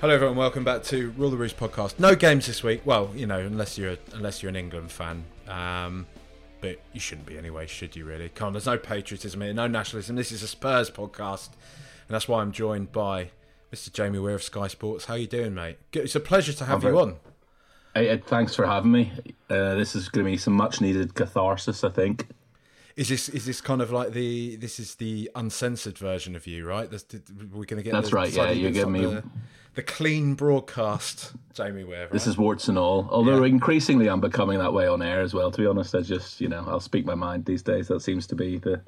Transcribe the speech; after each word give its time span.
Hello 0.00 0.14
everyone, 0.14 0.34
welcome 0.34 0.64
back 0.64 0.82
to 0.84 1.10
Rule 1.10 1.28
the 1.28 1.36
Roost 1.36 1.58
podcast. 1.58 1.98
No 1.98 2.14
games 2.14 2.46
this 2.46 2.62
week. 2.62 2.80
Well, 2.86 3.10
you 3.14 3.26
know, 3.26 3.38
unless 3.38 3.76
you're 3.76 3.98
unless 4.14 4.42
you're 4.42 4.48
an 4.48 4.56
England 4.56 4.90
fan, 4.90 5.26
um, 5.46 6.06
but 6.62 6.80
you 6.94 7.00
shouldn't 7.00 7.26
be 7.26 7.36
anyway, 7.36 7.66
should 7.66 7.94
you? 7.94 8.06
Really? 8.06 8.30
Come 8.30 8.46
on, 8.46 8.52
there's 8.54 8.64
no 8.64 8.78
patriotism 8.78 9.42
here, 9.42 9.52
no 9.52 9.66
nationalism. 9.66 10.16
This 10.16 10.32
is 10.32 10.42
a 10.42 10.48
Spurs 10.48 10.90
podcast, 10.90 11.48
and 11.48 12.14
that's 12.14 12.26
why 12.26 12.40
I'm 12.40 12.50
joined 12.50 12.92
by 12.92 13.28
Mr. 13.74 13.92
Jamie 13.92 14.18
Weir 14.18 14.36
of 14.36 14.42
Sky 14.42 14.68
Sports. 14.68 15.04
How 15.04 15.16
you 15.16 15.26
doing, 15.26 15.52
mate? 15.52 15.76
It's 15.92 16.14
a 16.14 16.20
pleasure 16.20 16.54
to 16.54 16.64
have 16.64 16.82
you 16.82 16.98
on. 16.98 17.16
Hey, 17.94 18.08
Ed, 18.08 18.24
thanks 18.24 18.54
for 18.54 18.66
having 18.66 18.92
me. 18.92 19.12
Uh, 19.50 19.74
this 19.74 19.94
is 19.94 20.08
going 20.08 20.24
to 20.24 20.30
be 20.30 20.38
some 20.38 20.54
much 20.54 20.80
needed 20.80 21.14
catharsis, 21.14 21.84
I 21.84 21.90
think. 21.90 22.26
Is 22.96 23.10
this 23.10 23.28
is 23.28 23.44
this 23.44 23.60
kind 23.60 23.82
of 23.82 23.92
like 23.92 24.12
the 24.12 24.56
this 24.56 24.80
is 24.80 24.94
the 24.94 25.30
uncensored 25.34 25.98
version 25.98 26.34
of 26.36 26.46
you, 26.46 26.66
right? 26.66 26.90
This, 26.90 27.04
we're 27.52 27.66
going 27.66 27.76
to 27.76 27.82
get 27.82 27.92
That's 27.92 28.14
right. 28.14 28.32
Yeah, 28.32 28.50
you're 28.50 28.70
giving 28.70 28.92
me 28.92 29.04
the, 29.04 29.24
the 29.80 29.92
clean 29.92 30.34
broadcast, 30.34 31.32
Jamie 31.54 31.84
Weir. 31.84 32.02
Right? 32.02 32.10
This 32.12 32.26
is 32.26 32.36
warts 32.36 32.68
and 32.68 32.76
all. 32.78 33.08
Although 33.10 33.40
Yeah. 33.44 33.50
increasingly 33.50 34.08
I'm 34.08 34.20
becoming 34.20 34.58
that 34.58 34.72
way 34.72 34.86
on 34.86 35.00
air 35.02 35.20
as 35.22 35.32
well. 35.34 35.50
To 35.50 35.58
be 35.58 35.66
honest, 35.66 35.94
I 35.94 36.00
just 36.00 36.40
you 36.40 36.48
know 36.48 36.64
I'll 36.68 36.80
speak 36.80 37.06
my 37.06 37.14
mind 37.14 37.44
these 37.46 37.62
days. 37.62 37.88
That 37.88 38.00
seems 38.00 38.26
to 38.28 38.34
be 38.34 38.58
the 38.58 38.80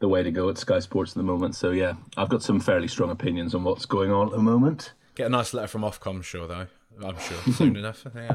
the 0.00 0.08
way 0.08 0.22
to 0.22 0.30
go 0.30 0.48
at 0.48 0.58
Sky 0.58 0.80
Sports 0.80 1.12
at 1.12 1.16
the 1.16 1.22
moment. 1.22 1.54
So 1.54 1.70
yeah, 1.70 1.94
I've 2.16 2.28
got 2.28 2.42
some 2.42 2.58
fairly 2.60 2.88
strong 2.88 3.10
opinions 3.10 3.54
on 3.54 3.64
what's 3.64 3.86
going 3.86 4.10
on 4.10 4.26
at 4.28 4.32
the 4.32 4.38
moment. 4.42 4.92
get 5.14 5.26
a 5.26 5.30
nice 5.30 5.54
letter 5.54 5.68
from 5.68 5.82
Ofcom, 5.82 6.22
sure 6.24 6.46
though. 6.46 6.66
I'm 7.04 7.18
sure 7.18 7.52
soon 7.54 7.76
enough. 7.76 8.06
Yeah. 8.14 8.34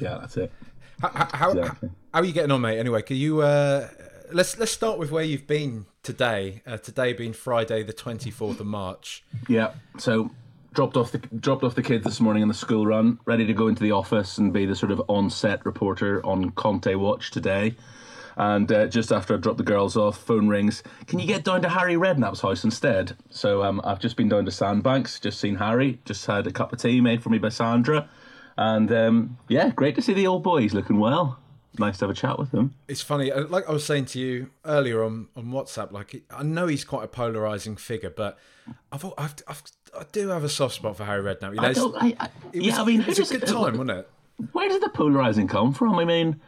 Yeah, 0.00 0.18
that's 0.20 0.36
it. 0.36 0.52
How, 1.00 1.08
how, 1.08 1.26
how, 1.32 1.50
Exactly. 1.50 1.90
how 2.12 2.20
are 2.20 2.24
you 2.24 2.32
getting 2.32 2.50
on, 2.52 2.60
mate? 2.60 2.78
Anyway, 2.78 3.02
can 3.02 3.16
you 3.16 3.40
uh, 3.42 3.88
let's 4.32 4.56
let's 4.58 4.72
start 4.72 4.98
with 4.98 5.10
where 5.10 5.24
you've 5.24 5.46
been 5.46 5.86
today. 6.04 6.62
Uh, 6.66 6.76
today 6.78 7.12
being 7.12 7.32
Friday, 7.32 7.82
the 7.82 7.92
twenty 7.92 8.30
fourth 8.30 8.60
of 8.60 8.66
March. 8.66 9.24
Yeah. 9.48 9.72
So 9.98 10.30
dropped 10.74 10.96
off 10.96 11.12
the 11.12 11.18
dropped 11.18 11.64
off 11.64 11.74
the 11.74 11.82
kids 11.82 12.04
this 12.04 12.20
morning 12.20 12.42
on 12.42 12.48
the 12.48 12.54
school 12.54 12.86
run, 12.86 13.18
ready 13.24 13.46
to 13.46 13.54
go 13.54 13.68
into 13.68 13.82
the 13.82 13.92
office 13.92 14.36
and 14.38 14.52
be 14.52 14.66
the 14.66 14.76
sort 14.76 14.92
of 14.92 15.00
on-set 15.08 15.64
reporter 15.64 16.24
on 16.26 16.50
Conte 16.50 16.94
Watch 16.94 17.30
today. 17.30 17.76
And 18.36 18.70
uh, 18.72 18.88
just 18.88 19.12
after 19.12 19.34
I 19.34 19.36
dropped 19.36 19.58
the 19.58 19.64
girls 19.64 19.96
off, 19.96 20.18
phone 20.18 20.48
rings. 20.48 20.82
Can 21.06 21.20
you 21.20 21.26
get 21.26 21.44
down 21.44 21.62
to 21.62 21.68
Harry 21.68 21.94
Redknapp's 21.94 22.40
house 22.40 22.64
instead? 22.64 23.16
So 23.30 23.62
um, 23.62 23.80
I've 23.84 24.00
just 24.00 24.16
been 24.16 24.28
down 24.28 24.44
to 24.46 24.50
Sandbanks, 24.50 25.20
just 25.20 25.38
seen 25.38 25.54
Harry, 25.54 26.00
just 26.04 26.26
had 26.26 26.44
a 26.48 26.50
cup 26.50 26.72
of 26.72 26.80
tea 26.80 27.00
made 27.00 27.22
for 27.22 27.30
me 27.30 27.38
by 27.38 27.50
Sandra, 27.50 28.08
and 28.58 28.90
um, 28.90 29.38
yeah, 29.48 29.70
great 29.70 29.94
to 29.94 30.02
see 30.02 30.14
the 30.14 30.26
old 30.26 30.42
boy. 30.42 30.62
He's 30.62 30.74
looking 30.74 30.98
well. 30.98 31.38
Nice 31.78 31.98
to 31.98 32.04
have 32.04 32.10
a 32.10 32.14
chat 32.14 32.38
with 32.38 32.52
him. 32.52 32.74
It's 32.86 33.02
funny, 33.02 33.32
uh, 33.32 33.46
like 33.48 33.68
I 33.68 33.72
was 33.72 33.84
saying 33.84 34.06
to 34.06 34.20
you 34.20 34.50
earlier 34.64 35.02
on, 35.02 35.28
on 35.36 35.46
WhatsApp. 35.46 35.90
Like 35.90 36.22
I 36.30 36.44
know 36.44 36.68
he's 36.68 36.84
quite 36.84 37.04
a 37.04 37.08
polarizing 37.08 37.76
figure, 37.76 38.10
but 38.10 38.38
I've, 38.92 39.04
I've, 39.18 39.34
I've 39.48 39.62
I 39.98 40.04
do 40.12 40.28
have 40.28 40.44
a 40.44 40.48
soft 40.48 40.74
spot 40.74 40.96
for 40.96 41.04
Harry 41.04 41.22
Redknapp. 41.22 41.50
You 41.54 41.60
know, 41.60 41.62
I 41.62 41.70
it's- 41.70 41.76
don't, 41.76 41.94
I, 41.96 42.14
I, 42.20 42.28
it 42.52 42.58
was, 42.58 42.66
yeah, 42.66 42.82
I 42.82 42.84
mean, 42.84 43.00
it 43.02 43.18
was 43.18 43.30
a 43.30 43.38
good 43.38 43.46
time, 43.48 43.72
wasn't 43.78 43.90
it? 43.90 44.10
where 44.52 44.68
does 44.68 44.80
the 44.80 44.88
polarizing 44.88 45.46
come 45.46 45.72
from? 45.72 45.94
I 45.96 46.04
mean, 46.04 46.40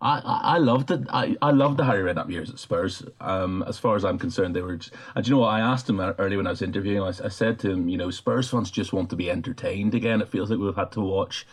I 0.00 0.18
I, 0.18 0.40
I 0.54 0.58
loved 0.58 0.90
it. 0.90 1.02
I, 1.10 1.36
I 1.42 1.50
loved 1.50 1.76
the 1.76 1.84
Harry 1.84 2.02
Redknapp 2.12 2.30
years 2.30 2.50
at 2.50 2.58
Spurs. 2.58 3.02
Um, 3.20 3.62
as 3.66 3.78
far 3.78 3.96
as 3.96 4.04
I'm 4.04 4.18
concerned, 4.18 4.56
they 4.56 4.62
were. 4.62 4.76
Just, 4.76 4.94
and 5.14 5.24
do 5.24 5.28
you 5.30 5.34
know 5.36 5.42
what? 5.42 5.48
I 5.48 5.60
asked 5.60 5.88
him 5.88 6.00
earlier 6.00 6.38
when 6.38 6.46
I 6.46 6.50
was 6.50 6.62
interviewing. 6.62 7.02
I 7.02 7.28
said 7.28 7.58
to 7.60 7.70
him, 7.70 7.88
you 7.88 7.98
know, 7.98 8.10
Spurs 8.10 8.48
fans 8.50 8.70
just 8.70 8.92
want 8.92 9.10
to 9.10 9.16
be 9.16 9.30
entertained 9.30 9.94
again. 9.94 10.20
It 10.22 10.28
feels 10.28 10.50
like 10.50 10.58
we've 10.58 10.74
had 10.74 10.92
to 10.92 11.00
watch 11.00 11.46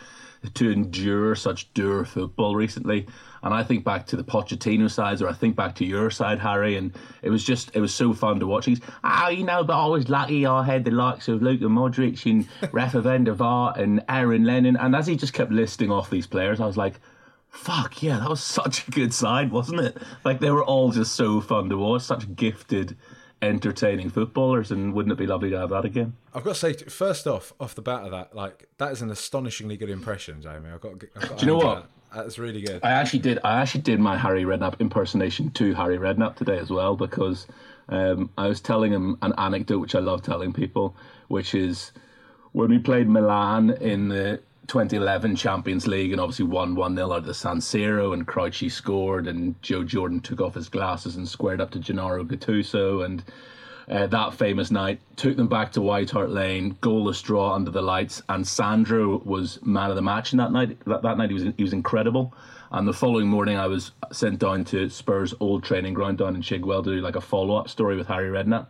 to 0.54 0.70
endure 0.70 1.34
such 1.36 1.72
dour 1.74 2.04
football 2.04 2.56
recently. 2.56 3.06
And 3.42 3.52
I 3.52 3.64
think 3.64 3.84
back 3.84 4.06
to 4.06 4.16
the 4.16 4.22
Pochettino 4.22 4.90
sides, 4.90 5.20
or 5.20 5.28
I 5.28 5.32
think 5.32 5.56
back 5.56 5.74
to 5.76 5.84
your 5.84 6.10
side, 6.10 6.38
Harry, 6.38 6.76
and 6.76 6.92
it 7.22 7.30
was 7.30 7.42
just 7.42 7.70
it 7.74 7.80
was 7.80 7.92
so 7.92 8.12
fun 8.12 8.38
to 8.40 8.46
watch. 8.46 8.66
He's 8.66 8.80
ah, 9.02 9.28
you 9.28 9.44
know, 9.44 9.64
but 9.64 9.82
I 9.82 9.86
was 9.86 10.08
lucky 10.08 10.46
I 10.46 10.62
had 10.62 10.84
the 10.84 10.92
likes 10.92 11.28
of 11.28 11.42
Luka 11.42 11.64
Modric 11.64 12.24
and 12.30 12.46
Rafa 12.72 13.00
van 13.00 13.24
der 13.24 13.34
Vaart 13.34 13.78
and 13.78 14.02
Aaron 14.08 14.44
Lennon. 14.44 14.76
And 14.76 14.94
as 14.94 15.06
he 15.06 15.16
just 15.16 15.32
kept 15.32 15.50
listing 15.50 15.90
off 15.90 16.08
these 16.08 16.26
players, 16.26 16.60
I 16.60 16.66
was 16.66 16.76
like, 16.76 16.94
fuck 17.48 18.02
yeah, 18.02 18.18
that 18.18 18.28
was 18.30 18.42
such 18.60 18.86
a 18.88 18.90
good 18.90 19.12
side, 19.14 19.52
wasn't 19.52 19.80
it? 19.80 19.96
Like 20.24 20.40
they 20.40 20.50
were 20.50 20.64
all 20.64 20.90
just 20.90 21.14
so 21.14 21.40
fun 21.40 21.68
to 21.68 21.76
watch, 21.76 22.02
such 22.02 22.34
gifted, 22.34 22.96
entertaining 23.40 24.10
footballers, 24.10 24.70
and 24.70 24.94
wouldn't 24.94 25.12
it 25.12 25.18
be 25.18 25.26
lovely 25.26 25.50
to 25.50 25.58
have 25.58 25.70
that 25.70 25.84
again? 25.84 26.14
I've 26.34 26.44
got 26.44 26.54
to 26.54 26.60
say, 26.60 26.72
first 26.74 27.26
off, 27.26 27.52
off 27.60 27.74
the 27.74 27.82
bat 27.82 28.04
of 28.04 28.10
that, 28.12 28.34
like 28.34 28.68
that 28.78 28.92
is 28.92 29.02
an 29.02 29.10
astonishingly 29.10 29.76
good 29.76 29.90
impression, 29.90 30.40
Jamie. 30.40 30.70
I've 30.72 30.80
got. 30.80 31.00
To, 31.00 31.08
I've 31.16 31.28
got 31.28 31.38
Do 31.38 31.46
you 31.46 31.52
know 31.52 31.58
what? 31.58 31.82
That. 31.82 31.88
That's 32.14 32.38
really 32.38 32.62
good. 32.62 32.80
I 32.82 32.90
actually 32.90 33.20
did. 33.20 33.38
I 33.44 33.60
actually 33.60 33.82
did 33.82 34.00
my 34.00 34.16
Harry 34.16 34.44
Redknapp 34.44 34.80
impersonation 34.80 35.50
to 35.52 35.74
Harry 35.74 35.98
Redknapp 35.98 36.36
today 36.36 36.58
as 36.58 36.70
well 36.70 36.96
because 36.96 37.46
um, 37.88 38.30
I 38.36 38.48
was 38.48 38.60
telling 38.60 38.92
him 38.92 39.18
an 39.22 39.32
anecdote 39.38 39.78
which 39.78 39.94
I 39.94 40.00
love 40.00 40.22
telling 40.22 40.52
people, 40.52 40.96
which 41.28 41.54
is 41.54 41.92
when 42.52 42.70
we 42.70 42.78
played 42.78 43.08
Milan 43.08 43.70
in 43.80 44.08
the 44.08 44.42
2011 44.68 45.36
Champions 45.36 45.86
League 45.86 46.12
and 46.12 46.20
obviously 46.20 46.44
won 46.44 46.74
1 46.74 46.94
0 46.96 47.12
out 47.12 47.18
of 47.18 47.24
the 47.24 47.34
San 47.34 47.58
Siro 47.58 48.12
and 48.12 48.26
Crouchy 48.26 48.70
scored 48.70 49.26
and 49.26 49.60
Joe 49.62 49.82
Jordan 49.82 50.20
took 50.20 50.40
off 50.40 50.54
his 50.54 50.68
glasses 50.68 51.16
and 51.16 51.28
squared 51.28 51.60
up 51.60 51.70
to 51.72 51.78
Gennaro 51.78 52.24
Gattuso 52.24 53.04
and 53.04 53.24
uh, 53.88 54.06
that 54.06 54.34
famous 54.34 54.70
night, 54.70 55.00
took 55.16 55.36
them 55.36 55.48
back 55.48 55.72
to 55.72 55.82
White 55.82 56.10
Hart 56.10 56.30
Lane, 56.30 56.74
goalless 56.80 57.22
draw 57.22 57.54
under 57.54 57.70
the 57.70 57.82
lights, 57.82 58.22
and 58.28 58.46
Sandro 58.46 59.18
was 59.24 59.60
man 59.62 59.90
of 59.90 59.96
the 59.96 60.02
match 60.02 60.32
in 60.32 60.38
that 60.38 60.52
night. 60.52 60.78
That, 60.86 61.02
that 61.02 61.18
night 61.18 61.30
he 61.30 61.34
was 61.34 61.44
he 61.56 61.62
was 61.62 61.72
incredible. 61.72 62.34
And 62.70 62.88
the 62.88 62.92
following 62.94 63.28
morning, 63.28 63.58
I 63.58 63.66
was 63.66 63.92
sent 64.12 64.38
down 64.38 64.64
to 64.66 64.88
Spurs' 64.88 65.34
old 65.40 65.62
training 65.62 65.92
ground 65.92 66.18
down 66.18 66.34
in 66.34 66.40
Chigwell 66.40 66.82
to 66.84 66.94
do 66.94 67.00
like 67.02 67.16
a 67.16 67.20
follow 67.20 67.56
up 67.56 67.68
story 67.68 67.96
with 67.96 68.06
Harry 68.06 68.30
Redknapp. 68.30 68.66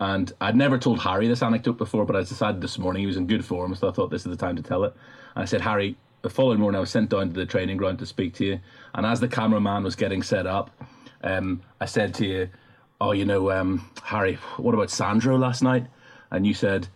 And 0.00 0.32
I'd 0.40 0.56
never 0.56 0.78
told 0.78 0.98
Harry 1.00 1.28
this 1.28 1.42
anecdote 1.42 1.76
before, 1.76 2.06
but 2.06 2.16
I 2.16 2.20
decided 2.20 2.60
this 2.60 2.78
morning 2.78 3.02
he 3.02 3.06
was 3.06 3.18
in 3.18 3.26
good 3.26 3.44
form, 3.44 3.74
so 3.74 3.88
I 3.88 3.92
thought 3.92 4.10
this 4.10 4.22
is 4.26 4.30
the 4.30 4.36
time 4.36 4.56
to 4.56 4.62
tell 4.62 4.82
it. 4.84 4.94
And 5.36 5.42
I 5.42 5.44
said, 5.44 5.60
Harry, 5.60 5.96
the 6.22 6.30
following 6.30 6.58
morning 6.58 6.78
I 6.78 6.80
was 6.80 6.90
sent 6.90 7.10
down 7.10 7.28
to 7.28 7.34
the 7.34 7.46
training 7.46 7.76
ground 7.76 7.98
to 7.98 8.06
speak 8.06 8.34
to 8.34 8.44
you, 8.44 8.60
and 8.94 9.04
as 9.04 9.20
the 9.20 9.28
cameraman 9.28 9.84
was 9.84 9.94
getting 9.94 10.22
set 10.22 10.46
up, 10.46 10.70
um, 11.22 11.60
I 11.80 11.84
said 11.84 12.14
to 12.14 12.26
you, 12.26 12.48
"Oh, 13.00 13.12
you 13.12 13.24
know, 13.24 13.50
um, 13.50 13.88
Harry, 14.02 14.34
what 14.56 14.74
about 14.74 14.90
Sandro 14.90 15.36
last 15.36 15.62
night?" 15.62 15.86
And 16.30 16.46
you 16.46 16.54
said, 16.54 16.88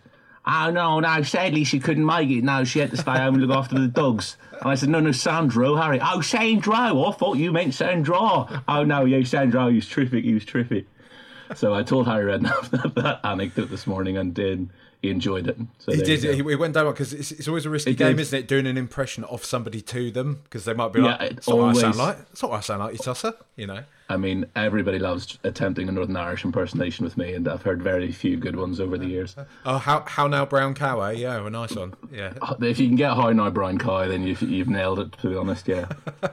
"Oh 0.45 0.69
no, 0.71 0.99
no, 0.99 1.21
sadly 1.23 1.63
she 1.63 1.79
couldn't 1.79 2.05
make 2.05 2.29
it. 2.29 2.43
No, 2.43 2.63
she 2.63 2.79
had 2.79 2.91
to 2.91 2.97
stay 2.97 3.17
home 3.17 3.35
and 3.35 3.45
look 3.45 3.55
after 3.57 3.79
the 3.79 3.87
dogs." 3.87 4.37
And 4.61 4.71
I 4.71 4.75
said, 4.75 4.89
"No, 4.89 4.99
no, 4.99 5.11
Sandro, 5.11 5.75
Harry. 5.75 5.99
Oh, 6.01 6.21
Sandro. 6.21 6.73
I 6.75 7.11
thought 7.11 7.37
you 7.37 7.51
meant 7.51 7.73
Sandro. 7.73 8.47
Oh 8.67 8.83
no, 8.83 9.05
yeah, 9.05 9.23
Sandro. 9.23 9.67
He 9.69 9.75
was 9.75 9.87
terrific. 9.89 10.23
He 10.23 10.33
was 10.33 10.45
terrific." 10.45 10.85
So 11.55 11.73
I 11.75 11.83
told 11.83 12.07
Harry 12.07 12.25
Redknapp 12.31 12.69
that, 12.71 12.95
that 12.95 13.19
anecdote 13.23 13.69
this 13.69 13.85
morning, 13.85 14.17
and 14.17 14.33
did 14.33 14.67
he 15.01 15.11
enjoyed 15.11 15.47
it? 15.47 15.57
So 15.77 15.91
He 15.91 16.01
did. 16.01 16.23
He, 16.23 16.33
he 16.35 16.55
went 16.55 16.73
down 16.73 16.91
because 16.91 17.13
it's, 17.13 17.31
it's 17.31 17.47
always 17.47 17.67
a 17.67 17.69
risky 17.69 17.91
He 17.91 17.95
game, 17.95 18.15
did. 18.15 18.21
isn't 18.21 18.39
it? 18.39 18.47
Doing 18.47 18.65
an 18.65 18.77
impression 18.77 19.23
of 19.25 19.45
somebody 19.45 19.79
to 19.81 20.09
them 20.09 20.41
because 20.45 20.65
they 20.65 20.73
might 20.73 20.91
be 20.91 21.01
Yeah, 21.01 21.17
like, 21.17 21.21
it 21.21 21.37
"It's 21.37 21.47
not 21.47 21.57
what 21.59 21.75
I 21.77 21.81
sound 21.81 21.97
like. 21.97 22.17
It's 22.31 22.41
not 22.41 22.51
what 22.51 22.57
I 22.57 22.61
sound 22.61 22.79
like, 22.79 22.93
you 22.93 22.97
tosser." 22.99 23.33
You 23.55 23.67
know. 23.67 23.83
I 24.07 24.17
mean, 24.17 24.45
everybody 24.55 24.99
loves 24.99 25.39
attempting 25.43 25.89
a 25.89 25.91
Northern 25.91 26.15
Irish 26.15 26.45
impersonation 26.45 27.03
with 27.05 27.17
me, 27.17 27.33
and 27.33 27.47
I've 27.47 27.63
heard 27.63 27.81
very 27.81 28.11
few 28.11 28.37
good 28.37 28.55
ones 28.55 28.79
over 28.79 28.97
the 28.97 29.07
years. 29.07 29.35
Oh, 29.65 29.79
how 29.79 30.03
how 30.05 30.27
now, 30.27 30.45
Brown 30.45 30.75
Cow? 30.75 31.01
Eh? 31.01 31.11
Yeah, 31.13 31.45
a 31.45 31.49
nice 31.49 31.75
one. 31.75 31.95
Yeah. 32.11 32.33
If 32.61 32.79
you 32.79 32.87
can 32.87 32.95
get 32.95 33.15
How 33.15 33.31
Now 33.31 33.49
Brian 33.49 33.79
Coy, 33.79 34.07
then 34.07 34.21
you've, 34.23 34.41
you've 34.43 34.69
nailed 34.69 34.99
it, 34.99 35.11
to 35.21 35.29
be 35.29 35.35
honest, 35.35 35.67
yeah. 35.67 35.87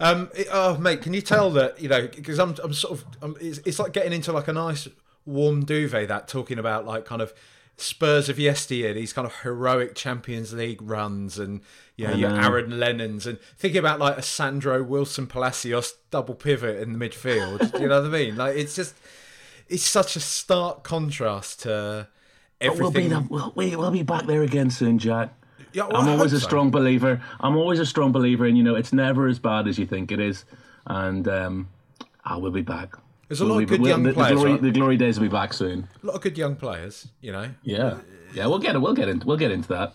Um. 0.00 0.30
it- 0.34 0.46
oh, 0.52 0.76
mate, 0.78 1.02
can 1.02 1.12
you 1.12 1.20
tell 1.20 1.50
that 1.52 1.80
you 1.80 1.88
know? 1.88 2.06
Because 2.06 2.38
I'm 2.38 2.54
I'm 2.62 2.72
sort 2.72 2.98
of 2.98 3.04
I'm, 3.20 3.36
it's, 3.40 3.58
it's 3.64 3.78
like 3.80 3.92
getting 3.92 4.12
into 4.12 4.32
like 4.32 4.46
a 4.48 4.52
nice 4.52 4.86
warm 5.26 5.64
duvet. 5.64 6.06
That 6.08 6.28
talking 6.28 6.58
about 6.58 6.86
like 6.86 7.04
kind 7.04 7.20
of 7.20 7.32
Spurs 7.76 8.28
of 8.28 8.38
yesteryear, 8.38 8.92
these 8.94 9.12
kind 9.12 9.26
of 9.26 9.34
heroic 9.42 9.94
Champions 9.96 10.52
League 10.52 10.80
runs, 10.82 11.38
and 11.38 11.60
you 11.98 12.06
know 12.08 12.14
your. 12.14 12.30
Aaron 12.30 12.78
Lennons, 12.78 13.26
and 13.26 13.38
thinking 13.58 13.78
about 13.80 13.98
like 13.98 14.16
a 14.16 14.22
Sandro 14.22 14.82
Wilson 14.82 15.26
Palacios 15.26 15.94
double 16.10 16.34
pivot 16.34 16.80
in 16.80 16.98
the 16.98 16.98
midfield. 17.08 17.72
Do 17.72 17.82
you 17.82 17.88
know 17.88 18.00
what 18.00 18.08
I 18.08 18.12
mean? 18.12 18.36
Like 18.36 18.56
it's 18.56 18.74
just 18.74 18.94
it's 19.68 19.82
such 19.84 20.16
a 20.16 20.20
stark 20.20 20.82
contrast 20.84 21.60
to 21.62 22.08
But 22.60 22.78
we'll 22.78 22.90
be, 22.90 23.02
everything. 23.04 23.10
the, 23.10 23.26
we'll, 23.28 23.52
we- 23.54 23.76
we'll 23.76 23.90
be 23.90 24.02
back 24.02 24.24
there 24.26 24.42
again 24.42 24.70
soon, 24.70 24.98
Jack. 24.98 25.34
Yeah, 25.74 25.86
well, 25.86 25.98
I'm 25.98 26.08
always 26.08 26.32
a 26.32 26.40
so. 26.40 26.46
strong 26.46 26.70
believer. 26.70 27.20
I'm 27.40 27.54
always 27.56 27.78
a 27.78 27.84
strong 27.84 28.10
believer, 28.10 28.46
and 28.46 28.56
you 28.56 28.64
know, 28.64 28.74
it's 28.74 28.92
never 28.92 29.26
as 29.26 29.38
bad 29.38 29.68
as 29.68 29.78
you 29.78 29.84
think 29.86 30.10
it 30.10 30.18
is. 30.20 30.44
And 30.86 31.28
um, 31.28 31.68
I 32.24 32.36
will 32.36 32.50
be 32.50 32.62
back. 32.62 32.94
There's 33.28 33.42
a 33.42 33.44
We'll 33.44 33.56
lot 33.56 33.62
of 33.64 33.68
good 33.68 33.80
we'll- 33.82 33.90
young 33.90 34.02
the, 34.04 34.14
players, 34.14 34.30
The 34.30 34.34
glory, 34.36 34.52
right? 34.52 34.62
the 34.62 34.70
glory 34.70 34.96
days 34.96 35.20
will 35.20 35.26
be 35.28 35.32
back 35.32 35.52
soon. 35.52 35.86
a 36.02 36.06
lot 36.06 36.14
of 36.16 36.22
good 36.22 36.38
young 36.38 36.56
players. 36.56 37.08
You 37.20 37.32
know. 37.32 37.50
Yeah. 37.62 37.98
yeah, 38.32 38.46
we'll 38.46 38.58
get 38.60 38.76
it. 38.76 38.78
We'll 38.78 38.94
get 38.94 39.08
into 39.10 39.26
we'll 39.26 39.36
get 39.36 39.50
into 39.50 39.68
that. 39.68 39.92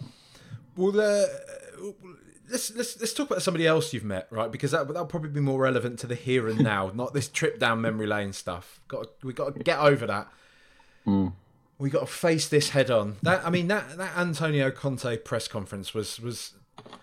Well, 0.75 0.99
uh, 1.01 1.25
let's 2.49 2.75
let's 2.75 2.99
let's 2.99 3.13
talk 3.13 3.29
about 3.29 3.41
somebody 3.41 3.67
else 3.67 3.93
you've 3.93 4.03
met, 4.03 4.27
right? 4.29 4.51
Because 4.51 4.71
that 4.71 4.87
that'll 4.87 5.05
probably 5.05 5.29
be 5.29 5.39
more 5.39 5.59
relevant 5.59 5.99
to 5.99 6.07
the 6.07 6.15
here 6.15 6.47
and 6.47 6.59
now, 6.59 6.91
not 6.93 7.13
this 7.13 7.27
trip 7.27 7.59
down 7.59 7.81
memory 7.81 8.07
lane 8.07 8.33
stuff. 8.33 8.81
Got 8.87 9.07
we 9.23 9.33
got 9.33 9.55
to 9.55 9.63
get 9.63 9.79
over 9.79 10.05
that. 10.07 10.27
Mm. 11.05 11.33
We 11.77 11.89
got 11.89 12.01
to 12.01 12.05
face 12.05 12.47
this 12.47 12.69
head 12.69 12.91
on. 12.91 13.17
That 13.23 13.45
I 13.45 13.49
mean 13.49 13.67
that 13.67 13.97
that 13.97 14.17
Antonio 14.17 14.71
Conte 14.71 15.17
press 15.17 15.47
conference 15.47 15.93
was 15.93 16.19
was 16.19 16.53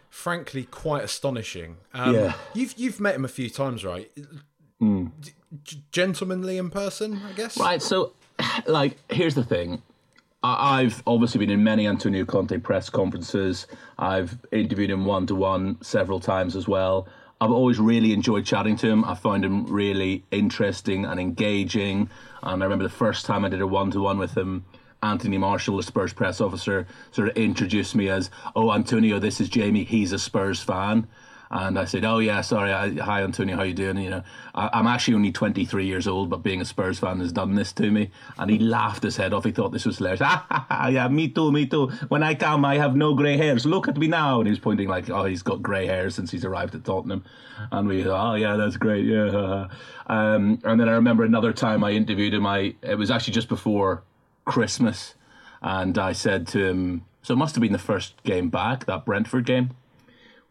frankly 0.09 0.65
quite 0.65 1.05
astonishing. 1.05 1.79
Um, 1.94 2.15
yeah, 2.15 2.35
you've 2.55 2.75
you've 2.77 3.00
met 3.00 3.15
him 3.15 3.25
a 3.25 3.29
few 3.29 3.50
times, 3.50 3.85
right? 3.85 4.11
Mm. 4.81 5.12
G- 5.65 5.82
gentlemanly 5.91 6.59
in 6.59 6.71
person, 6.71 7.21
I 7.29 7.32
guess. 7.32 7.59
Right. 7.59 7.82
So, 7.82 8.12
like, 8.67 8.99
here's 9.11 9.35
the 9.35 9.44
thing. 9.44 9.82
I've 10.42 11.02
obviously 11.06 11.38
been 11.38 11.50
in 11.50 11.62
many 11.62 11.87
Antonio 11.87 12.25
Conte 12.25 12.56
press 12.58 12.88
conferences. 12.88 13.66
I've 13.98 14.38
interviewed 14.50 14.90
him 14.90 15.04
one 15.04 15.26
to 15.26 15.34
one 15.34 15.76
several 15.82 16.19
times 16.19 16.56
as 16.56 16.66
well. 16.66 17.06
I've 17.42 17.50
always 17.50 17.78
really 17.78 18.14
enjoyed 18.14 18.46
chatting 18.46 18.76
to 18.76 18.88
him. 18.88 19.04
I 19.04 19.14
found 19.14 19.44
him 19.44 19.66
really 19.66 20.25
interesting 20.31 21.04
and 21.04 21.20
engaging. 21.20 22.08
And 22.42 22.62
I 22.62 22.64
remember 22.64 22.84
the 22.84 22.88
first 22.88 23.26
time 23.26 23.44
I 23.44 23.50
did 23.50 23.60
a 23.60 23.66
one 23.66 23.90
to 23.90 24.00
one 24.00 24.19
with 24.19 24.34
him, 24.34 24.64
Anthony 25.02 25.37
Marshall, 25.37 25.76
the 25.76 25.82
Spurs 25.82 26.14
press 26.14 26.40
officer, 26.40 26.86
sort 27.10 27.28
of 27.28 27.36
introduced 27.36 27.94
me 27.94 28.08
as, 28.08 28.31
"Oh, 28.56 28.72
Antonio, 28.72 29.19
this 29.19 29.43
is 29.43 29.50
Jamie. 29.50 29.84
He's 29.84 30.12
a 30.12 30.19
Spurs 30.19 30.62
fan." 30.62 31.06
And 31.52 31.81
I 31.81 31.85
said, 31.85 32.05
"Oh 32.05 32.20
yeah, 32.20 32.43
sorry. 32.43 32.73
I, 32.73 32.94
hi, 32.94 33.23
Antonio. 33.23 33.56
How 33.56 33.64
you 33.64 33.75
doing? 33.75 33.99
You 33.99 34.11
know, 34.11 34.23
I, 34.55 34.79
am 34.79 34.87
actually 34.87 35.14
only 35.14 35.32
23 35.32 35.85
years 35.85 36.06
old, 36.06 36.31
but 36.31 36.44
being 36.44 36.61
a 36.61 36.64
Spurs 36.64 37.00
fan 37.00 37.19
has 37.19 37.32
done 37.32 37.56
this 37.56 37.73
to 37.73 37.91
me." 37.91 38.11
And 38.38 38.49
he 38.49 38.58
laughed 38.61 39.02
his 39.02 39.17
head 39.17 39.32
off. 39.32 39.44
He 39.44 39.50
thought 39.50 39.73
this 39.73 39.85
was 39.85 39.99
hilarious. 39.99 40.20
Ah, 40.73 40.87
yeah, 40.88 41.08
me 41.08 41.29
too, 41.29 41.50
me 41.50 41.67
too. 41.67 41.88
When 42.08 42.23
I 42.23 42.35
come, 42.35 42.64
I 42.64 42.76
have 42.76 42.94
no 42.94 43.14
grey 43.14 43.37
hairs. 43.37 43.67
Look 43.67 43.88
at 43.88 43.97
me 43.97 44.06
now. 44.06 44.38
And 44.41 44.49
he's 44.49 44.61
pointing 44.61 44.87
like, 44.87 45.11
"Oh, 45.11 45.25
he's 45.25 45.43
got 45.43 45.61
grey 45.61 45.87
hairs 45.87 46.14
since 46.14 46.31
he's 46.31 46.44
arrived 46.44 46.76
at 46.76 46.85
Tottenham." 46.85 47.25
And 47.73 47.88
we, 47.88 48.06
"Oh 48.06 48.35
yeah, 48.35 48.56
that's 48.56 48.76
great. 48.76 49.05
Yeah." 49.05 49.67
um, 50.06 50.61
and 50.62 50.81
then 50.81 50.88
I 50.88 50.93
remember 50.93 51.25
another 51.25 51.53
time 51.53 51.82
I 51.82 51.91
interviewed 51.91 52.32
him. 52.32 52.46
I 52.46 52.76
it 52.82 52.96
was 52.96 53.11
actually 53.11 53.35
just 53.35 53.49
before 53.49 54.05
Christmas, 54.44 55.14
and 55.62 55.99
I 55.99 56.12
said 56.12 56.46
to 56.49 56.64
him, 56.64 57.05
"So 57.23 57.35
it 57.35 57.38
must 57.38 57.56
have 57.56 57.62
been 57.62 57.73
the 57.73 57.79
first 57.79 58.23
game 58.23 58.50
back, 58.50 58.87
that 58.87 59.05
Brentford 59.05 59.46
game." 59.46 59.70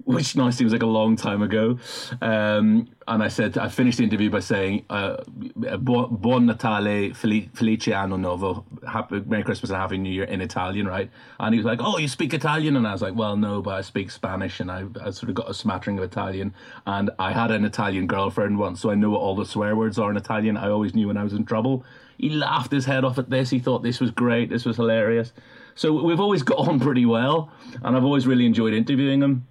Which 0.10 0.36
now 0.36 0.50
seems 0.50 0.72
like 0.72 0.82
a 0.82 0.88
long 0.88 1.16
time 1.16 1.44
ago. 1.44 1.78
Um, 2.20 2.88
and 3.08 3.22
I 3.22 3.28
said, 3.28 3.60
I 3.60 3.70
finished 3.70 4.00
the 4.00 4.04
interview 4.04 4.32
by 4.32 4.40
saying, 4.40 4.86
uh, 4.90 5.18
Buon 5.28 6.48
Natale, 6.48 7.14
Felice 7.14 7.88
Anno 7.88 8.18
Novo, 8.18 8.66
happy, 8.88 9.22
Merry 9.28 9.44
Christmas 9.44 9.70
and 9.70 9.78
Happy 9.78 10.00
New 10.00 10.12
Year 10.12 10.24
in 10.24 10.42
Italian, 10.42 10.88
right? 10.88 11.12
And 11.40 11.54
he 11.54 11.60
was 11.60 11.66
like, 11.66 11.80
Oh, 11.80 12.00
you 12.00 12.08
speak 12.08 12.34
Italian? 12.34 12.76
And 12.76 12.88
I 12.88 12.92
was 12.92 13.04
like, 13.04 13.14
Well, 13.14 13.38
no, 13.38 13.62
but 13.62 13.76
I 13.76 13.82
speak 13.82 14.10
Spanish 14.10 14.60
and 14.60 14.72
I, 14.72 14.86
I 15.00 15.12
sort 15.12 15.30
of 15.30 15.36
got 15.36 15.48
a 15.48 15.54
smattering 15.54 16.00
of 16.00 16.04
Italian. 16.04 16.56
And 16.88 17.12
I 17.20 17.32
had 17.32 17.52
an 17.52 17.64
Italian 17.64 18.08
girlfriend 18.08 18.58
once, 18.58 18.82
so 18.82 18.90
I 18.90 18.96
know 18.96 19.12
what 19.12 19.22
all 19.22 19.36
the 19.36 19.46
swear 19.46 19.76
words 19.76 20.00
are 20.00 20.10
in 20.10 20.18
Italian. 20.18 20.58
I 20.58 20.70
always 20.70 20.96
knew 20.96 21.08
when 21.08 21.18
I 21.18 21.24
was 21.24 21.34
in 21.34 21.46
trouble. 21.46 21.86
He 22.18 22.30
laughed 22.30 22.72
his 22.72 22.86
head 22.86 23.04
off 23.06 23.20
at 23.20 23.30
this. 23.30 23.52
He 23.52 23.60
thought 23.60 23.84
this 23.84 24.00
was 24.00 24.10
great, 24.10 24.50
this 24.50 24.66
was 24.66 24.78
hilarious. 24.78 25.34
So 25.76 26.04
we've 26.04 26.20
always 26.20 26.42
got 26.42 26.68
on 26.68 26.80
pretty 26.80 27.06
well, 27.06 27.52
and 27.84 27.96
I've 27.96 28.04
always 28.04 28.26
really 28.26 28.48
enjoyed 28.48 28.74
interviewing 28.74 29.22
him. 29.22 29.46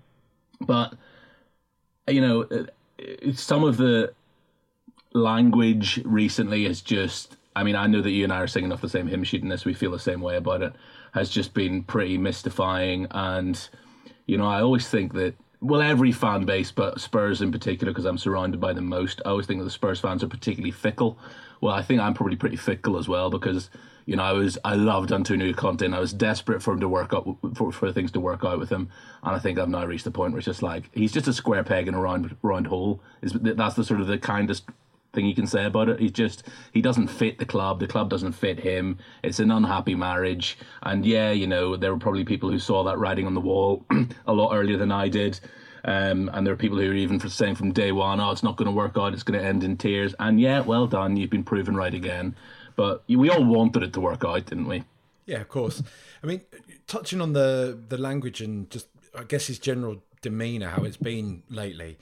But 0.61 0.95
you 2.07 2.21
know, 2.21 2.43
uh, 2.43 2.65
uh, 3.01 3.33
some 3.33 3.65
of 3.65 3.77
the 3.77 4.13
language 5.13 6.01
recently 6.05 6.67
is 6.67 6.81
just. 6.81 7.37
I 7.57 7.65
mean, 7.65 7.75
I 7.75 7.89
know 7.89 8.01
that 8.03 8.11
you 8.11 8.23
and 8.23 8.33
I 8.33 8.39
are 8.39 8.47
singing 8.47 8.71
off 8.71 8.83
the 8.83 8.89
same 8.89 9.09
hymn 9.09 9.25
sheet 9.25 9.43
in 9.43 9.49
this. 9.49 9.65
We 9.65 9.75
feel 9.75 9.91
the 9.91 9.99
same 9.99 10.21
way 10.21 10.37
about 10.37 10.63
it. 10.63 10.75
Has 11.13 11.29
just 11.29 11.55
been 11.55 11.83
pretty 11.83 12.17
mystifying, 12.17 13.09
and 13.11 13.69
you 14.27 14.37
know, 14.37 14.47
I 14.47 14.61
always 14.61 14.89
think 14.89 15.15
that 15.15 15.35
well, 15.61 15.81
every 15.81 16.13
fan 16.13 16.45
base, 16.45 16.71
but 16.71 17.01
Spurs 17.01 17.43
in 17.43 17.51
particular, 17.51 17.93
because 17.93 18.05
I'm 18.05 18.19
surrounded 18.19 18.61
by 18.61 18.73
them 18.73 18.87
most. 18.87 19.21
I 19.25 19.31
always 19.31 19.47
think 19.47 19.59
that 19.59 19.65
the 19.65 19.71
Spurs 19.71 20.01
fans 20.01 20.23
are 20.23 20.29
particularly 20.29 20.71
fickle. 20.71 21.19
Well, 21.61 21.75
I 21.75 21.83
think 21.83 22.01
I'm 22.01 22.15
probably 22.15 22.37
pretty 22.37 22.57
fickle 22.57 22.97
as 22.97 23.09
well 23.09 23.31
because 23.31 23.71
you 24.09 24.17
know, 24.17 24.23
I 24.23 24.33
was 24.33 24.57
I 24.65 24.75
loved 24.75 25.13
Antonio 25.13 25.53
Conte 25.53 25.85
and 25.85 25.95
I 25.95 26.01
was 26.01 26.15
desperate 26.15 26.63
for 26.63 26.73
him 26.73 26.81
to 26.81 26.89
work 26.89 27.13
out 27.13 27.29
for, 27.55 27.71
for 27.71 27.93
things 27.93 28.11
to 28.13 28.21
work 28.21 28.43
out 28.43 28.59
with 28.59 28.71
him. 28.71 28.89
And 29.23 29.37
I 29.37 29.39
think 29.39 29.59
I've 29.59 29.69
now 29.69 29.85
reached 29.85 30.05
the 30.05 30.11
point 30.11 30.33
where 30.33 30.39
it's 30.39 30.47
just 30.47 30.63
like 30.63 30.89
he's 30.95 31.13
just 31.13 31.29
a 31.29 31.35
square 31.35 31.63
peg 31.63 31.89
in 31.89 31.93
a 31.93 32.01
round 32.01 32.35
round 32.41 32.69
hole. 32.69 33.03
Is 33.21 33.35
that's 33.35 33.75
the 33.75 33.85
sort 33.85 34.01
of 34.01 34.07
the 34.07 34.17
kindest 34.17 34.65
thing 35.13 35.27
you 35.27 35.35
can 35.35 35.47
say 35.47 35.67
about 35.67 35.91
it. 35.91 36.01
He's 36.01 36.13
just 36.13 36.45
he 36.73 36.81
doesn't 36.81 37.09
fit 37.09 37.39
the 37.39 37.45
club. 37.45 37.81
The 37.81 37.87
club 37.87 38.09
doesn't 38.09 38.33
fit 38.33 38.61
him. 38.61 38.97
It's 39.23 39.41
an 39.41 39.51
unhappy 39.51 39.95
marriage. 39.95 40.57
And 40.83 41.05
yeah, 41.05 41.31
you 41.31 41.47
know, 41.47 41.77
there 41.77 41.93
were 41.93 42.01
probably 42.01 42.25
people 42.25 42.51
who 42.51 42.59
saw 42.59 42.85
that 42.85 42.97
writing 42.99 43.27
on 43.27 43.35
the 43.35 43.43
wall 43.43 43.85
a 44.27 44.33
lot 44.33 44.57
earlier 44.57 44.79
than 44.79 44.91
I 44.91 45.09
did. 45.09 45.39
Um, 45.85 46.31
and 46.33 46.47
there 46.47 46.55
are 46.55 46.57
people 46.57 46.79
who 46.79 46.91
are 46.91 46.95
even 46.95 47.21
saying 47.29 47.57
from 47.57 47.73
day 47.73 47.93
one, 47.93 48.21
oh, 48.21 48.31
it's 48.31 48.43
not 48.43 48.57
going 48.57 48.67
to 48.67 48.73
work 48.73 48.97
out. 48.97 49.13
It's 49.13 49.23
going 49.23 49.39
to 49.39 49.47
end 49.47 49.65
in 49.65 49.77
tears. 49.77 50.15
And 50.19 50.41
yeah, 50.41 50.61
well 50.61 50.87
done. 50.87 51.17
You've 51.17 51.31
been 51.31 51.45
proven 51.45 51.77
right 51.77 51.93
again. 51.93 52.35
But 52.79 53.03
we 53.09 53.29
all 53.29 53.45
wanted 53.45 53.83
it 53.83 53.93
to 53.95 54.01
work 54.01 54.25
out, 54.25 54.47
didn't 54.47 54.69
we? 54.69 54.85
Yeah, 55.27 55.41
of 55.41 55.49
course. 55.49 55.83
I 56.23 56.27
mean, 56.29 56.43
touching 56.87 57.21
on 57.21 57.33
the 57.33 57.77
the 57.89 57.99
language 57.99 58.41
and 58.41 58.71
just 58.71 58.87
I 59.19 59.25
guess 59.25 59.49
his 59.49 59.59
general 59.59 60.01
demeanour, 60.23 60.69
how 60.69 60.85
it's 60.85 60.97
been 60.97 61.43
lately. 61.51 61.99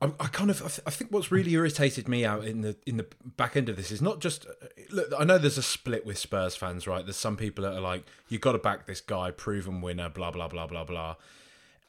I, 0.00 0.12
I 0.20 0.28
kind 0.28 0.48
of 0.48 0.80
I 0.86 0.90
think 0.90 1.10
what's 1.10 1.32
really 1.32 1.54
irritated 1.54 2.08
me 2.08 2.24
out 2.24 2.44
in 2.44 2.60
the 2.60 2.76
in 2.86 2.98
the 2.98 3.06
back 3.36 3.56
end 3.56 3.68
of 3.68 3.74
this 3.74 3.90
is 3.90 4.00
not 4.00 4.20
just 4.20 4.46
look. 4.92 5.12
I 5.18 5.24
know 5.24 5.38
there's 5.38 5.58
a 5.58 5.62
split 5.62 6.06
with 6.06 6.18
Spurs 6.18 6.54
fans, 6.54 6.86
right? 6.86 7.04
There's 7.04 7.16
some 7.16 7.36
people 7.36 7.64
that 7.64 7.74
are 7.74 7.80
like, 7.80 8.04
you've 8.28 8.42
got 8.42 8.52
to 8.52 8.58
back 8.58 8.86
this 8.86 9.00
guy, 9.00 9.32
proven 9.32 9.80
winner, 9.80 10.08
blah 10.08 10.30
blah 10.30 10.46
blah 10.46 10.68
blah 10.68 10.84
blah 10.84 11.16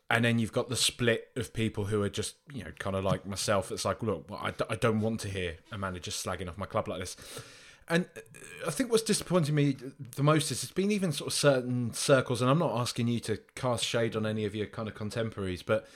and 0.09 0.25
then 0.25 0.39
you've 0.39 0.51
got 0.51 0.67
the 0.67 0.75
split 0.75 1.29
of 1.37 1.53
people 1.53 1.85
who 1.85 2.01
are 2.01 2.09
just 2.09 2.35
you 2.51 2.63
know 2.63 2.71
kind 2.79 2.97
of 2.97 3.03
like 3.05 3.25
myself 3.25 3.71
it's 3.71 3.85
like 3.85 4.03
look 4.03 4.25
I, 4.29 4.53
I 4.69 4.75
don't 4.75 4.99
want 4.99 5.21
to 5.21 5.29
hear 5.29 5.57
a 5.71 5.77
manager 5.77 6.11
slagging 6.11 6.49
off 6.49 6.57
my 6.57 6.65
club 6.65 6.89
like 6.89 6.99
this 6.99 7.15
and 7.91 8.05
I 8.65 8.71
think 8.71 8.89
what's 8.89 9.03
disappointing 9.03 9.53
me 9.53 9.75
the 10.15 10.23
most 10.23 10.49
is 10.49 10.63
it's 10.63 10.71
been 10.71 10.91
even 10.91 11.11
sort 11.11 11.27
of 11.27 11.33
certain 11.33 11.93
circles, 11.93 12.41
and 12.41 12.49
I'm 12.49 12.59
not 12.59 12.77
asking 12.79 13.07
you 13.09 13.19
to 13.21 13.37
cast 13.55 13.85
shade 13.85 14.15
on 14.15 14.25
any 14.25 14.45
of 14.45 14.55
your 14.55 14.67
kind 14.67 14.87
of 14.87 14.95
contemporaries, 14.95 15.61
but 15.61 15.87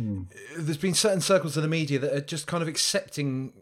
mm. 0.00 0.26
there's 0.56 0.76
been 0.76 0.94
certain 0.94 1.20
circles 1.20 1.56
of 1.56 1.62
the 1.62 1.68
media 1.68 1.98
that 2.00 2.12
are 2.12 2.20
just 2.20 2.46
kind 2.46 2.62
of 2.62 2.68
accepting, 2.68 3.54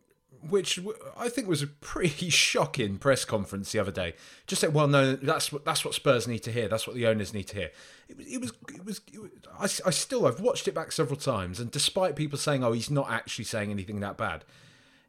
which 0.48 0.80
I 1.16 1.28
think 1.28 1.46
was 1.48 1.62
a 1.62 1.68
pretty 1.68 2.28
shocking 2.30 2.98
press 2.98 3.24
conference 3.24 3.70
the 3.70 3.78
other 3.78 3.92
day. 3.92 4.14
Just 4.48 4.60
said, 4.60 4.74
"Well, 4.74 4.88
no, 4.88 5.14
that's 5.14 5.52
what 5.52 5.64
that's 5.64 5.84
what 5.84 5.94
Spurs 5.94 6.26
need 6.26 6.40
to 6.40 6.52
hear. 6.52 6.68
That's 6.68 6.86
what 6.86 6.96
the 6.96 7.06
owners 7.06 7.32
need 7.32 7.48
to 7.48 7.56
hear." 7.56 7.70
It 8.08 8.40
was, 8.40 8.52
it 8.74 8.84
was, 8.84 9.00
it 9.12 9.20
was. 9.20 9.30
It 9.30 9.68
was 9.68 9.80
I, 9.84 9.88
I 9.88 9.90
still, 9.90 10.26
I've 10.26 10.40
watched 10.40 10.66
it 10.66 10.74
back 10.74 10.92
several 10.92 11.18
times, 11.18 11.60
and 11.60 11.70
despite 11.70 12.16
people 12.16 12.38
saying, 12.38 12.64
"Oh, 12.64 12.72
he's 12.72 12.90
not 12.90 13.10
actually 13.10 13.44
saying 13.44 13.70
anything 13.70 14.00
that 14.00 14.16
bad," 14.16 14.44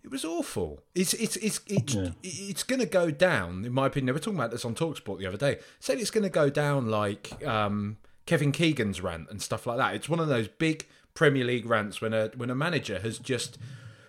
It 0.07 0.11
was 0.11 0.23
awful. 0.23 0.79
It's 0.95 1.13
it's 1.15 1.35
it's 1.35 1.59
it's, 1.67 1.93
yeah. 1.93 2.11
it's 2.23 2.63
going 2.63 2.79
to 2.79 2.85
go 2.85 3.11
down, 3.11 3.65
in 3.65 3.73
my 3.73 3.87
opinion. 3.87 4.05
They 4.05 4.11
were 4.13 4.19
talking 4.19 4.39
about 4.39 4.51
this 4.51 4.63
on 4.63 4.73
Talksport 4.73 5.19
the 5.19 5.25
other 5.25 5.35
day. 5.35 5.59
Said 5.81 5.99
it's 5.99 6.11
going 6.11 6.23
to 6.23 6.29
go 6.29 6.49
down 6.49 6.89
like 6.89 7.45
um, 7.45 7.97
Kevin 8.25 8.53
Keegan's 8.53 9.01
rant 9.01 9.29
and 9.29 9.41
stuff 9.41 9.67
like 9.67 9.75
that. 9.79 9.95
It's 9.95 10.07
one 10.07 10.21
of 10.21 10.29
those 10.29 10.47
big 10.47 10.87
Premier 11.13 11.43
League 11.43 11.65
rants 11.65 11.99
when 11.99 12.13
a 12.13 12.31
when 12.37 12.49
a 12.49 12.55
manager 12.55 12.99
has 12.99 13.19
just 13.19 13.57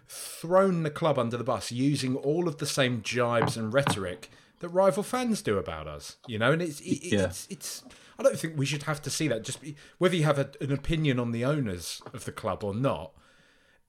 thrown 0.07 0.85
the 0.85 0.91
club 0.91 1.19
under 1.19 1.37
the 1.37 1.43
bus 1.43 1.73
using 1.73 2.15
all 2.15 2.47
of 2.47 2.59
the 2.59 2.67
same 2.67 3.03
jibes 3.03 3.57
and 3.57 3.75
rhetoric 3.75 4.31
that 4.61 4.69
rival 4.69 5.03
fans 5.03 5.43
do 5.43 5.59
about 5.59 5.89
us. 5.89 6.15
You 6.29 6.39
know, 6.39 6.53
and 6.53 6.63
it's 6.63 6.79
it, 6.79 7.13
yeah. 7.13 7.25
it's 7.25 7.49
it's. 7.51 7.83
I 8.21 8.23
don't 8.23 8.39
think 8.39 8.57
we 8.57 8.67
should 8.67 8.85
have 8.85 9.03
to 9.03 9.11
see 9.11 9.27
that. 9.27 9.43
Just 9.43 9.61
be, 9.61 9.75
whether 9.99 10.15
you 10.15 10.23
have 10.23 10.39
a, 10.39 10.49
an 10.61 10.71
opinion 10.71 11.19
on 11.19 11.33
the 11.33 11.45
owners 11.45 12.01
of 12.15 12.25
the 12.25 12.31
club 12.31 12.63
or 12.63 12.73
not 12.73 13.11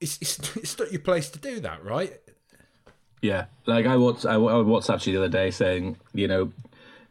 it's, 0.00 0.18
it's, 0.20 0.56
it's 0.56 0.78
not 0.78 0.90
your 0.92 1.00
place 1.00 1.28
to 1.30 1.38
do 1.38 1.60
that, 1.60 1.84
right? 1.84 2.20
Yeah, 3.22 3.46
like 3.66 3.86
I 3.86 3.96
watched 3.96 4.24
I, 4.24 4.34
I 4.34 4.62
WhatsApped 4.64 5.06
you 5.06 5.12
the 5.12 5.18
other 5.18 5.28
day 5.28 5.50
saying, 5.50 5.98
you 6.14 6.26
know, 6.26 6.52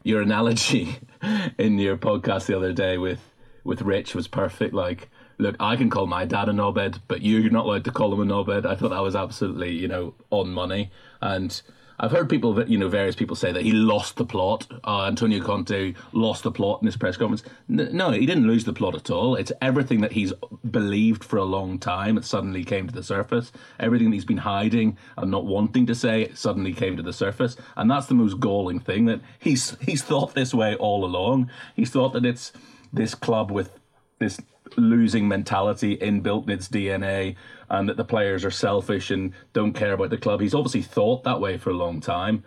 your 0.02 0.22
analogy 0.22 0.96
in 1.58 1.78
your 1.78 1.96
podcast 1.96 2.46
the 2.46 2.56
other 2.56 2.72
day 2.72 2.98
with 2.98 3.20
with 3.64 3.82
Rich 3.82 4.14
was 4.14 4.26
perfect. 4.26 4.74
Like, 4.74 5.08
look, 5.38 5.54
I 5.60 5.76
can 5.76 5.90
call 5.90 6.06
my 6.06 6.24
dad 6.24 6.48
a 6.48 6.52
knobhead, 6.52 7.00
but 7.06 7.22
you're 7.22 7.50
not 7.50 7.66
allowed 7.66 7.84
to 7.84 7.92
call 7.92 8.12
him 8.12 8.28
a 8.28 8.32
knobhead. 8.32 8.66
I 8.66 8.74
thought 8.74 8.90
that 8.90 9.02
was 9.02 9.14
absolutely, 9.14 9.72
you 9.72 9.86
know, 9.86 10.14
on 10.30 10.52
money. 10.52 10.90
And 11.20 11.60
I've 12.02 12.12
heard 12.12 12.30
people, 12.30 12.66
you 12.66 12.78
know, 12.78 12.88
various 12.88 13.14
people 13.14 13.36
say 13.36 13.52
that 13.52 13.62
he 13.62 13.72
lost 13.72 14.16
the 14.16 14.24
plot. 14.24 14.66
Uh, 14.84 15.04
Antonio 15.04 15.44
Conte 15.44 15.92
lost 16.12 16.44
the 16.44 16.50
plot 16.50 16.80
in 16.80 16.86
this 16.86 16.96
press 16.96 17.18
conference. 17.18 17.42
no, 17.68 18.10
he 18.10 18.24
didn't 18.24 18.46
lose 18.46 18.64
the 18.64 18.72
plot 18.72 18.94
at 18.94 19.10
all. 19.10 19.36
It's 19.36 19.52
everything 19.60 20.00
that 20.00 20.12
he's 20.12 20.32
believed 20.70 21.22
for 21.22 21.36
a 21.36 21.44
long 21.44 21.78
time. 21.78 22.16
It 22.16 22.24
suddenly 22.24 22.64
came 22.64 22.86
to 22.86 22.94
the 22.94 23.02
surface. 23.02 23.52
Everything 23.78 24.08
that 24.08 24.14
he's 24.14 24.24
been 24.24 24.38
hiding 24.38 24.96
and 25.18 25.30
not 25.30 25.44
wanting 25.44 25.84
to 25.86 25.94
say 25.94 26.30
suddenly 26.34 26.72
came 26.72 26.96
to 26.96 27.02
the 27.02 27.12
surface. 27.12 27.54
And 27.76 27.90
that's 27.90 28.06
the 28.06 28.14
most 28.14 28.40
galling 28.40 28.80
thing 28.80 29.04
that 29.04 29.20
he's 29.38 29.76
he's 29.80 30.02
thought 30.02 30.34
this 30.34 30.54
way 30.54 30.76
all 30.76 31.04
along. 31.04 31.50
He's 31.76 31.90
thought 31.90 32.14
that 32.14 32.24
it's 32.24 32.52
this 32.94 33.14
club 33.14 33.50
with 33.50 33.78
this 34.18 34.40
losing 34.76 35.28
mentality 35.28 35.96
inbuilt 35.98 36.44
in 36.44 36.50
its 36.50 36.68
DNA 36.68 37.36
and 37.70 37.88
that 37.88 37.96
the 37.96 38.04
players 38.04 38.44
are 38.44 38.50
selfish 38.50 39.10
and 39.10 39.32
don't 39.52 39.72
care 39.72 39.92
about 39.92 40.10
the 40.10 40.18
club. 40.18 40.40
He's 40.40 40.54
obviously 40.54 40.82
thought 40.82 41.24
that 41.24 41.40
way 41.40 41.56
for 41.56 41.70
a 41.70 41.74
long 41.74 42.00
time. 42.00 42.42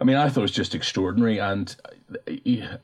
I 0.00 0.04
mean, 0.04 0.16
I 0.16 0.28
thought 0.28 0.40
it 0.40 0.42
was 0.42 0.50
just 0.52 0.74
extraordinary, 0.74 1.38
and 1.38 1.74
uh, 2.28 2.76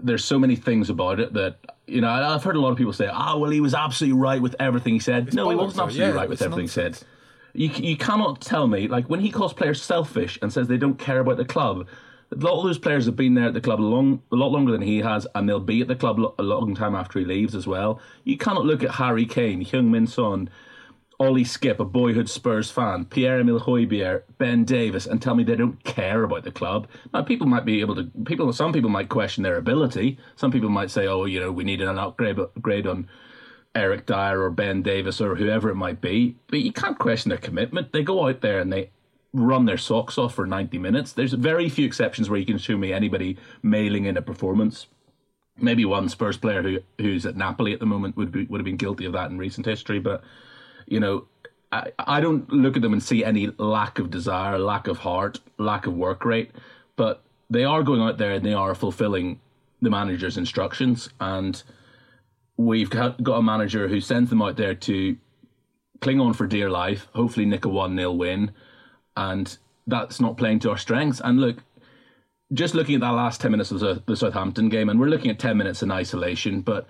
there's 0.00 0.24
so 0.24 0.38
many 0.38 0.56
things 0.56 0.90
about 0.90 1.18
it 1.18 1.32
that 1.32 1.56
you 1.86 2.00
know. 2.00 2.10
I've 2.10 2.44
heard 2.44 2.56
a 2.56 2.60
lot 2.60 2.70
of 2.70 2.76
people 2.78 2.92
say, 2.92 3.08
"Ah, 3.10 3.32
oh, 3.32 3.38
well, 3.38 3.50
he 3.50 3.60
was 3.60 3.74
absolutely 3.74 4.20
right 4.20 4.40
with 4.40 4.54
everything 4.60 4.94
he 4.94 5.00
said." 5.00 5.28
It's 5.28 5.36
no, 5.36 5.48
he 5.48 5.56
wasn't 5.56 5.82
absolutely 5.82 6.12
Yeah, 6.12 6.20
right 6.20 6.28
with 6.28 6.42
everything 6.42 6.64
nonsense. 6.66 6.98
he 6.98 7.04
said. 7.04 7.08
You 7.54 7.68
you 7.90 7.96
cannot 7.96 8.40
tell 8.40 8.66
me 8.66 8.88
like 8.88 9.10
when 9.10 9.20
he 9.20 9.30
calls 9.30 9.52
players 9.52 9.82
selfish 9.82 10.38
and 10.40 10.52
says 10.52 10.68
they 10.68 10.78
don't 10.78 10.98
care 10.98 11.20
about 11.20 11.36
the 11.36 11.44
club. 11.44 11.86
A 12.30 12.36
lot 12.36 12.58
of 12.58 12.64
those 12.64 12.78
players 12.78 13.04
have 13.04 13.16
been 13.16 13.34
there 13.34 13.44
at 13.48 13.52
the 13.52 13.60
club 13.60 13.78
a 13.78 13.82
long, 13.82 14.22
a 14.32 14.36
lot 14.36 14.52
longer 14.52 14.72
than 14.72 14.80
he 14.80 15.00
has, 15.00 15.26
and 15.34 15.46
they'll 15.46 15.60
be 15.60 15.82
at 15.82 15.88
the 15.88 15.94
club 15.96 16.18
a 16.38 16.42
long 16.42 16.74
time 16.74 16.94
after 16.94 17.18
he 17.18 17.26
leaves 17.26 17.54
as 17.54 17.66
well. 17.66 18.00
You 18.24 18.38
cannot 18.38 18.64
look 18.64 18.82
at 18.82 18.92
Harry 18.92 19.26
Kane, 19.26 19.62
Heung 19.62 19.90
Min 19.90 20.06
Son, 20.06 20.48
Ollie 21.22 21.44
Skipp, 21.44 21.78
a 21.78 21.84
boyhood 21.84 22.28
Spurs 22.28 22.68
fan, 22.68 23.04
Pierre 23.04 23.38
Emile 23.38 23.60
Hojbjerg, 23.60 24.24
Ben 24.38 24.64
Davies, 24.64 25.06
and 25.06 25.22
tell 25.22 25.36
me 25.36 25.44
they 25.44 25.54
don't 25.54 25.82
care 25.84 26.24
about 26.24 26.42
the 26.42 26.50
club. 26.50 26.88
Now, 27.14 27.22
people 27.22 27.46
might 27.46 27.64
be 27.64 27.80
able 27.80 27.94
to. 27.94 28.10
People, 28.24 28.52
some 28.52 28.72
people 28.72 28.90
might 28.90 29.08
question 29.08 29.44
their 29.44 29.56
ability. 29.56 30.18
Some 30.34 30.50
people 30.50 30.68
might 30.68 30.90
say, 30.90 31.06
"Oh, 31.06 31.24
you 31.24 31.38
know, 31.38 31.52
we 31.52 31.62
need 31.62 31.80
an 31.80 31.96
upgrade, 31.96 32.86
on 32.88 33.08
Eric 33.72 34.04
Dier 34.06 34.42
or 34.42 34.50
Ben 34.50 34.82
Davies 34.82 35.20
or 35.20 35.36
whoever 35.36 35.70
it 35.70 35.76
might 35.76 36.00
be." 36.00 36.36
But 36.48 36.60
you 36.60 36.72
can't 36.72 36.98
question 36.98 37.28
their 37.28 37.38
commitment. 37.38 37.92
They 37.92 38.02
go 38.02 38.26
out 38.26 38.40
there 38.40 38.58
and 38.58 38.72
they 38.72 38.90
run 39.32 39.64
their 39.64 39.78
socks 39.78 40.18
off 40.18 40.34
for 40.34 40.44
ninety 40.44 40.78
minutes. 40.78 41.12
There's 41.12 41.34
very 41.34 41.68
few 41.68 41.86
exceptions 41.86 42.28
where 42.28 42.40
you 42.40 42.46
can 42.46 42.58
show 42.58 42.76
me 42.76 42.92
anybody 42.92 43.38
mailing 43.62 44.06
in 44.06 44.16
a 44.16 44.22
performance. 44.22 44.88
Maybe 45.56 45.84
one 45.84 46.08
Spurs 46.08 46.36
player 46.36 46.62
who 46.62 46.78
who's 46.98 47.24
at 47.26 47.36
Napoli 47.36 47.72
at 47.72 47.78
the 47.78 47.86
moment 47.86 48.16
would 48.16 48.32
be, 48.32 48.44
would 48.46 48.58
have 48.58 48.64
been 48.64 48.76
guilty 48.76 49.04
of 49.04 49.12
that 49.12 49.30
in 49.30 49.38
recent 49.38 49.66
history, 49.66 50.00
but 50.00 50.24
you 50.92 51.00
know, 51.00 51.24
I, 51.72 51.90
I 51.98 52.20
don't 52.20 52.52
look 52.52 52.76
at 52.76 52.82
them 52.82 52.92
and 52.92 53.02
see 53.02 53.24
any 53.24 53.46
lack 53.56 53.98
of 53.98 54.10
desire, 54.10 54.58
lack 54.58 54.86
of 54.86 54.98
heart, 54.98 55.40
lack 55.56 55.86
of 55.86 55.94
work 55.94 56.26
rate, 56.26 56.50
but 56.96 57.22
they 57.48 57.64
are 57.64 57.82
going 57.82 58.02
out 58.02 58.18
there 58.18 58.32
and 58.32 58.44
they 58.44 58.52
are 58.52 58.74
fulfilling 58.74 59.40
the 59.80 59.88
manager's 59.88 60.36
instructions. 60.36 61.08
And 61.18 61.62
we've 62.58 62.90
got, 62.90 63.26
a 63.26 63.42
manager 63.42 63.88
who 63.88 64.02
sends 64.02 64.28
them 64.28 64.42
out 64.42 64.58
there 64.58 64.74
to 64.74 65.16
cling 66.02 66.20
on 66.20 66.34
for 66.34 66.46
dear 66.46 66.68
life, 66.68 67.08
hopefully 67.14 67.46
nick 67.46 67.64
a 67.64 67.70
1 67.70 67.96
0 67.96 68.12
win. 68.12 68.50
And 69.16 69.56
that's 69.86 70.20
not 70.20 70.36
playing 70.36 70.58
to 70.60 70.70
our 70.70 70.76
strengths. 70.76 71.22
And 71.24 71.40
look, 71.40 71.64
just 72.52 72.74
looking 72.74 72.96
at 72.96 73.00
that 73.00 73.12
last 73.12 73.40
10 73.40 73.50
minutes 73.50 73.70
of 73.70 73.80
the, 73.80 74.02
the 74.04 74.16
Southampton 74.16 74.68
game, 74.68 74.90
and 74.90 75.00
we're 75.00 75.06
looking 75.06 75.30
at 75.30 75.38
10 75.38 75.56
minutes 75.56 75.82
in 75.82 75.90
isolation, 75.90 76.60
but, 76.60 76.86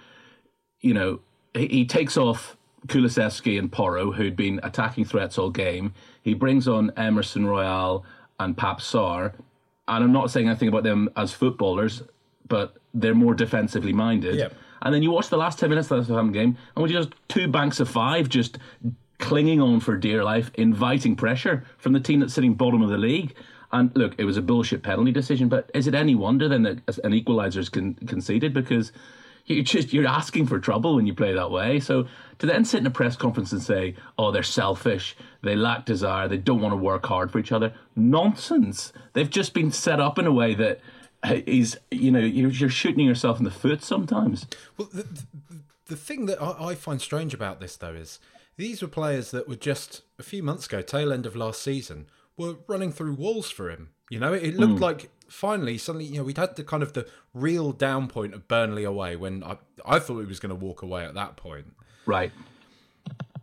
you 0.80 0.92
know, 0.92 1.20
he, 1.54 1.68
he 1.68 1.86
takes 1.86 2.16
off 2.16 2.56
Kulusevski 2.86 3.58
and 3.58 3.70
Porro, 3.70 4.12
who'd 4.12 4.36
been 4.36 4.60
attacking 4.62 5.04
threats 5.04 5.38
all 5.38 5.50
game. 5.50 5.94
He 6.22 6.34
brings 6.34 6.66
on 6.68 6.92
Emerson 6.96 7.46
Royal 7.46 8.04
and 8.40 8.56
Pape 8.56 8.78
Sarr. 8.78 9.32
And 9.88 10.04
I'm 10.04 10.12
not 10.12 10.30
saying 10.30 10.48
anything 10.48 10.68
about 10.68 10.82
them 10.84 11.08
as 11.16 11.32
footballers, 11.32 12.02
but 12.48 12.76
they're 12.94 13.14
more 13.14 13.34
defensively 13.34 13.92
minded. 13.92 14.36
Yeah. 14.36 14.48
And 14.82 14.92
then 14.92 15.02
you 15.02 15.10
watch 15.12 15.28
the 15.28 15.36
last 15.36 15.58
10 15.58 15.68
minutes 15.68 15.90
of 15.90 15.98
the 15.98 16.04
Southampton 16.04 16.32
game, 16.32 16.56
and 16.74 16.82
we 16.82 16.90
just 16.90 17.10
two 17.28 17.46
banks 17.48 17.78
of 17.78 17.88
five 17.88 18.28
just 18.28 18.58
clinging 19.18 19.60
on 19.60 19.78
for 19.78 19.96
dear 19.96 20.24
life, 20.24 20.50
inviting 20.54 21.14
pressure 21.14 21.64
from 21.78 21.92
the 21.92 22.00
team 22.00 22.18
that's 22.20 22.34
sitting 22.34 22.54
bottom 22.54 22.82
of 22.82 22.90
the 22.90 22.98
league. 22.98 23.34
And 23.70 23.90
look, 23.96 24.14
it 24.18 24.24
was 24.24 24.36
a 24.36 24.42
bullshit 24.42 24.82
penalty 24.82 25.12
decision, 25.12 25.48
but 25.48 25.70
is 25.72 25.86
it 25.86 25.94
any 25.94 26.14
wonder 26.14 26.48
then 26.48 26.64
that 26.64 26.98
an 27.04 27.12
equaliser's 27.12 27.68
con- 27.68 27.94
conceded? 28.06 28.52
Because 28.52 28.92
you 29.46 29.62
just 29.62 29.92
you're 29.92 30.06
asking 30.06 30.46
for 30.46 30.58
trouble 30.58 30.96
when 30.96 31.06
you 31.06 31.14
play 31.14 31.32
that 31.32 31.50
way. 31.50 31.80
So 31.80 32.06
to 32.38 32.46
then 32.46 32.64
sit 32.64 32.80
in 32.80 32.86
a 32.86 32.90
press 32.90 33.16
conference 33.16 33.52
and 33.52 33.62
say, 33.62 33.96
"Oh, 34.18 34.30
they're 34.30 34.42
selfish, 34.42 35.16
they 35.42 35.56
lack 35.56 35.84
desire, 35.84 36.28
they 36.28 36.38
don't 36.38 36.60
want 36.60 36.72
to 36.72 36.76
work 36.76 37.06
hard 37.06 37.30
for 37.30 37.38
each 37.38 37.52
other," 37.52 37.74
nonsense. 37.96 38.92
They've 39.12 39.30
just 39.30 39.54
been 39.54 39.72
set 39.72 40.00
up 40.00 40.18
in 40.18 40.26
a 40.26 40.32
way 40.32 40.54
that 40.54 40.80
uh, 41.24 41.40
is, 41.46 41.78
you 41.90 42.10
know, 42.10 42.18
you're, 42.18 42.50
you're 42.50 42.70
shooting 42.70 43.06
yourself 43.06 43.38
in 43.38 43.44
the 43.44 43.50
foot 43.50 43.82
sometimes. 43.82 44.46
Well, 44.76 44.88
the, 44.92 45.02
the, 45.02 45.24
the 45.86 45.96
thing 45.96 46.26
that 46.26 46.42
I, 46.42 46.70
I 46.70 46.74
find 46.74 47.00
strange 47.00 47.32
about 47.32 47.60
this, 47.60 47.76
though, 47.76 47.94
is 47.94 48.18
these 48.56 48.82
were 48.82 48.88
players 48.88 49.30
that 49.30 49.48
were 49.48 49.56
just 49.56 50.02
a 50.18 50.22
few 50.22 50.42
months 50.42 50.66
ago, 50.66 50.82
tail 50.82 51.12
end 51.12 51.26
of 51.26 51.36
last 51.36 51.62
season, 51.62 52.06
were 52.36 52.56
running 52.66 52.92
through 52.92 53.14
walls 53.14 53.50
for 53.50 53.70
him. 53.70 53.90
You 54.10 54.18
know, 54.18 54.32
it, 54.32 54.42
it 54.42 54.56
looked 54.56 54.74
hmm. 54.74 54.82
like 54.82 55.10
finally 55.32 55.78
suddenly, 55.78 56.04
you 56.04 56.18
know, 56.18 56.24
we'd 56.24 56.36
had 56.36 56.56
the 56.56 56.64
kind 56.64 56.82
of 56.82 56.92
the 56.92 57.06
real 57.32 57.72
down 57.72 58.06
point 58.06 58.34
of 58.34 58.46
Burnley 58.46 58.84
away 58.84 59.16
when 59.16 59.42
I, 59.42 59.56
I 59.84 59.98
thought 59.98 60.20
he 60.20 60.26
was 60.26 60.38
going 60.38 60.50
to 60.50 60.54
walk 60.54 60.82
away 60.82 61.04
at 61.04 61.14
that 61.14 61.36
point. 61.36 61.74
Right. 62.06 62.30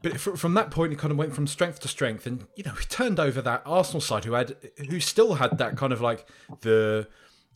But 0.01 0.19
from 0.19 0.53
that 0.53 0.71
point, 0.71 0.93
it 0.93 0.99
kind 0.99 1.11
of 1.11 1.17
went 1.17 1.33
from 1.33 1.45
strength 1.45 1.81
to 1.81 1.89
strength, 1.89 2.25
and 2.25 2.47
you 2.55 2.63
know, 2.63 2.71
we 2.77 2.85
turned 2.85 3.19
over 3.19 3.41
that 3.41 3.63
Arsenal 3.65 3.99
side 3.99 4.23
who 4.23 4.31
had, 4.31 4.55
who 4.89 5.01
still 5.01 5.35
had 5.35 5.57
that 5.57 5.75
kind 5.75 5.91
of 5.91 5.99
like 5.99 6.25
the 6.61 7.07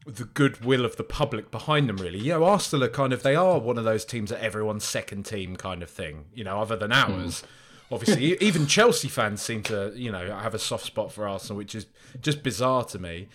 the 0.05 0.25
goodwill 0.25 0.83
of 0.83 0.97
the 0.97 1.05
public 1.05 1.51
behind 1.51 1.87
them. 1.87 1.95
Really, 1.95 2.19
you 2.19 2.33
know, 2.33 2.43
Arsenal 2.43 2.83
are 2.83 2.89
kind 2.89 3.13
of 3.13 3.23
they 3.23 3.35
are 3.35 3.59
one 3.59 3.77
of 3.77 3.85
those 3.85 4.03
teams 4.03 4.29
that 4.29 4.43
everyone's 4.43 4.83
second 4.83 5.23
team 5.23 5.55
kind 5.55 5.81
of 5.81 5.89
thing. 5.89 6.25
You 6.33 6.43
know, 6.43 6.59
other 6.59 6.75
than 6.75 6.91
hmm. 6.91 7.13
ours. 7.13 7.43
Obviously, 7.91 8.33
e- 8.33 8.37
even 8.41 8.65
Chelsea 8.65 9.07
fans 9.07 9.41
seem 9.41 9.61
to, 9.63 9.93
you 9.95 10.11
know, 10.11 10.35
have 10.35 10.55
a 10.55 10.59
soft 10.59 10.85
spot 10.85 11.11
for 11.11 11.27
Arsenal, 11.27 11.57
which 11.57 11.75
is 11.75 11.85
just 12.21 12.41
bizarre 12.41 12.83
to 12.85 12.97
me. 12.97 13.27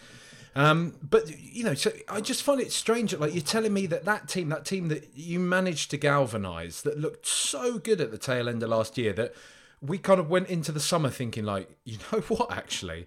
Um, 0.58 0.94
but 1.08 1.30
you 1.40 1.62
know, 1.62 1.74
so 1.74 1.92
I 2.08 2.20
just 2.20 2.42
find 2.42 2.60
it 2.60 2.72
strange 2.72 3.12
that 3.12 3.20
like 3.20 3.32
you're 3.32 3.42
telling 3.44 3.72
me 3.72 3.86
that 3.86 4.04
that 4.06 4.28
team, 4.28 4.48
that 4.48 4.64
team 4.64 4.88
that 4.88 5.10
you 5.14 5.38
managed 5.38 5.92
to 5.92 5.96
galvanise, 5.96 6.82
that 6.82 6.98
looked 6.98 7.26
so 7.28 7.78
good 7.78 8.00
at 8.00 8.10
the 8.10 8.18
tail 8.18 8.48
end 8.48 8.60
of 8.64 8.68
last 8.68 8.98
year, 8.98 9.12
that 9.12 9.34
we 9.80 9.98
kind 9.98 10.18
of 10.18 10.28
went 10.28 10.48
into 10.48 10.72
the 10.72 10.80
summer 10.80 11.10
thinking 11.10 11.44
like, 11.44 11.70
you 11.84 11.98
know 12.10 12.22
what, 12.22 12.50
actually, 12.50 13.06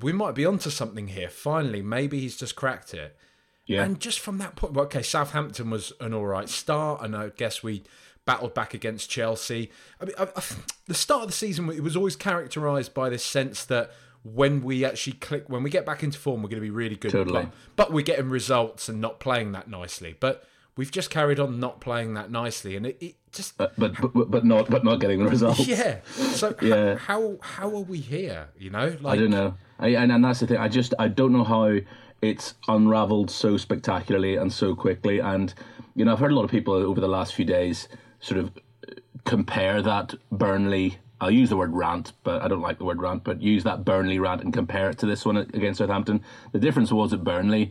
we 0.00 0.12
might 0.12 0.34
be 0.34 0.44
onto 0.44 0.70
something 0.70 1.06
here. 1.06 1.28
Finally, 1.28 1.82
maybe 1.82 2.18
he's 2.18 2.36
just 2.36 2.56
cracked 2.56 2.94
it. 2.94 3.16
Yeah. 3.64 3.84
And 3.84 4.00
just 4.00 4.18
from 4.18 4.38
that 4.38 4.56
point, 4.56 4.72
well, 4.72 4.86
okay, 4.86 5.02
Southampton 5.02 5.70
was 5.70 5.92
an 6.00 6.12
all 6.12 6.26
right 6.26 6.48
start, 6.48 7.00
and 7.02 7.14
I 7.14 7.28
guess 7.28 7.62
we 7.62 7.84
battled 8.24 8.54
back 8.54 8.74
against 8.74 9.08
Chelsea. 9.08 9.70
I 10.00 10.06
mean, 10.06 10.14
I, 10.18 10.24
I, 10.24 10.42
the 10.88 10.94
start 10.94 11.22
of 11.22 11.28
the 11.28 11.32
season 11.32 11.70
it 11.70 11.84
was 11.84 11.96
always 11.96 12.16
characterised 12.16 12.92
by 12.92 13.08
this 13.08 13.24
sense 13.24 13.64
that 13.66 13.92
when 14.22 14.62
we 14.62 14.84
actually 14.84 15.14
click, 15.14 15.48
when 15.48 15.62
we 15.62 15.70
get 15.70 15.84
back 15.84 16.02
into 16.02 16.18
form, 16.18 16.42
we're 16.42 16.48
going 16.48 16.60
to 16.60 16.66
be 16.66 16.70
really 16.70 16.96
good. 16.96 17.10
Totally. 17.10 17.42
But, 17.44 17.52
but 17.76 17.92
we're 17.92 18.04
getting 18.04 18.30
results 18.30 18.88
and 18.88 19.00
not 19.00 19.18
playing 19.20 19.52
that 19.52 19.68
nicely. 19.68 20.14
But 20.18 20.44
we've 20.76 20.90
just 20.90 21.10
carried 21.10 21.38
on 21.40 21.58
not 21.60 21.80
playing 21.80 22.14
that 22.14 22.30
nicely, 22.30 22.76
and 22.76 22.86
it, 22.86 22.98
it 23.00 23.14
just 23.32 23.56
but, 23.56 23.72
but 23.78 23.94
but 24.12 24.30
but 24.30 24.44
not 24.44 24.70
but 24.70 24.84
not 24.84 25.00
getting 25.00 25.22
the 25.24 25.28
results. 25.30 25.66
yeah. 25.66 25.98
So 26.14 26.54
Yeah. 26.62 26.96
how, 26.96 27.38
how 27.40 27.68
how 27.68 27.76
are 27.76 27.80
we 27.82 27.98
here? 27.98 28.48
You 28.58 28.70
know, 28.70 28.96
like 29.00 29.18
I 29.18 29.20
don't 29.20 29.30
know. 29.30 29.54
I, 29.78 29.88
and, 29.88 30.12
and 30.12 30.24
that's 30.24 30.40
the 30.40 30.46
thing. 30.46 30.58
I 30.58 30.68
just 30.68 30.94
I 30.98 31.08
don't 31.08 31.32
know 31.32 31.44
how 31.44 31.78
it's 32.20 32.54
unraveled 32.68 33.30
so 33.30 33.56
spectacularly 33.56 34.36
and 34.36 34.52
so 34.52 34.76
quickly. 34.76 35.18
And 35.18 35.52
you 35.96 36.04
know, 36.04 36.12
I've 36.12 36.20
heard 36.20 36.30
a 36.30 36.34
lot 36.34 36.44
of 36.44 36.50
people 36.50 36.74
over 36.74 37.00
the 37.00 37.08
last 37.08 37.34
few 37.34 37.44
days 37.44 37.88
sort 38.20 38.38
of 38.38 38.52
uh, 38.88 38.92
compare 39.24 39.82
that 39.82 40.14
Burnley. 40.30 40.98
I'll 41.22 41.30
use 41.30 41.50
the 41.50 41.56
word 41.56 41.72
rant, 41.72 42.14
but 42.24 42.42
I 42.42 42.48
don't 42.48 42.62
like 42.62 42.78
the 42.78 42.84
word 42.84 43.00
rant. 43.00 43.22
But 43.22 43.40
use 43.40 43.62
that 43.62 43.84
Burnley 43.84 44.18
rant 44.18 44.42
and 44.42 44.52
compare 44.52 44.90
it 44.90 44.98
to 44.98 45.06
this 45.06 45.24
one 45.24 45.36
against 45.36 45.78
Southampton. 45.78 46.20
The 46.50 46.58
difference 46.58 46.90
was 46.90 47.12
at 47.12 47.22
Burnley. 47.22 47.70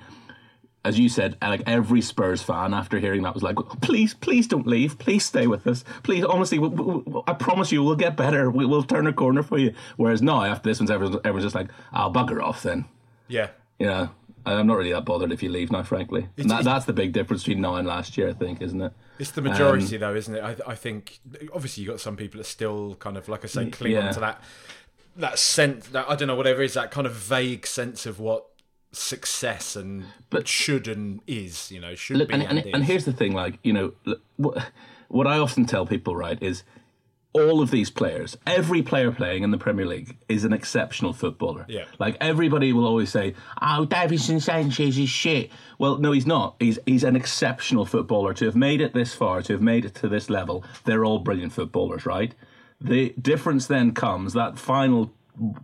As 0.85 0.97
you 0.97 1.09
said, 1.09 1.35
like 1.41 1.61
every 1.67 1.99
Spurs 2.01 2.41
fan 2.41 2.73
after 2.73 2.97
hearing 2.97 3.23
that 3.23 3.33
was 3.33 3.43
like, 3.43 3.57
"Please, 3.81 4.13
please 4.13 4.47
don't 4.47 4.65
leave. 4.65 4.97
Please 4.97 5.25
stay 5.25 5.47
with 5.47 5.67
us. 5.67 5.83
Please, 6.01 6.23
honestly, 6.23 6.59
we, 6.59 6.69
we, 6.69 7.21
I 7.27 7.33
promise 7.33 7.73
you, 7.73 7.83
we'll 7.83 7.95
get 7.95 8.15
better. 8.15 8.49
We, 8.49 8.65
we'll 8.65 8.83
turn 8.83 9.05
a 9.05 9.11
corner 9.11 9.43
for 9.43 9.57
you." 9.57 9.73
Whereas 9.97 10.21
now, 10.21 10.43
after 10.43 10.69
this 10.69 10.79
one's 10.79 10.89
everyone's, 10.89 11.17
everyone's 11.25 11.43
just 11.43 11.55
like, 11.55 11.69
"I'll 11.91 12.11
bugger 12.11 12.41
off 12.41 12.63
then." 12.63 12.85
yeah. 13.27 13.49
You 13.79 13.87
know, 13.87 14.09
I'm 14.45 14.67
not 14.67 14.77
really 14.77 14.91
that 14.93 15.05
bothered 15.05 15.31
if 15.31 15.41
you 15.43 15.49
leave 15.49 15.71
now, 15.71 15.83
frankly. 15.83 16.27
And 16.37 16.49
that, 16.49 16.63
that's 16.63 16.85
the 16.85 16.93
big 16.93 17.13
difference 17.13 17.43
between 17.43 17.61
now 17.61 17.75
and 17.75 17.87
last 17.87 18.17
year, 18.17 18.29
I 18.29 18.33
think, 18.33 18.61
isn't 18.61 18.81
it? 18.81 18.93
It's 19.19 19.31
the 19.31 19.41
majority, 19.41 19.95
Um, 19.95 20.01
though, 20.01 20.15
isn't 20.15 20.35
it? 20.35 20.43
I, 20.43 20.55
I 20.71 20.75
think 20.75 21.19
obviously 21.53 21.83
you've 21.83 21.91
got 21.91 21.99
some 21.99 22.17
people 22.17 22.39
that 22.39 22.45
still 22.45 22.95
kind 22.95 23.17
of, 23.17 23.29
like 23.29 23.43
I 23.43 23.47
say, 23.47 23.69
cling 23.69 23.93
yeah. 23.93 24.07
on 24.07 24.13
to 24.13 24.19
that 24.21 24.41
that 25.17 25.37
sense 25.37 25.87
that 25.89 26.09
I 26.09 26.15
don't 26.15 26.27
know 26.27 26.35
whatever 26.35 26.61
it 26.61 26.65
is 26.65 26.73
that 26.75 26.89
kind 26.89 27.05
of 27.05 27.13
vague 27.13 27.67
sense 27.67 28.05
of 28.05 28.19
what 28.19 28.45
success 28.93 29.75
and 29.75 30.05
But- 30.29 30.47
should 30.47 30.87
and 30.87 31.21
is. 31.27 31.71
You 31.71 31.81
know, 31.81 31.95
should 31.95 32.17
Look, 32.17 32.29
be 32.29 32.35
and, 32.35 32.43
and, 32.43 32.59
and, 32.59 32.75
and 32.75 32.83
here's 32.85 33.05
the 33.05 33.13
thing, 33.13 33.33
like 33.33 33.59
you 33.63 33.73
know, 33.73 33.93
what, 34.37 34.71
what 35.09 35.27
I 35.27 35.37
often 35.37 35.65
tell 35.65 35.85
people, 35.85 36.15
right, 36.15 36.41
is 36.41 36.63
all 37.33 37.61
of 37.61 37.71
these 37.71 37.89
players, 37.89 38.37
every 38.45 38.81
player 38.81 39.11
playing 39.11 39.43
in 39.43 39.51
the 39.51 39.57
Premier 39.57 39.85
League 39.85 40.17
is 40.27 40.43
an 40.43 40.51
exceptional 40.51 41.13
footballer. 41.13 41.65
Yeah. 41.69 41.85
Like 41.97 42.17
everybody 42.19 42.73
will 42.73 42.85
always 42.85 43.09
say, 43.09 43.35
"Oh, 43.61 43.85
Davinson 43.89 44.41
Sanchez 44.41 44.97
is 44.97 45.09
shit." 45.09 45.49
Well, 45.79 45.97
no, 45.97 46.11
he's 46.11 46.27
not. 46.27 46.55
He's 46.59 46.77
he's 46.85 47.03
an 47.03 47.15
exceptional 47.15 47.85
footballer. 47.85 48.33
To 48.33 48.45
have 48.45 48.55
made 48.55 48.81
it 48.81 48.93
this 48.93 49.13
far, 49.13 49.41
to 49.43 49.53
have 49.53 49.61
made 49.61 49.85
it 49.85 49.95
to 49.95 50.09
this 50.09 50.29
level, 50.29 50.63
they're 50.83 51.05
all 51.05 51.19
brilliant 51.19 51.53
footballers, 51.53 52.05
right? 52.05 52.35
The 52.81 53.13
difference 53.21 53.67
then 53.67 53.93
comes 53.93 54.33
that 54.33 54.57
final 54.57 55.13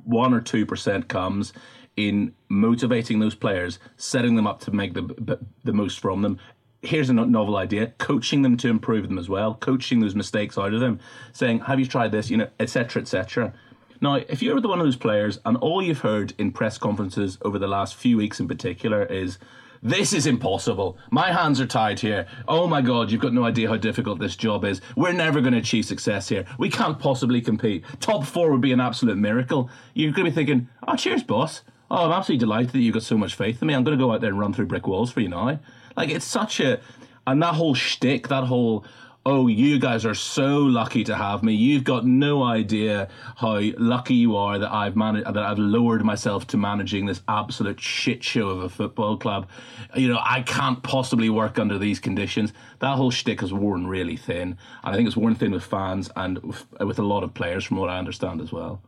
one 0.06 0.34
or 0.34 0.42
two 0.42 0.66
percent 0.66 1.08
comes 1.10 1.52
in 1.98 2.34
motivating 2.48 3.20
those 3.20 3.36
players, 3.36 3.80
setting 3.98 4.36
them 4.36 4.48
up 4.48 4.62
to 4.62 4.72
make 4.72 4.94
the 4.94 5.40
the 5.64 5.74
most 5.74 6.00
from 6.00 6.22
them. 6.22 6.40
Here's 6.82 7.10
a 7.10 7.14
novel 7.14 7.58
idea: 7.58 7.94
coaching 7.98 8.44
them 8.44 8.58
to 8.58 8.70
improve 8.70 9.08
them 9.08 9.18
as 9.18 9.28
well, 9.28 9.56
coaching 9.56 10.00
those 10.00 10.16
mistakes 10.16 10.58
out 10.58 10.74
of 10.74 10.80
them, 10.80 11.00
saying, 11.34 11.62
"Have 11.62 11.80
you 11.80 11.86
tried 11.86 12.12
this?" 12.12 12.30
You 12.30 12.38
know, 12.38 12.50
etc., 12.60 13.02
etc. 13.02 13.54
Now, 14.00 14.16
if 14.16 14.44
you're 14.44 14.62
the 14.62 14.68
one 14.68 14.80
of 14.80 14.86
those 14.86 14.96
players 14.96 15.40
and 15.46 15.58
all 15.58 15.82
you've 15.82 16.02
heard 16.02 16.34
in 16.38 16.52
press 16.52 16.78
conferences 16.78 17.38
over 17.42 17.58
the 17.58 17.68
last 17.68 17.96
few 17.96 18.18
weeks 18.18 18.40
in 18.40 18.48
particular 18.48 19.04
is, 19.06 19.40
this 19.82 20.14
is 20.14 20.28
impossible. 20.28 20.98
My 21.10 21.32
hands 21.32 21.60
are 21.60 21.66
tied 21.66 22.00
here. 22.00 22.28
Oh 22.48 22.68
my 22.68 22.82
God, 22.82 23.12
you've 23.12 23.22
got 23.22 23.34
no 23.34 23.44
idea 23.44 23.70
how 23.70 23.78
difficult 23.78 24.20
this 24.20 24.36
job 24.36 24.66
is. 24.66 24.82
We're 24.96 25.14
never 25.14 25.42
going 25.42 25.54
to 25.54 25.60
achieve 25.60 25.86
success 25.86 26.30
here. 26.30 26.46
We 26.60 26.70
can't 26.70 27.00
possibly 27.00 27.42
compete. 27.42 27.86
Top 28.00 28.26
four 28.26 28.52
would 28.52 28.62
be 28.62 28.72
an 28.72 28.80
absolute 28.80 29.18
miracle. 29.18 29.70
You're 29.94 30.12
going 30.12 30.26
to 30.26 30.32
be 30.32 30.36
thinking, 30.36 30.70
oh, 30.88 30.96
cheers, 30.96 31.24
boss. 31.24 31.64
Oh, 31.90 32.06
I'm 32.06 32.12
absolutely 32.12 32.46
delighted 32.46 32.72
that 32.74 32.80
you've 32.80 32.94
got 32.94 33.04
so 33.04 33.18
much 33.18 33.36
faith 33.36 33.62
in 33.62 33.68
me. 33.68 33.74
I'm 33.74 33.84
going 33.84 33.98
to 33.98 34.04
go 34.04 34.12
out 34.12 34.22
there 34.22 34.32
and 34.32 34.40
run 34.40 34.54
through 34.54 34.66
brick 34.66 34.88
walls 34.88 35.12
for 35.12 35.22
you 35.22 35.30
now. 35.30 35.60
Like, 35.98 36.10
it's 36.10 36.26
such 36.26 36.62
a. 36.62 36.80
And 37.26 37.42
that 37.44 37.56
whole 37.56 37.74
shtick, 37.74 38.30
that 38.30 38.46
whole 38.46 38.86
oh, 39.28 39.48
you 39.48 39.78
guys 39.78 40.06
are 40.06 40.16
so 40.16 40.60
lucky 40.60 41.04
to 41.04 41.14
have 41.14 41.44
me. 41.44 41.54
You've 41.54 41.84
got 41.84 42.06
no 42.06 42.44
idea 42.44 43.10
how 43.36 43.60
lucky 43.78 44.14
you 44.14 44.38
are 44.38 44.58
that 44.58 44.72
I've 44.72 44.96
managed 44.96 45.28
that 45.28 45.44
I've 45.44 45.60
lowered 45.60 46.06
myself 46.06 46.48
to 46.48 46.58
managing 46.58 47.08
this 47.08 47.22
absolute 47.28 47.82
shit 47.82 48.24
show 48.24 48.48
of 48.48 48.62
a 48.62 48.70
football 48.70 49.18
club. 49.18 49.50
You 49.96 50.08
know, 50.08 50.20
I 50.24 50.44
can't 50.44 50.82
possibly 50.82 51.30
work 51.30 51.60
under 51.60 51.78
these 51.78 52.00
conditions. 52.00 52.54
That 52.80 52.96
whole 52.96 53.12
shtick 53.12 53.42
has 53.42 53.52
worn 53.52 53.88
really 53.88 54.16
thin, 54.16 54.58
and 54.84 54.94
I 54.94 54.96
think 54.96 55.08
it's 55.08 55.18
worn 55.18 55.36
thin 55.36 55.52
with 55.52 55.66
fans 55.66 56.10
and 56.16 56.42
with 56.80 56.98
a 56.98 57.04
lot 57.04 57.24
of 57.24 57.34
players, 57.34 57.66
from 57.66 57.78
what 57.78 57.90
I 57.90 58.00
understand 58.00 58.40
as 58.40 58.54
well. 58.54 58.82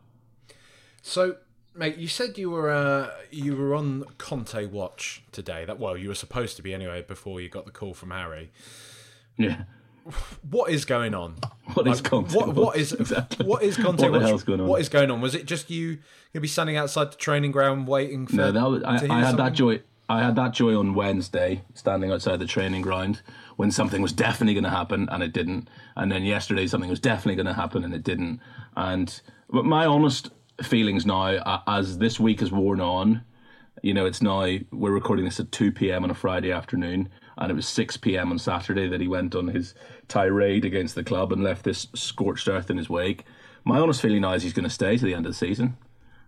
So. 1.02 1.36
Mate, 1.80 1.96
you 1.96 2.06
said 2.06 2.38
you 2.38 2.50
were 2.50 2.70
uh, 2.70 3.10
you 3.32 3.56
were 3.56 3.74
on 3.74 4.04
Conte 4.18 4.66
watch 4.66 5.24
today. 5.32 5.64
That 5.64 5.80
well, 5.80 5.96
you 5.96 6.08
were 6.08 6.14
supposed 6.14 6.54
to 6.56 6.62
be 6.62 6.72
anyway 6.72 7.02
before 7.02 7.40
you 7.40 7.48
got 7.48 7.64
the 7.64 7.72
call 7.72 7.94
from 7.94 8.10
Harry. 8.10 8.52
Yeah 9.36 9.62
what 10.50 10.70
is 10.70 10.84
going 10.84 11.14
on? 11.14 11.36
What 11.74 11.86
like, 11.86 11.94
is 11.94 12.00
Conte? 12.00 12.34
What, 12.34 12.54
what 12.54 12.76
is 12.76 12.92
exactly. 12.92 13.46
what 13.46 13.62
is 13.62 13.76
Conte? 13.76 14.08
what 14.08 14.20
the 14.20 14.26
hell's 14.26 14.42
going 14.42 14.60
on? 14.60 14.66
What 14.66 14.80
is 14.80 14.88
going 14.88 15.10
on? 15.10 15.20
Was 15.20 15.34
it 15.34 15.46
just 15.46 15.70
you? 15.70 15.98
You'll 16.32 16.40
be 16.40 16.48
standing 16.48 16.76
outside 16.76 17.12
the 17.12 17.16
training 17.16 17.52
ground 17.52 17.86
waiting 17.86 18.26
for. 18.26 18.36
No, 18.36 18.52
that 18.52 18.64
was, 18.68 18.82
I, 18.82 18.88
I 18.88 18.94
had 18.94 19.00
something? 19.00 19.36
that 19.36 19.52
joy. 19.52 19.82
I 20.08 20.20
had 20.20 20.34
that 20.34 20.52
joy 20.52 20.76
on 20.76 20.94
Wednesday, 20.94 21.62
standing 21.74 22.10
outside 22.10 22.40
the 22.40 22.46
training 22.46 22.82
ground 22.82 23.22
when 23.54 23.70
something 23.70 24.02
was 24.02 24.12
definitely 24.12 24.54
going 24.54 24.64
to 24.64 24.70
happen 24.70 25.08
and 25.12 25.22
it 25.22 25.32
didn't. 25.32 25.68
And 25.94 26.10
then 26.10 26.24
yesterday, 26.24 26.66
something 26.66 26.90
was 26.90 26.98
definitely 26.98 27.36
going 27.36 27.46
to 27.46 27.54
happen 27.54 27.84
and 27.84 27.94
it 27.94 28.02
didn't. 28.02 28.40
And 28.76 29.20
but 29.48 29.64
my 29.64 29.86
honest 29.86 30.30
feelings 30.62 31.06
now, 31.06 31.62
as 31.66 31.98
this 31.98 32.20
week 32.20 32.40
has 32.40 32.52
worn 32.52 32.80
on, 32.80 33.22
you 33.82 33.94
know, 33.94 34.06
it's 34.06 34.20
now 34.20 34.46
we're 34.70 34.90
recording 34.90 35.24
this 35.24 35.40
at 35.40 35.52
two 35.52 35.72
p.m. 35.72 36.04
on 36.04 36.10
a 36.10 36.14
Friday 36.14 36.52
afternoon 36.52 37.08
and 37.40 37.50
it 37.50 37.54
was 37.54 37.66
6 37.66 37.96
p.m. 37.96 38.30
on 38.30 38.38
Saturday 38.38 38.86
that 38.86 39.00
he 39.00 39.08
went 39.08 39.34
on 39.34 39.48
his 39.48 39.74
tirade 40.08 40.64
against 40.64 40.94
the 40.94 41.02
club 41.02 41.32
and 41.32 41.42
left 41.42 41.64
this 41.64 41.88
scorched 41.94 42.46
earth 42.48 42.70
in 42.70 42.76
his 42.76 42.90
wake. 42.90 43.24
My 43.64 43.78
honest 43.78 44.02
feeling 44.02 44.20
now 44.20 44.34
is 44.34 44.42
he's 44.42 44.52
going 44.52 44.64
to 44.64 44.70
stay 44.70 44.96
to 44.98 45.04
the 45.04 45.14
end 45.14 45.24
of 45.26 45.32
the 45.32 45.38
season 45.38 45.78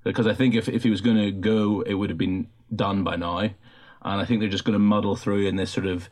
because 0.04 0.26
I 0.26 0.34
think 0.34 0.54
if, 0.54 0.68
if 0.68 0.82
he 0.82 0.90
was 0.90 1.02
going 1.02 1.18
to 1.18 1.30
go, 1.30 1.82
it 1.82 1.94
would 1.94 2.08
have 2.08 2.18
been 2.18 2.48
done 2.74 3.04
by 3.04 3.16
now. 3.16 3.38
And 3.40 4.20
I 4.20 4.24
think 4.24 4.40
they're 4.40 4.48
just 4.48 4.64
going 4.64 4.72
to 4.72 4.78
muddle 4.78 5.14
through 5.14 5.46
in 5.46 5.56
this 5.56 5.70
sort 5.70 5.86
of 5.86 6.08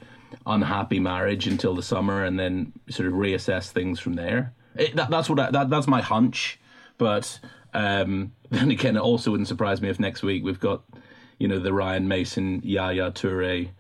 unhappy 0.47 1.01
marriage 1.01 1.47
until 1.47 1.75
the 1.75 1.83
summer 1.83 2.23
and 2.23 2.39
then 2.39 2.73
sort 2.91 3.09
of 3.09 3.15
reassess 3.15 3.71
things 3.71 3.99
from 3.99 4.15
there. 4.15 4.55
It, 4.77 4.95
that, 4.97 5.11
that's 5.11 5.29
what 5.29 5.41
I, 5.41 5.51
that, 5.51 5.71
that's 5.71 5.89
my 5.89 6.03
hunch. 6.03 6.61
But 6.99 7.41
um, 7.75 8.33
then 8.51 8.71
again, 8.71 8.97
it 8.97 9.01
also 9.01 9.31
wouldn't 9.31 9.49
surprise 9.49 9.81
me 9.81 9.89
if 9.89 10.01
next 10.01 10.23
week 10.23 10.45
we've 10.45 10.61
got, 10.61 10.83
you 11.39 11.49
know, 11.49 11.59
the 11.59 11.73
Ryan 11.73 12.09
Mason, 12.09 12.61
Yaya 12.63 13.11
Toure, 13.11 13.71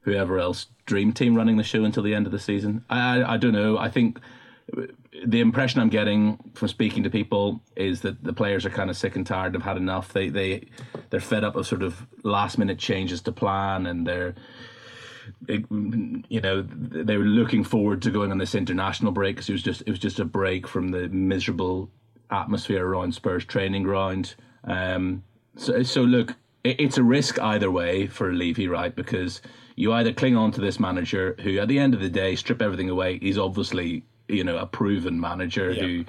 whoever 0.00 0.38
else 0.38 0.66
dream 0.86 1.12
team 1.12 1.34
running 1.34 1.56
the 1.56 1.62
show 1.62 1.84
until 1.84 2.02
the 2.02 2.14
end 2.14 2.26
of 2.26 2.32
the 2.32 2.38
season. 2.38 2.84
I, 2.90 3.20
I, 3.20 3.34
I 3.34 3.36
don't 3.36 3.52
know. 3.52 3.78
I 3.78 3.88
think 3.88 4.18
the 5.26 5.40
impression 5.40 5.80
I'm 5.80 5.88
getting 5.88 6.38
from 6.54 6.68
speaking 6.68 7.02
to 7.02 7.10
people 7.10 7.60
is 7.76 8.00
that 8.00 8.22
the 8.24 8.32
players 8.32 8.64
are 8.64 8.70
kind 8.70 8.90
of 8.90 8.96
sick 8.96 9.16
and 9.16 9.26
tired. 9.26 9.52
They've 9.52 9.62
had 9.62 9.76
enough. 9.76 10.12
They 10.12 10.28
they 10.28 10.68
they're 11.10 11.20
fed 11.20 11.44
up 11.44 11.56
of 11.56 11.66
sort 11.66 11.82
of 11.82 12.06
last 12.22 12.58
minute 12.58 12.78
changes 12.78 13.20
to 13.22 13.32
plan, 13.32 13.86
and 13.86 14.06
they're 14.06 14.34
you 15.48 16.40
know 16.40 16.62
they 16.62 17.16
were 17.16 17.24
looking 17.24 17.62
forward 17.64 18.02
to 18.02 18.10
going 18.10 18.30
on 18.30 18.38
this 18.38 18.54
international 18.54 19.12
break 19.12 19.36
because 19.36 19.48
it 19.48 19.52
was 19.52 19.62
just 19.62 19.82
it 19.82 19.90
was 19.90 19.98
just 19.98 20.18
a 20.18 20.24
break 20.24 20.66
from 20.66 20.88
the 20.88 21.08
miserable 21.08 21.90
atmosphere 22.32 22.86
around 22.86 23.14
Spurs 23.14 23.44
training 23.44 23.82
ground. 23.82 24.34
Um, 24.64 25.22
so 25.56 25.82
so 25.82 26.02
look, 26.02 26.36
it, 26.64 26.80
it's 26.80 26.98
a 26.98 27.02
risk 27.02 27.38
either 27.40 27.70
way 27.70 28.06
for 28.06 28.32
Levy, 28.32 28.68
right? 28.68 28.94
Because 28.94 29.40
you 29.76 29.92
either 29.92 30.12
cling 30.12 30.36
on 30.36 30.52
to 30.52 30.60
this 30.60 30.78
manager 30.78 31.36
who, 31.42 31.58
at 31.58 31.68
the 31.68 31.78
end 31.78 31.94
of 31.94 32.00
the 32.00 32.10
day, 32.10 32.36
strip 32.36 32.62
everything 32.62 32.90
away. 32.90 33.18
He's 33.18 33.38
obviously, 33.38 34.04
you 34.28 34.44
know, 34.44 34.58
a 34.58 34.66
proven 34.66 35.20
manager 35.20 35.70
yeah. 35.70 35.82
who, 35.82 36.04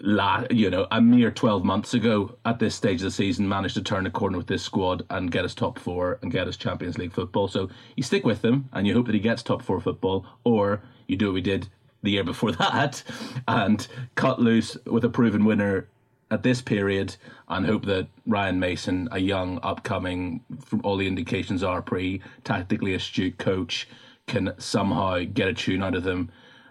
la, 0.00 0.44
you 0.50 0.70
know, 0.70 0.86
a 0.90 1.00
mere 1.00 1.30
12 1.30 1.64
months 1.64 1.94
ago 1.94 2.36
at 2.44 2.58
this 2.58 2.74
stage 2.74 3.00
of 3.00 3.06
the 3.06 3.10
season 3.10 3.48
managed 3.48 3.74
to 3.74 3.82
turn 3.82 4.06
a 4.06 4.10
corner 4.10 4.38
with 4.38 4.46
this 4.46 4.62
squad 4.62 5.04
and 5.10 5.30
get 5.30 5.44
us 5.44 5.54
top 5.54 5.78
four 5.78 6.18
and 6.22 6.30
get 6.30 6.46
us 6.46 6.56
Champions 6.56 6.98
League 6.98 7.12
football. 7.12 7.48
So 7.48 7.68
you 7.96 8.02
stick 8.02 8.24
with 8.24 8.44
him 8.44 8.68
and 8.72 8.86
you 8.86 8.94
hope 8.94 9.06
that 9.06 9.14
he 9.14 9.20
gets 9.20 9.42
top 9.42 9.62
four 9.62 9.80
football, 9.80 10.26
or 10.44 10.82
you 11.08 11.16
do 11.16 11.26
what 11.26 11.34
we 11.34 11.40
did 11.40 11.68
the 12.04 12.12
year 12.12 12.24
before 12.24 12.52
that 12.52 13.02
and 13.48 13.88
cut 14.14 14.40
loose 14.40 14.76
with 14.86 15.04
a 15.04 15.10
proven 15.10 15.44
winner 15.44 15.88
at 16.30 16.42
this 16.42 16.60
period 16.60 17.16
and 17.48 17.66
hope 17.66 17.84
that 17.86 18.08
Ryan 18.26 18.58
Mason, 18.58 19.08
a 19.12 19.18
young, 19.18 19.58
upcoming, 19.62 20.42
from 20.64 20.80
all 20.84 20.96
the 20.96 21.06
indications 21.06 21.62
are 21.62 21.82
pre 21.82 22.20
tactically 22.44 22.94
astute 22.94 23.38
coach, 23.38 23.88
can 24.26 24.52
somehow 24.58 25.20
get 25.32 25.48
a 25.48 25.54
tune 25.54 25.82
out 25.82 25.94
of 25.94 26.02
them. 26.02 26.30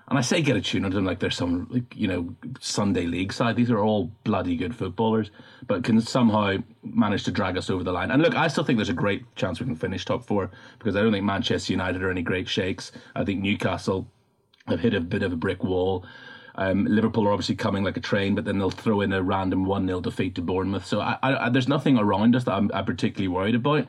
And 0.10 0.20
I 0.20 0.22
say 0.22 0.42
get 0.42 0.58
a 0.58 0.62
tune 0.62 0.84
out 0.84 0.90
of 0.90 0.96
them 0.96 1.06
like 1.06 1.20
they're 1.20 1.32
some, 1.32 1.68
like, 1.72 1.96
you 1.96 2.08
know, 2.08 2.36
Sunday 2.60 3.06
league 3.06 3.32
side. 3.32 3.56
These 3.56 3.72
are 3.72 3.80
all 3.80 4.12
bloody 4.26 4.58
good 4.58 4.76
footballers, 4.76 5.32
but 5.66 5.84
can 5.84 6.02
somehow 6.02 6.58
manage 6.84 7.24
to 7.24 7.32
drag 7.32 7.58
us 7.58 7.70
over 7.70 7.84
the 7.84 7.92
line. 7.94 8.12
And 8.12 8.22
look, 8.22 8.36
I 8.36 8.50
still 8.50 8.66
think 8.66 8.78
there's 8.78 8.90
a 8.90 8.94
great 8.94 9.34
chance 9.36 9.62
we 9.62 9.66
can 9.66 9.78
finish 9.78 10.04
top 10.04 10.26
four 10.26 10.52
because 10.78 10.98
I 10.98 11.02
don't 11.02 11.14
think 11.14 11.24
Manchester 11.24 11.72
United 11.72 12.04
are 12.04 12.12
any 12.12 12.22
great 12.22 12.50
shakes. 12.50 12.92
I 13.16 13.24
think 13.24 13.42
Newcastle 13.42 14.08
have 14.68 14.80
hit 14.80 14.94
a 14.94 15.02
bit 15.02 15.24
of 15.24 15.34
a 15.34 15.36
brick 15.36 15.64
wall. 15.64 16.06
Um, 16.56 16.86
Liverpool 16.86 17.28
are 17.28 17.32
obviously 17.32 17.56
coming 17.56 17.84
like 17.84 17.98
a 17.98 18.02
train, 18.02 18.36
but 18.36 18.46
then 18.46 18.60
they'll 18.60 18.70
throw 18.70 19.02
in 19.02 19.12
a 19.12 19.24
random 19.24 19.66
1 19.66 19.88
0 19.88 20.02
defeat 20.02 20.36
to 20.36 20.42
Bournemouth. 20.42 20.86
So 20.86 21.02
I, 21.02 21.18
I, 21.24 21.50
there's 21.50 21.68
nothing 21.68 21.98
around 21.98 22.36
us 22.36 22.44
that 22.44 22.54
I'm, 22.54 22.70
I'm, 22.74 22.86
particularly 22.86 23.28
worried 23.28 23.56
about. 23.56 23.88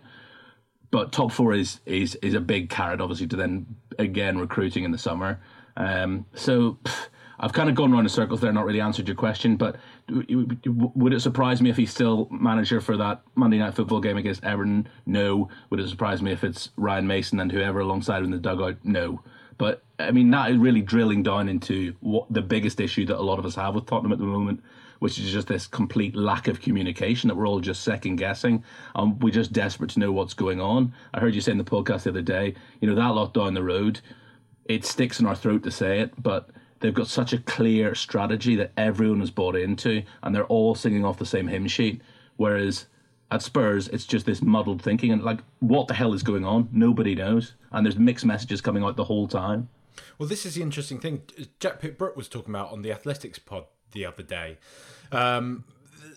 But 0.90 1.12
top 1.12 1.32
four 1.32 1.52
is, 1.52 1.80
is 1.84 2.14
is 2.16 2.34
a 2.34 2.40
big 2.40 2.70
carrot, 2.70 3.00
obviously, 3.00 3.26
to 3.28 3.37
then 3.37 3.66
again 3.98 4.38
recruiting 4.38 4.84
in 4.84 4.92
the 4.92 4.98
summer. 4.98 5.40
Um, 5.76 6.24
so 6.34 6.78
pff, 6.84 7.08
I've 7.38 7.52
kind 7.52 7.68
of 7.68 7.74
gone 7.74 7.92
around 7.92 8.04
in 8.04 8.08
circles 8.08 8.40
there, 8.40 8.52
not 8.52 8.64
really 8.64 8.80
answered 8.80 9.08
your 9.08 9.16
question. 9.16 9.56
But 9.56 9.76
would 10.08 11.12
it 11.12 11.20
surprise 11.20 11.60
me 11.60 11.68
if 11.68 11.76
he's 11.76 11.90
still 11.90 12.28
manager 12.30 12.80
for 12.80 12.96
that 12.96 13.22
Monday 13.34 13.58
night 13.58 13.74
football 13.74 14.00
game 14.00 14.16
against 14.16 14.44
Everton? 14.44 14.88
No. 15.04 15.48
Would 15.70 15.80
it 15.80 15.88
surprise 15.88 16.22
me 16.22 16.32
if 16.32 16.44
it's 16.44 16.70
Ryan 16.76 17.06
Mason 17.06 17.40
and 17.40 17.50
whoever 17.50 17.80
alongside 17.80 18.18
him 18.18 18.26
in 18.26 18.30
the 18.30 18.38
dugout? 18.38 18.76
No. 18.84 19.20
But 19.59 19.83
I 19.99 20.11
mean, 20.11 20.31
that 20.31 20.51
is 20.51 20.57
really 20.57 20.83
drilling 20.83 21.23
down 21.23 21.49
into 21.49 21.95
what 22.01 22.27
the 22.31 22.43
biggest 22.43 22.81
issue 22.81 23.07
that 23.07 23.19
a 23.19 23.23
lot 23.23 23.38
of 23.38 23.47
us 23.47 23.55
have 23.55 23.75
with 23.75 23.87
Tottenham 23.87 24.12
at 24.12 24.19
the 24.19 24.25
moment, 24.25 24.62
which 24.99 25.19
is 25.19 25.33
just 25.33 25.49
this 25.49 25.67
complete 25.67 26.17
lack 26.17 26.49
of 26.49 26.61
communication 26.61 27.29
that 27.29 27.37
we're 27.37 27.47
all 27.47 27.61
just 27.61 27.83
second 27.83 28.17
guessing. 28.17 28.64
And 28.95 29.23
we're 29.23 29.33
just 29.33 29.53
desperate 29.53 29.90
to 29.90 30.01
know 30.01 30.12
what's 30.12 30.35
going 30.35 30.61
on. 30.61 30.95
I 31.12 31.21
heard 31.21 31.35
you 31.35 31.40
say 31.40 31.53
in 31.53 31.59
the 31.59 31.64
podcast 31.64 32.05
the 32.05 32.11
other 32.11 32.23
day, 32.23 32.55
you 32.81 32.88
know, 32.88 32.95
that 32.97 33.14
lot 33.14 33.35
down 33.35 33.55
the 33.55 33.62
road, 33.62 34.01
it 34.64 34.85
sticks 34.85 35.21
in 35.21 35.27
our 35.27 35.37
throat 35.37 35.62
to 35.64 35.71
say 35.71 36.01
it, 36.01 36.12
but 36.21 36.51
they've 36.81 36.95
got 36.95 37.09
such 37.09 37.33
a 37.33 37.38
clear 37.38 37.95
strategy 37.95 38.57
that 38.57 38.73
everyone 38.77 39.21
has 39.21 39.31
bought 39.31 39.57
into 39.57 40.03
and 40.23 40.35
they're 40.35 40.47
all 40.47 40.75
singing 40.75 41.05
off 41.05 41.19
the 41.19 41.27
same 41.27 41.47
hymn 41.47 41.67
sheet. 41.67 42.01
Whereas 42.37 42.87
at 43.30 43.42
Spurs, 43.42 43.88
it's 43.88 44.06
just 44.06 44.26
this 44.26 44.42
muddled 44.42 44.82
thinking 44.82 45.12
and 45.12 45.22
like, 45.22 45.40
what 45.60 45.88
the 45.88 45.94
hell 45.94 46.12
is 46.12 46.22
going 46.22 46.44
on? 46.44 46.68
Nobody 46.72 47.14
knows, 47.14 47.54
and 47.72 47.84
there's 47.84 47.98
mixed 47.98 48.24
messages 48.24 48.60
coming 48.60 48.84
out 48.84 48.96
the 48.96 49.04
whole 49.04 49.26
time. 49.26 49.68
Well, 50.18 50.28
this 50.28 50.44
is 50.44 50.54
the 50.54 50.62
interesting 50.62 51.00
thing. 51.00 51.22
Jack 51.60 51.80
Pitt-Brooke 51.80 52.16
was 52.16 52.28
talking 52.28 52.54
about 52.54 52.72
on 52.72 52.82
the 52.82 52.92
Athletics 52.92 53.38
pod 53.38 53.64
the 53.92 54.04
other 54.04 54.22
day. 54.22 54.58
Um, 55.12 55.64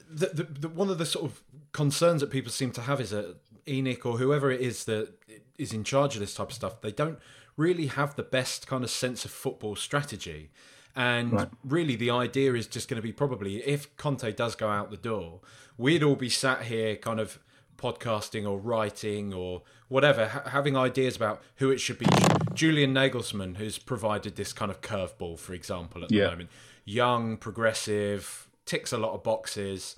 the, 0.10 0.28
the, 0.28 0.44
the, 0.44 0.70
one 0.70 0.90
of 0.90 0.98
the 0.98 1.06
sort 1.06 1.26
of 1.26 1.44
concerns 1.72 2.22
that 2.22 2.32
people 2.32 2.52
seem 2.52 2.72
to 2.72 2.82
have 2.82 3.00
is 3.00 3.12
that 3.12 3.38
ENIC 3.66 4.06
or 4.06 4.18
whoever 4.18 4.52
it 4.52 4.62
is 4.62 4.86
that 4.86 5.14
is 5.58 5.74
in 5.74 5.84
charge 5.84 6.16
of 6.16 6.22
this 6.22 6.34
type 6.34 6.50
of 6.50 6.54
stuff, 6.54 6.82
they 6.82 6.92
don't 6.92 7.20
really 7.56 7.88
have 7.88 8.16
the 8.16 8.24
best 8.24 8.68
kind 8.68 8.84
of 8.84 8.90
sense 8.90 9.26
of 9.26 9.32
football 9.32 9.76
strategy. 9.76 10.50
And 10.98 11.32
right. 11.32 11.48
really, 11.64 11.96
the 11.96 12.10
idea 12.10 12.56
is 12.56 12.66
just 12.66 12.90
going 12.90 12.98
to 12.98 13.04
be 13.04 13.14
probably 13.14 13.58
if 13.58 13.96
Conte 13.98 14.32
does 14.32 14.56
go 14.56 14.68
out 14.68 14.90
the 14.90 14.98
door, 14.98 15.42
we'd 15.78 16.02
all 16.02 16.16
be 16.16 16.28
sat 16.28 16.64
here 16.64 16.96
kind 16.96 17.20
of 17.20 17.38
podcasting 17.78 18.50
or 18.50 18.58
writing 18.58 19.32
or 19.32 19.62
whatever, 19.90 20.28
ha- 20.28 20.50
having 20.50 20.76
ideas 20.76 21.16
about 21.16 21.44
who 21.58 21.70
it 21.70 21.80
should 21.80 22.00
be. 22.00 22.08
Julian 22.56 22.96
Nagelsmann, 22.96 23.58
who's 23.58 23.78
provided 23.78 24.38
this 24.38 24.54
kind 24.54 24.72
of 24.72 24.82
curveball, 24.82 25.38
for 25.38 25.54
example, 25.54 26.02
at 26.02 26.10
the 26.10 26.16
yeah. 26.16 26.30
moment. 26.32 26.50
Young, 26.84 27.38
progressive, 27.38 28.50
ticks 28.66 28.92
a 28.92 28.98
lot 28.98 29.14
of 29.14 29.22
boxes. 29.22 29.98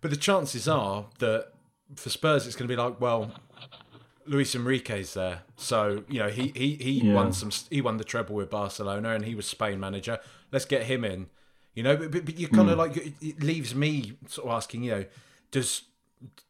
But 0.00 0.10
the 0.10 0.16
chances 0.16 0.66
are 0.66 1.04
that 1.18 1.48
for 1.96 2.08
Spurs, 2.08 2.46
it's 2.46 2.56
going 2.56 2.66
to 2.66 2.74
be 2.74 2.80
like, 2.80 2.98
well, 2.98 3.30
Luis 4.26 4.54
Enrique's 4.54 5.14
there, 5.14 5.42
so 5.56 6.04
you 6.08 6.18
know 6.18 6.28
he 6.28 6.52
he 6.54 6.74
he 6.76 6.92
yeah. 7.02 7.14
won 7.14 7.32
some 7.32 7.50
he 7.70 7.80
won 7.80 7.96
the 7.96 8.04
treble 8.04 8.34
with 8.34 8.50
Barcelona, 8.50 9.10
and 9.10 9.24
he 9.24 9.34
was 9.34 9.46
Spain 9.46 9.80
manager. 9.80 10.18
Let's 10.52 10.64
get 10.64 10.84
him 10.84 11.04
in. 11.04 11.26
You 11.74 11.82
know, 11.82 11.96
but, 11.96 12.12
but, 12.12 12.24
but 12.24 12.38
you 12.38 12.48
kind 12.48 12.68
of 12.68 12.74
hmm. 12.74 12.80
like 12.80 12.96
it, 12.96 13.14
it 13.20 13.42
leaves 13.42 13.74
me 13.74 14.12
sort 14.28 14.48
of 14.48 14.54
asking, 14.54 14.84
you 14.84 14.90
know, 14.92 15.04
does 15.50 15.82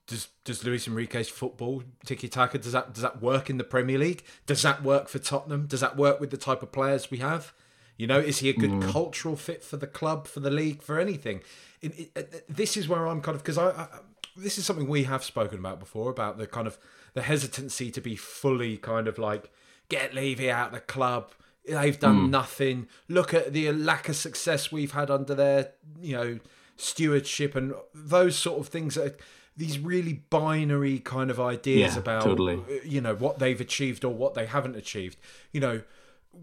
does 0.07 0.29
does 0.45 0.65
Luis 0.65 0.87
Enrique's 0.87 1.29
football 1.31 1.83
tiki 2.05 2.29
taka 2.29 2.59
does 2.59 2.73
that 2.73 2.93
does 2.93 3.03
that 3.03 3.23
work 3.23 3.49
in 3.49 3.57
the 3.57 3.65
Premier 3.65 3.99
League? 3.99 4.23
Does 4.47 4.63
that 4.63 4.83
work 4.83 5.09
for 5.09 5.19
Tottenham? 5.19 5.67
Does 5.67 5.81
that 5.81 5.97
work 5.97 6.21
with 6.21 6.31
the 6.31 6.37
type 6.37 6.63
of 6.63 6.73
players 6.73 7.11
we 7.11 7.19
have? 7.19 7.55
You 7.97 8.07
know, 8.07 8.19
is 8.19 8.39
he 8.39 8.51
a 8.51 8.53
good 8.53 8.71
hmm. 8.71 8.91
cultural 8.91 9.37
fit 9.37 9.63
for 9.63 9.77
the 9.77 9.87
club, 9.87 10.27
for 10.27 10.41
the 10.41 10.51
league, 10.51 10.83
for 10.83 10.99
anything? 10.99 11.41
In, 11.81 11.93
it, 11.97 12.11
uh, 12.17 12.39
this 12.49 12.77
is 12.77 12.89
where 12.89 13.07
I'm 13.07 13.23
kind 13.23 13.37
of 13.37 13.43
because 13.43 13.57
I, 13.57 13.71
I 13.71 13.89
this 14.37 14.59
is 14.59 14.67
something 14.67 14.89
we 14.89 15.05
have 15.05 15.25
spoken 15.25 15.59
about 15.59 15.79
before 15.79 16.11
about 16.11 16.39
the 16.39 16.47
kind 16.47 16.67
of 16.67 16.77
the 17.15 17.23
hesitancy 17.23 17.91
to 17.91 18.01
be 18.01 18.17
fully 18.17 18.77
kind 18.77 19.09
of 19.09 19.19
like 19.19 19.51
get 19.89 20.15
Levy 20.15 20.51
out 20.51 20.69
of 20.69 20.75
the 20.75 20.81
club. 20.81 21.33
They've 21.67 21.99
done 21.99 22.25
hmm. 22.25 22.31
nothing. 22.31 22.89
Look 23.09 23.33
at 23.33 23.53
the 23.53 23.73
lack 23.73 24.09
of 24.09 24.17
success 24.17 24.71
we've 24.71 24.93
had 24.93 25.11
under 25.11 25.35
their, 25.35 25.73
you 26.01 26.17
know, 26.17 26.39
stewardship 26.77 27.55
and 27.55 27.73
those 27.95 28.37
sort 28.37 28.61
of 28.61 28.69
things. 28.69 28.97
That 28.97 29.07
are, 29.07 29.17
these 29.57 29.79
really 29.79 30.25
binary 30.31 30.99
kind 30.99 31.31
of 31.31 31.39
ideas 31.39 31.95
Yeah, 31.95 32.01
about, 32.01 32.25
totally. 32.25 32.61
you 32.85 33.01
know, 33.01 33.15
what 33.15 33.39
they've 33.39 33.61
achieved 33.61 34.05
or 34.05 34.13
what 34.13 34.35
they 34.35 34.47
haven't 34.47 34.77
achieved. 34.77 35.19
You 35.53 35.61
know, 35.61 35.83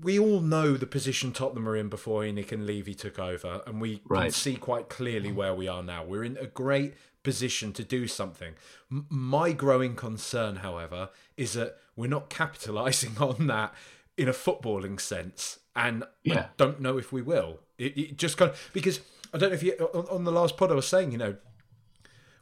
we 0.01 0.17
all 0.17 0.39
know 0.39 0.77
the 0.77 0.85
position 0.85 1.33
Tottenham 1.33 1.67
are 1.67 1.75
in 1.75 1.89
before 1.89 2.21
ENIC 2.21 2.51
and 2.53 2.65
Levy 2.65 2.93
took 2.93 3.19
over, 3.19 3.61
and 3.67 3.81
we 3.81 3.97
can 3.97 4.31
see 4.31 4.55
quite 4.55 4.87
clearly 4.87 5.31
where 5.31 5.53
we 5.53 5.67
are 5.67 5.83
now. 5.83 6.05
We're 6.05 6.23
in 6.23 6.37
a 6.37 6.45
great 6.45 6.93
position 7.23 7.73
to 7.73 7.83
do 7.83 8.07
something. 8.07 8.53
M- 8.91 9.05
my 9.09 9.51
growing 9.51 9.95
concern, 9.95 10.57
however, 10.57 11.09
is 11.37 11.53
that 11.53 11.77
we're 11.95 12.07
not 12.07 12.29
capitalising 12.29 13.19
on 13.39 13.47
that 13.47 13.73
in 14.17 14.27
a 14.27 14.33
footballing 14.33 14.99
sense, 14.99 15.59
and 15.75 16.03
I 16.29 16.47
don't 16.57 16.81
know 16.81 16.97
if 16.97 17.11
we 17.11 17.21
will. 17.21 17.59
It, 17.77 17.97
it 17.97 18.17
just 18.17 18.37
kind 18.37 18.51
of 18.51 18.69
because 18.73 18.99
I 19.33 19.37
don't 19.37 19.49
know 19.49 19.55
if 19.55 19.63
you 19.63 19.73
on, 19.93 20.05
on 20.07 20.23
the 20.25 20.31
last 20.31 20.57
pod 20.57 20.71
I 20.71 20.75
was 20.75 20.87
saying, 20.87 21.11
you 21.11 21.17
know, 21.17 21.35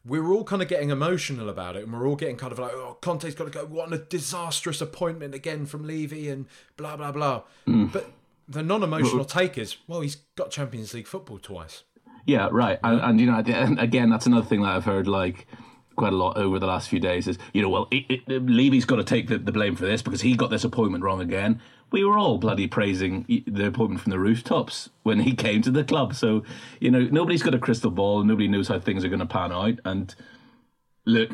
we 0.06 0.20
were 0.20 0.34
all 0.34 0.44
kind 0.44 0.62
of 0.62 0.68
getting 0.68 0.89
emotional 0.89 1.50
about 1.50 1.76
it, 1.76 1.84
and 1.84 1.94
we're 1.94 2.08
all 2.08 2.15
getting 2.15 2.38
kind 2.38 2.52
of 2.52 2.60
like, 2.60 2.72
"Oh, 2.74 2.98
Conte's 3.02 3.36
got 3.36 3.46
to 3.46 3.52
go. 3.52 3.65
What 3.65 3.94
a 3.94 3.98
disastrous 3.98 4.82
appointment 4.82 5.36
again 5.36 5.65
from 5.65 5.86
Levy, 5.86 6.30
and 6.30 6.48
blah 6.78 6.98
blah 6.98 7.12
blah." 7.12 7.44
Mm. 7.68 7.92
But 7.92 8.12
the 8.48 8.63
non-emotional 8.63 9.26
take 9.26 9.60
is, 9.60 9.78
well, 9.88 10.02
he's 10.02 10.15
got 10.36 10.50
Champions 10.50 10.94
League 10.94 11.06
football 11.06 11.38
twice. 11.38 11.84
Yeah, 12.25 12.49
right. 12.51 12.79
And, 12.84 13.01
and 13.01 13.19
you 13.19 13.25
know, 13.25 13.38
and 13.39 13.79
again, 13.79 14.10
that's 14.10 14.25
another 14.25 14.45
thing 14.45 14.62
that 14.62 14.75
I've 14.75 14.86
heard 14.86 15.08
like 15.08 15.47
quite 15.95 16.13
a 16.13 16.15
lot 16.15 16.38
over 16.38 16.60
the 16.60 16.67
last 16.67 16.88
few 16.88 16.99
days 16.99 17.27
is, 17.27 17.38
you 17.53 17.62
know, 17.62 17.69
well, 17.69 17.88
it, 17.91 18.21
it, 18.27 18.45
Levy's 18.49 18.86
got 18.86 18.95
to 18.95 19.03
take 19.03 19.27
the, 19.27 19.38
the 19.38 19.51
blame 19.51 19.75
for 19.75 19.86
this 19.86 20.01
because 20.01 20.21
he 20.21 20.36
got 20.36 20.49
this 20.49 20.63
appointment 20.63 21.03
wrong 21.03 21.19
again. 21.21 21.62
We 21.91 22.03
were 22.05 22.17
all 22.17 22.38
bloody 22.38 22.67
praising 22.67 23.25
the 23.47 23.65
appointment 23.65 24.01
from 24.01 24.12
the 24.12 24.19
rooftops 24.19 24.89
when 25.03 25.19
he 25.21 25.34
came 25.36 25.62
to 25.63 25.71
the 25.71 25.84
club. 25.84 26.15
So, 26.15 26.43
you 26.79 26.89
know, 26.91 27.01
nobody's 27.12 27.43
got 27.43 27.53
a 27.55 27.60
crystal 27.60 27.91
ball. 27.91 28.23
Nobody 28.23 28.47
knows 28.47 28.67
how 28.67 28.79
things 28.79 29.03
are 29.03 29.10
going 29.10 29.19
to 29.19 29.25
pan 29.25 29.51
out. 29.51 29.79
And 29.84 30.13
look, 31.05 31.32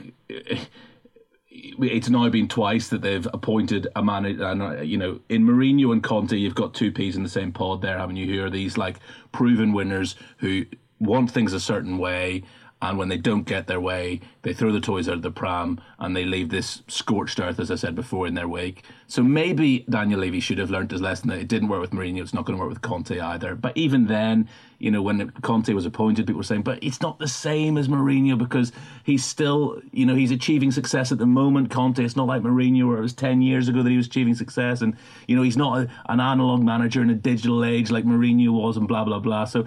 it's 1.80 2.10
now 2.10 2.30
been 2.30 2.48
twice 2.48 2.90
that 2.90 3.02
they've 3.02 3.28
appointed 3.34 3.88
a 3.96 4.04
manager. 4.04 4.44
And 4.44 4.62
uh, 4.62 4.82
you 4.82 4.98
know, 4.98 5.20
in 5.30 5.46
Mourinho 5.46 5.92
and 5.92 6.04
Conte, 6.04 6.36
you've 6.36 6.56
got 6.56 6.74
two 6.74 6.92
peas 6.92 7.16
in 7.16 7.24
the 7.24 7.30
same 7.30 7.52
pod 7.52 7.82
there, 7.82 7.98
haven't 7.98 8.16
you? 8.16 8.28
Who 8.28 8.46
are 8.46 8.50
these 8.50 8.78
like 8.78 9.00
proven 9.32 9.74
winners 9.74 10.16
who 10.38 10.66
want 11.00 11.32
things 11.32 11.54
a 11.54 11.60
certain 11.60 11.98
way, 11.98 12.44
and 12.82 12.98
when 12.98 13.10
they 13.10 13.18
don't 13.18 13.44
get 13.44 13.68
their 13.68 13.80
way, 13.80 14.22
they 14.42 14.54
throw 14.54 14.72
the 14.72 14.80
toys 14.80 15.08
out 15.08 15.16
of 15.16 15.22
the 15.22 15.32
pram 15.32 15.82
and 15.98 16.16
they 16.16 16.26
leave 16.26 16.50
this 16.50 16.84
scorched 16.88 17.40
earth, 17.40 17.60
as 17.60 17.72
I 17.72 17.76
said 17.76 17.96
before, 17.96 18.28
in 18.28 18.34
their 18.36 18.48
wake. 18.48 18.84
So 19.08 19.24
maybe 19.24 19.86
Daniel 19.90 20.20
Levy 20.20 20.40
should 20.40 20.58
have 20.58 20.70
learned 20.70 20.92
his 20.92 21.02
lesson 21.02 21.30
that 21.30 21.40
it 21.40 21.48
didn't 21.48 21.70
work 21.70 21.82
with 21.82 21.92
Mourinho. 21.92 22.22
It's 22.22 22.34
not 22.34 22.46
going 22.46 22.58
to 22.58 22.64
work 22.64 22.72
with 22.72 22.82
Conte 22.82 23.18
either. 23.18 23.56
But 23.56 23.76
even 23.78 24.08
then, 24.08 24.50
you 24.80 24.92
know, 24.92 25.02
when 25.02 25.30
Conte 25.42 25.72
was 25.74 25.86
appointed, 25.86 26.28
people 26.28 26.40
were 26.40 26.44
saying, 26.44 26.64
but 26.64 26.84
it's 26.84 27.02
not 27.02 27.20
the 27.20 27.28
same 27.28 27.78
as 27.78 27.88
Mourinho 27.88 28.38
because 28.38 28.72
he's 29.04 29.24
still, 29.24 29.82
you 29.92 30.06
know, 30.06 30.16
he's 30.16 30.32
achieving 30.32 30.72
success 30.72 31.12
at 31.12 31.18
the 31.18 31.26
moment. 31.26 31.72
Conte, 31.72 32.04
it's 32.04 32.16
not 32.16 32.28
like 32.28 32.42
Mourinho 32.42 32.88
where 32.88 32.98
it 32.98 33.02
was 33.02 33.14
10 33.14 33.42
years 33.42 33.70
ago 33.70 33.84
that 33.84 33.90
he 33.90 33.98
was 33.98 34.08
achieving 34.08 34.36
success. 34.36 34.82
And, 34.82 34.96
you 35.28 35.36
know, 35.36 35.44
he's 35.44 35.58
not 35.58 35.78
a, 35.80 35.90
an 36.10 36.20
analog 36.20 36.62
manager 36.62 37.02
in 37.02 37.10
a 37.10 37.16
digital 37.16 37.64
age 37.64 37.90
like 37.90 38.06
Mourinho 38.06 38.50
was 38.50 38.78
and 38.78 38.88
blah, 38.88 39.06
blah, 39.06 39.20
blah. 39.20 39.46
So 39.46 39.66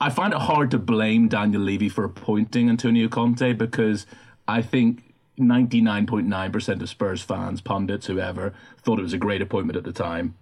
I 0.00 0.10
find 0.10 0.34
it 0.34 0.40
hard 0.40 0.70
to 0.72 0.78
blame 0.78 1.28
Daniel 1.28 1.62
Levy 1.62 1.88
for 1.88 2.04
appointing 2.04 2.68
Antonio 2.68 3.08
Conte 3.08 3.54
because 3.54 4.06
I 4.46 4.60
think 4.60 5.14
99.9% 5.38 6.82
of 6.82 6.88
Spurs 6.88 7.22
fans, 7.22 7.60
pundits, 7.60 8.06
whoever, 8.06 8.52
thought 8.82 8.98
it 8.98 9.02
was 9.02 9.12
a 9.12 9.18
great 9.18 9.42
appointment 9.42 9.76
at 9.76 9.84
the 9.84 9.92
time. 9.92 10.34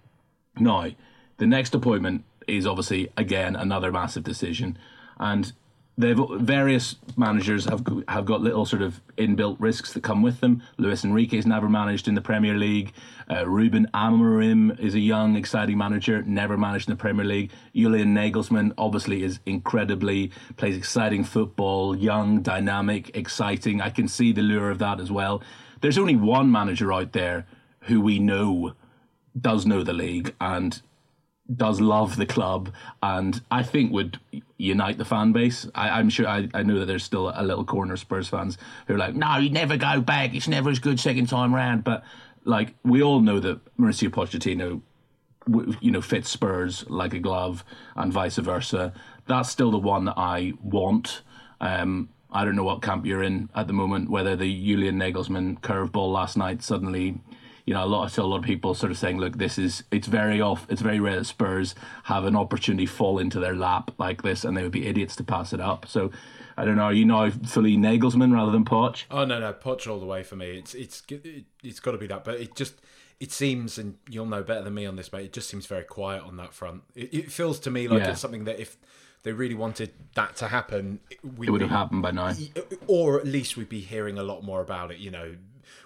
Now, 0.57 0.89
the 1.37 1.47
next 1.47 1.73
appointment 1.73 2.23
is 2.47 2.65
obviously, 2.65 3.11
again, 3.17 3.55
another 3.55 3.91
massive 3.91 4.23
decision. 4.23 4.77
And 5.17 5.51
they've 5.97 6.19
various 6.39 6.95
managers 7.15 7.65
have 7.65 7.85
have 8.07 8.25
got 8.25 8.41
little 8.41 8.65
sort 8.65 8.81
of 8.81 9.01
inbuilt 9.17 9.57
risks 9.59 9.93
that 9.93 10.03
come 10.03 10.21
with 10.21 10.41
them. 10.41 10.61
Luis 10.77 11.03
Enrique's 11.03 11.45
never 11.45 11.69
managed 11.69 12.07
in 12.07 12.15
the 12.15 12.21
Premier 12.21 12.55
League. 12.55 12.93
Uh, 13.29 13.47
Ruben 13.47 13.87
Amorim 13.93 14.77
is 14.79 14.93
a 14.93 14.99
young, 14.99 15.35
exciting 15.35 15.77
manager, 15.77 16.21
never 16.23 16.57
managed 16.57 16.89
in 16.89 16.93
the 16.93 17.01
Premier 17.01 17.25
League. 17.25 17.51
Julian 17.73 18.13
Nagelsmann 18.13 18.73
obviously 18.77 19.23
is 19.23 19.39
incredibly 19.45 20.31
plays 20.57 20.75
exciting 20.75 21.23
football, 21.23 21.95
young, 21.95 22.41
dynamic, 22.41 23.15
exciting. 23.15 23.81
I 23.81 23.89
can 23.89 24.07
see 24.07 24.31
the 24.31 24.41
lure 24.41 24.69
of 24.69 24.79
that 24.79 24.99
as 24.99 25.11
well. 25.11 25.41
There's 25.81 25.97
only 25.97 26.15
one 26.15 26.51
manager 26.51 26.91
out 26.91 27.13
there 27.13 27.45
who 27.81 28.01
we 28.01 28.19
know 28.19 28.73
does 29.39 29.65
know 29.65 29.83
the 29.83 29.93
league 29.93 30.33
and 30.39 30.81
does 31.53 31.79
love 31.79 32.17
the 32.17 32.25
club 32.25 32.73
and 33.03 33.41
I 33.51 33.61
think 33.63 33.91
would 33.91 34.19
unite 34.57 34.97
the 34.97 35.05
fan 35.05 35.31
base. 35.31 35.67
I, 35.75 35.89
I'm 35.89 36.09
sure 36.09 36.27
I, 36.27 36.49
I 36.53 36.63
know 36.63 36.79
that 36.79 36.85
there's 36.85 37.03
still 37.03 37.31
a 37.35 37.43
little 37.43 37.63
corner 37.63 37.97
Spurs 37.97 38.27
fans 38.27 38.57
who 38.87 38.95
are 38.95 38.97
like, 38.97 39.15
no, 39.15 39.37
you 39.37 39.49
never 39.49 39.77
go 39.77 40.01
back. 40.01 40.33
It's 40.33 40.47
never 40.47 40.69
as 40.69 40.79
good 40.79 40.99
second 40.99 41.27
time 41.27 41.53
round. 41.53 41.83
But 41.83 42.03
like 42.45 42.73
we 42.83 43.03
all 43.03 43.19
know 43.19 43.39
that 43.39 43.59
Mauricio 43.77 44.09
Pochettino, 44.09 44.81
you 45.81 45.91
know, 45.91 46.01
fits 46.01 46.29
Spurs 46.29 46.83
like 46.89 47.13
a 47.13 47.19
glove 47.19 47.63
and 47.95 48.11
vice 48.11 48.37
versa. 48.37 48.93
That's 49.27 49.49
still 49.49 49.71
the 49.71 49.77
one 49.77 50.05
that 50.05 50.17
I 50.17 50.53
want. 50.63 51.21
Um, 51.61 52.09
I 52.31 52.43
don't 52.43 52.55
know 52.55 52.63
what 52.63 52.81
camp 52.81 53.05
you're 53.05 53.23
in 53.23 53.49
at 53.55 53.67
the 53.67 53.73
moment. 53.73 54.09
Whether 54.09 54.35
the 54.35 54.51
Julian 54.65 54.99
Nagelsmann 54.99 55.61
curveball 55.61 56.11
last 56.11 56.37
night 56.37 56.63
suddenly 56.63 57.21
you 57.65 57.73
know, 57.73 57.83
a 57.83 57.87
lot, 57.87 58.03
I 58.05 58.07
saw 58.09 58.23
a 58.23 58.27
lot 58.27 58.37
of 58.37 58.43
people 58.43 58.73
sort 58.75 58.91
of 58.91 58.97
saying, 58.97 59.17
look, 59.17 59.37
this 59.37 59.57
is, 59.57 59.83
it's 59.91 60.07
very 60.07 60.39
off, 60.39 60.67
it's 60.69 60.81
very 60.81 60.99
rare 60.99 61.15
that 61.17 61.25
Spurs 61.25 61.73
have 62.03 62.23
an 62.25 62.35
opportunity 62.35 62.85
fall 62.85 63.17
into 63.19 63.39
their 63.39 63.55
lap 63.55 63.91
like 63.97 64.21
this 64.21 64.43
and 64.45 64.55
they 64.55 64.61
would 64.63 64.71
be 64.71 64.85
idiots 64.87 65.15
to 65.17 65.23
pass 65.23 65.51
it 65.51 65.59
up. 65.59 65.87
So, 65.87 66.11
I 66.57 66.63
don't 66.63 66.75
know, 66.77 66.83
are 66.83 66.93
you 66.93 67.05
now 67.05 67.29
fully 67.31 67.75
Nagelsmann 67.75 68.31
rather 68.33 68.51
than 68.51 68.65
Poch? 68.65 69.05
Oh 69.11 69.25
no, 69.25 69.39
no, 69.39 69.51
Poch 69.51 69.91
all 69.91 69.99
the 69.99 70.05
way 70.05 70.23
for 70.23 70.35
me. 70.37 70.51
It's 70.57 70.73
it's 70.73 71.03
it, 71.09 71.43
it's 71.63 71.79
got 71.81 71.91
to 71.91 71.97
be 71.97 72.07
that. 72.07 72.23
But 72.23 72.39
it 72.39 72.55
just 72.55 72.75
it 73.19 73.31
seems, 73.33 73.77
and 73.77 73.97
you'll 74.09 74.25
know 74.25 74.41
better 74.43 74.61
than 74.61 74.73
me 74.73 74.85
on 74.85 74.95
this, 74.95 75.11
mate. 75.11 75.25
It 75.25 75.33
just 75.33 75.49
seems 75.49 75.65
very 75.65 75.83
quiet 75.83 76.23
on 76.23 76.37
that 76.37 76.53
front. 76.53 76.83
It, 76.95 77.13
it 77.13 77.31
feels 77.31 77.59
to 77.61 77.71
me 77.71 77.87
like 77.89 78.03
Yeah. 78.03 78.11
it's 78.11 78.21
something 78.21 78.45
that 78.45 78.59
if 78.59 78.77
they 79.23 79.33
really 79.33 79.55
wanted 79.55 79.91
that 80.13 80.35
to 80.37 80.47
happen, 80.47 80.99
we 81.35 81.47
It 81.47 81.49
would 81.49 81.61
have 81.61 81.71
happened 81.71 82.01
by 82.03 82.11
now. 82.11 82.31
or 82.87 83.19
at 83.19 83.25
least 83.25 83.57
we'd 83.57 83.67
be 83.67 83.81
hearing 83.81 84.17
a 84.17 84.23
lot 84.23 84.43
more 84.43 84.61
about 84.61 84.91
it. 84.91 84.99
You 84.99 85.11
know, 85.11 85.35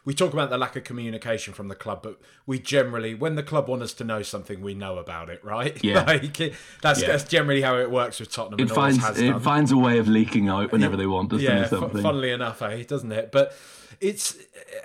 we 0.05 0.13
talk 0.13 0.33
about 0.33 0.49
the 0.49 0.57
lack 0.57 0.75
of 0.75 0.83
communication 0.83 1.53
from 1.53 1.67
the 1.67 1.75
club, 1.75 2.01
but 2.03 2.19
we 2.45 2.59
generally, 2.59 3.13
when 3.15 3.35
the 3.35 3.43
club 3.43 3.67
want 3.67 3.81
us 3.81 3.93
to 3.95 4.03
know 4.03 4.21
something, 4.21 4.61
we 4.61 4.73
know 4.73 4.97
about 4.97 5.29
it, 5.29 5.43
right? 5.43 5.77
Yeah. 5.83 6.03
like, 6.03 6.37
that's 6.81 7.01
Yeah. 7.01 7.07
that's 7.07 7.23
generally 7.25 7.61
how 7.61 7.77
it 7.77 7.89
works 7.91 8.19
with 8.19 8.31
Tottenham. 8.31 8.59
It 8.59 8.69
finds 8.71 9.03
it 9.19 9.29
done. 9.31 9.39
finds 9.39 9.71
a 9.71 9.77
way 9.77 9.97
of 9.97 10.07
leaking 10.07 10.49
out 10.49 10.71
whenever 10.71 10.95
they 10.97 11.07
want 11.07 11.31
us 11.33 11.39
to 11.39 11.45
yeah, 11.45 11.61
know 11.61 11.67
fu- 11.67 11.79
something. 11.79 12.01
funnily 12.01 12.31
enough, 12.31 12.61
eh, 12.61 12.83
doesn't 12.83 13.11
it? 13.11 13.31
But 13.31 13.55
it's, 13.99 14.37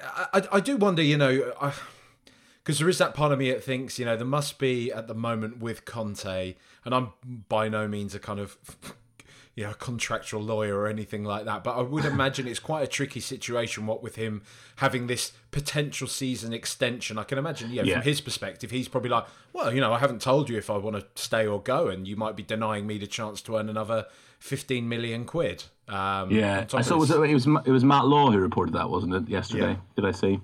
I, 0.03 0.27
I- 0.41 0.49
I 0.53 0.61
do 0.61 0.77
wonder, 0.77 1.03
you 1.03 1.17
know, 1.17 1.53
because 2.63 2.79
there 2.79 2.89
is 2.89 2.99
that 2.99 3.15
part 3.15 3.31
of 3.33 3.39
me 3.39 3.51
that 3.51 3.63
thinks, 3.63 3.99
you 3.99 4.05
know, 4.05 4.17
there 4.17 4.27
must 4.27 4.59
be 4.59 4.91
at 4.93 5.07
the 5.09 5.15
moment 5.15 5.59
with 5.59 5.85
Conte, 5.85 6.55
and 6.85 6.95
I'm 6.95 7.13
by 7.49 7.69
no 7.69 7.87
means 7.89 8.15
a 8.15 8.19
kind 8.19 8.41
of, 8.41 8.57
you 9.57 9.62
know, 9.64 9.73
contractual 9.75 10.43
lawyer 10.43 10.77
or 10.77 10.88
anything 10.88 11.23
like 11.25 11.45
that, 11.45 11.62
but 11.62 11.77
I 11.77 11.83
would 11.83 12.05
imagine 12.05 12.49
it's 12.49 12.59
quite 12.59 12.83
a 12.83 12.87
tricky 12.88 13.21
situation. 13.21 13.87
What 13.87 14.03
with 14.03 14.17
him 14.17 14.43
having 14.77 15.07
this 15.07 15.33
potential 15.53 16.09
season 16.09 16.53
extension, 16.53 17.19
I 17.19 17.23
can 17.23 17.38
imagine, 17.38 17.71
yeah, 17.71 17.85
Yeah. 17.85 17.95
from 17.95 18.03
his 18.03 18.21
perspective, 18.21 18.73
he's 18.73 18.88
probably 18.88 19.11
like, 19.11 19.27
well, 19.53 19.73
you 19.73 19.81
know, 19.81 19.93
I 19.93 19.99
haven't 20.01 20.21
told 20.21 20.49
you 20.51 20.59
if 20.59 20.71
I 20.71 20.77
want 20.77 20.97
to 20.97 21.07
stay 21.23 21.47
or 21.47 21.62
go, 21.62 21.87
and 21.87 22.09
you 22.09 22.17
might 22.17 22.35
be 22.35 22.43
denying 22.43 22.85
me 22.87 22.99
the 22.99 23.07
chance 23.07 23.40
to 23.43 23.57
earn 23.57 23.69
another 23.69 24.07
15 24.40 24.88
million 24.88 25.25
quid. 25.25 25.62
Um, 25.87 26.31
yeah, 26.33 26.67
I 26.75 26.81
saw 26.83 26.97
it 26.97 26.99
was, 26.99 27.11
it 27.12 27.19
was 27.33 27.47
it 27.67 27.71
was 27.71 27.85
Matt 27.85 28.07
Law 28.07 28.31
who 28.33 28.38
reported 28.40 28.75
that, 28.75 28.90
wasn't 28.90 29.14
it? 29.14 29.29
Yesterday, 29.29 29.73
Yeah. 29.73 29.77
did 29.95 30.05
I 30.05 30.11
see 30.11 30.40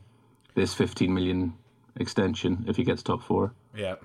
this 0.55 0.73
15 0.75 1.13
million 1.13 1.55
extension 1.97 2.65
if 2.69 2.77
he 2.77 2.85
gets 2.85 3.03
top 3.03 3.23
four? 3.23 3.53
yeah. 3.75 3.97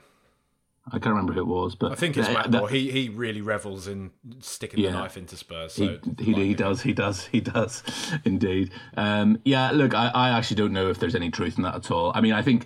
I 0.87 0.99
can't 0.99 1.07
remember 1.07 1.33
who 1.33 1.39
it 1.39 1.47
was, 1.47 1.73
but 1.73 1.91
I 1.91 1.95
think 1.95 2.15
it's 2.15 2.29
Matt 2.29 2.51
that- 2.51 2.69
He 2.69 2.91
he 2.91 3.09
really 3.09 3.41
revels 3.41 3.87
in 3.87 4.11
sticking 4.39 4.79
Yeah. 4.79 4.91
the 4.91 4.99
knife 4.99 5.17
into 5.17 5.35
Spurs. 5.35 5.73
So 5.73 5.97
He, 6.19 6.25
he, 6.25 6.33
he 6.47 6.53
does, 6.53 6.81
he 6.81 6.93
does, 6.93 7.25
he 7.25 7.41
does, 7.41 7.81
indeed. 8.23 8.69
Um, 8.95 9.39
yeah, 9.43 9.71
look, 9.71 9.95
I, 9.95 10.09
I 10.13 10.29
actually 10.29 10.57
don't 10.57 10.73
know 10.73 10.87
if 10.89 10.99
there's 10.99 11.15
any 11.15 11.31
truth 11.31 11.57
in 11.57 11.63
that 11.63 11.73
at 11.75 11.89
all. 11.89 12.11
I 12.13 12.21
mean, 12.21 12.33
I 12.33 12.43
think 12.43 12.65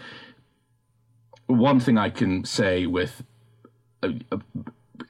one 1.48 1.80
thing 1.80 1.98
I 1.98 2.10
can 2.10 2.44
say 2.44 2.86
with 2.86 3.24
uh, 4.04 4.10
uh, 4.34 4.38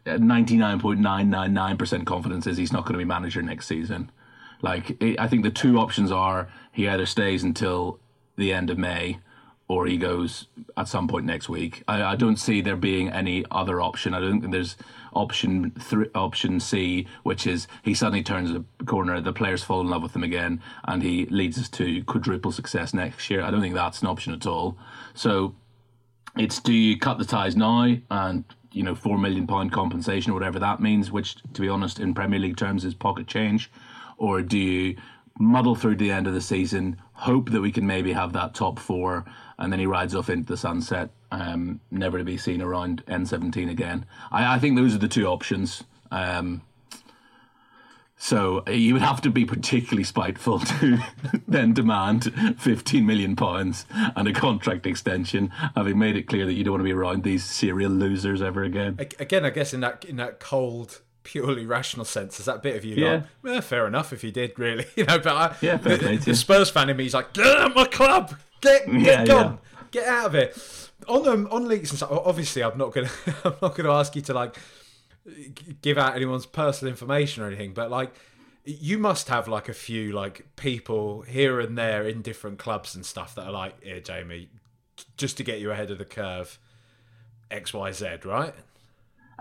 99.999% 0.06 2.06
confidence 2.06 2.48
is 2.48 2.58
he's 2.58 2.72
not 2.72 2.84
going 2.84 2.94
to 2.94 2.98
be 3.00 3.06
manager 3.06 3.42
next 3.42 3.68
season. 3.68 4.12
Like, 4.62 5.02
I 5.18 5.28
think 5.28 5.44
the 5.44 5.52
two 5.52 5.80
options 5.80 6.12
are 6.12 6.50
he 6.72 6.88
either 6.88 7.06
stays 7.06 7.44
until 7.44 8.00
the 8.36 8.54
end 8.54 8.70
of 8.70 8.78
May 8.78 9.20
or 9.70 9.86
he 9.86 9.98
goes 9.98 10.48
at 10.76 10.88
some 10.88 11.08
point 11.08 11.26
next 11.26 11.48
week. 11.48 11.84
I, 11.88 12.04
I 12.04 12.16
don't 12.16 12.38
see 12.38 12.60
there 12.60 12.76
being 12.76 13.10
any 13.10 13.46
other 13.52 13.80
option. 13.80 14.16
I 14.16 14.20
don't 14.20 14.42
think 14.42 14.52
there's 14.52 14.76
option 15.14 15.72
th- 15.90 16.10
option 16.16 16.60
C, 16.60 17.08
which 17.22 17.46
is 17.46 17.68
he 17.84 17.94
suddenly 17.94 18.24
turns 18.24 18.50
a 18.52 18.66
corner, 18.86 19.22
the 19.22 19.32
players 19.32 19.64
fall 19.64 19.80
in 19.82 19.88
love 19.88 20.02
with 20.02 20.16
him 20.16 20.24
again, 20.24 20.62
and 20.86 21.04
he 21.04 21.28
leads 21.28 21.60
us 21.60 21.70
to 21.70 22.04
quadruple 22.06 22.52
success 22.52 22.94
next 22.96 23.30
year. 23.30 23.44
I 23.44 23.52
don't 23.52 23.62
think 23.62 23.76
that's 23.76 24.02
an 24.02 24.08
option 24.08 24.34
at 24.34 24.48
all. 24.48 24.76
So 25.14 25.56
it's 26.36 26.60
do 26.60 26.74
you 26.74 26.98
cut 26.98 27.20
the 27.20 27.26
ties 27.26 27.56
now 27.56 27.96
and 28.10 28.44
you 28.72 28.82
know 28.82 28.96
four 28.96 29.20
million 29.20 29.46
pound 29.46 29.72
compensation 29.72 30.32
or 30.32 30.34
whatever 30.34 30.58
that 30.58 30.82
means, 30.82 31.12
which 31.12 31.36
to 31.54 31.62
be 31.62 31.70
honest 31.70 32.00
in 32.00 32.16
Premier 32.16 32.40
League 32.40 32.58
terms 32.58 32.86
is 32.86 32.96
pocket 32.96 33.28
change, 33.28 33.72
or 34.18 34.42
do 34.42 34.58
you 34.58 34.98
muddle 35.40 35.74
through 35.74 35.96
the 35.96 36.12
end 36.12 36.28
of 36.28 36.34
the 36.34 36.42
season, 36.42 36.98
hope 37.20 37.50
that 37.52 37.62
we 37.62 37.72
can 37.72 37.86
maybe 37.86 38.14
have 38.14 38.34
that 38.34 38.54
top 38.54 38.80
four, 38.80 39.26
and 39.58 39.72
then 39.72 39.80
he 39.80 39.86
rides 39.86 40.16
off 40.16 40.30
into 40.30 40.48
the 40.48 40.58
sunset, 40.58 41.10
um, 41.32 41.82
never 41.92 42.18
to 42.18 42.24
be 42.24 42.38
seen 42.38 42.62
around 42.62 43.06
N17 43.08 43.70
again. 43.70 44.06
I, 44.32 44.56
I 44.56 44.60
think 44.60 44.78
those 44.78 44.96
are 44.96 45.00
the 45.00 45.10
two 45.10 45.28
options. 45.28 45.84
Um, 46.12 46.62
so 48.22 48.64
you 48.68 48.94
would 48.94 49.02
have 49.02 49.22
to 49.22 49.30
be 49.30 49.46
particularly 49.46 50.04
spiteful 50.04 50.60
to 50.80 50.98
then 51.48 51.74
demand 51.74 52.34
15 52.58 53.06
million 53.06 53.36
pounds 53.36 53.86
and 54.16 54.28
a 54.28 54.34
contract 54.34 54.86
extension, 54.86 55.50
having 55.76 56.00
made 56.00 56.16
it 56.16 56.24
clear 56.24 56.46
that 56.46 56.54
you 56.54 56.64
don't 56.64 56.74
want 56.74 56.82
to 56.82 56.86
be 56.86 56.94
around 56.94 57.24
these 57.24 57.44
serial 57.44 57.92
losers 57.92 58.42
ever 58.42 58.64
again. 58.64 58.98
Again, 59.20 59.46
I 59.46 59.50
guess 59.50 59.74
in 59.74 59.82
that 59.82 60.06
in 60.06 60.16
that 60.18 60.40
cold 60.40 61.02
purely 61.32 61.66
rational 61.66 62.06
sense. 62.06 62.40
Is 62.40 62.46
that 62.46 62.64
bit 62.64 62.76
of 62.76 62.84
you 62.84 62.96
Yeah. 62.96 63.12
like, 63.12 63.24
well, 63.44 63.62
fair 63.62 63.86
enough 63.88 64.12
if 64.14 64.22
he 64.22 64.32
did, 64.32 64.58
really. 64.58 64.86
You 64.96 65.06
know, 65.06 65.20
but 65.20 65.28
I, 65.36 65.56
Yeah, 65.62 65.78
the, 65.78 66.22
the. 66.26 66.36
Spurs 66.36 66.70
fan 66.70 66.90
in 66.90 66.98
me 66.98 67.06
is 67.06 67.14
like, 67.14 67.34
get 67.34 67.46
out 67.46 67.72
of 67.72 67.76
my 67.76 67.86
club, 67.86 68.36
get 68.62 68.86
get 68.88 69.02
Yeah, 69.02 69.26
gone, 69.26 69.60
get 69.92 70.08
out 70.08 70.26
of 70.28 70.36
it. 70.36 70.90
On 71.08 71.28
um, 71.28 71.48
on 71.52 71.68
leaks 71.68 71.90
and 71.92 71.98
stuff. 71.98 72.12
Obviously, 72.12 72.64
I'm 72.64 72.78
not 72.78 72.94
gonna 72.94 73.10
I'm 73.46 73.54
not 73.62 73.76
gonna 73.76 73.92
ask 73.94 74.16
you 74.16 74.22
to 74.24 74.34
like 74.34 74.58
give 75.82 75.98
out 75.98 76.16
anyone's 76.16 76.46
personal 76.46 76.92
information 76.92 77.44
or 77.44 77.48
anything, 77.48 77.74
but 77.74 77.90
like. 77.92 78.12
You 78.66 79.00
must 79.00 79.30
have 79.30 79.48
like 79.48 79.68
a 79.70 79.74
few 79.74 80.12
like 80.12 80.46
people 80.56 81.22
here 81.22 81.60
and 81.60 81.76
there 81.76 82.04
in 82.06 82.22
different 82.22 82.60
clubs 82.60 82.94
and 82.94 83.04
stuff 83.04 83.34
that 83.36 83.46
are 83.46 83.52
like, 83.52 83.82
here, 83.82 84.00
Jamie, 84.02 84.50
just 85.18 85.38
to 85.38 85.44
get 85.44 85.60
you 85.60 85.72
ahead 85.72 85.90
of 85.90 85.98
the 85.98 86.06
curve, 86.06 86.60
X, 87.50 87.74
Y, 87.74 87.92
Z, 87.94 88.08
right? 88.26 88.54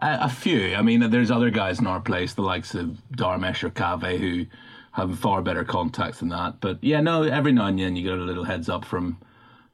A, 0.00 0.18
a 0.22 0.28
few. 0.28 0.74
I 0.74 0.82
mean, 0.82 1.10
there's 1.10 1.30
other 1.30 1.50
guys 1.50 1.80
in 1.80 1.86
our 1.86 2.00
place, 2.00 2.34
the 2.34 2.42
likes 2.42 2.74
of 2.74 2.98
Dharmesh 3.12 3.62
or 3.64 3.70
Kaveh, 3.70 4.18
who 4.18 4.46
have 4.92 5.18
far 5.18 5.42
better 5.42 5.64
contacts 5.64 6.20
than 6.20 6.28
that. 6.30 6.60
But 6.60 6.78
yeah, 6.82 7.00
no, 7.00 7.22
every 7.22 7.52
now 7.52 7.66
and 7.66 7.78
then 7.78 7.96
you 7.96 8.02
get 8.08 8.18
a 8.18 8.22
little 8.22 8.44
heads 8.44 8.68
up 8.68 8.84
from 8.84 9.18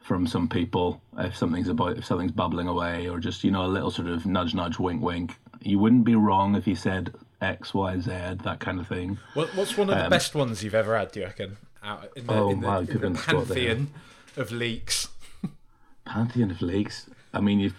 from 0.01 0.27
some 0.27 0.47
people 0.51 1.01
if 1.17 1.35
something's 1.35 1.69
about 1.69 1.97
if 1.97 2.05
something's 2.05 2.33
bubbling 2.33 2.69
away, 2.69 3.09
or 3.09 3.19
just 3.19 3.43
you 3.45 3.51
know 3.51 3.65
a 3.65 3.69
little 3.69 3.91
sort 3.91 4.09
of 4.09 4.27
nudge, 4.27 4.55
nudge, 4.55 4.79
wink, 4.79 5.03
wink. 5.03 5.37
You 5.63 5.79
wouldn't 5.79 6.05
be 6.05 6.15
wrong 6.15 6.57
if 6.57 6.67
you 6.67 6.75
said 6.75 7.15
X, 7.41 7.73
Y, 7.73 7.99
Z, 8.01 8.11
that 8.45 8.61
kind 8.61 8.79
of 8.81 8.87
thing. 8.87 9.19
What, 9.33 9.49
what's 9.55 9.79
one 9.79 9.89
of 9.89 10.03
the 10.03 10.11
best 10.11 10.35
ones 10.35 10.63
you've 10.63 10.75
ever 10.75 10.97
had? 10.99 11.13
Do 11.13 11.21
you 11.21 11.27
reckon? 11.27 11.57
Out 11.83 12.11
in 12.17 12.27
the, 12.27 12.33
Um, 12.33 12.39
Oh, 12.39 12.51
in 12.51 12.61
the, 12.61 12.67
wow, 12.67 12.79
in 12.81 12.87
the 12.87 13.07
on 13.07 13.13
the 13.15 13.19
spot 13.19 13.49
there. 13.49 13.57
pantheon 13.57 13.91
of 14.37 14.53
leaks. 14.53 15.09
Pantheon 16.05 16.51
of 16.51 16.61
leaks 16.63 17.09
I 17.33 17.41
mean, 17.41 17.61
you've 17.61 17.75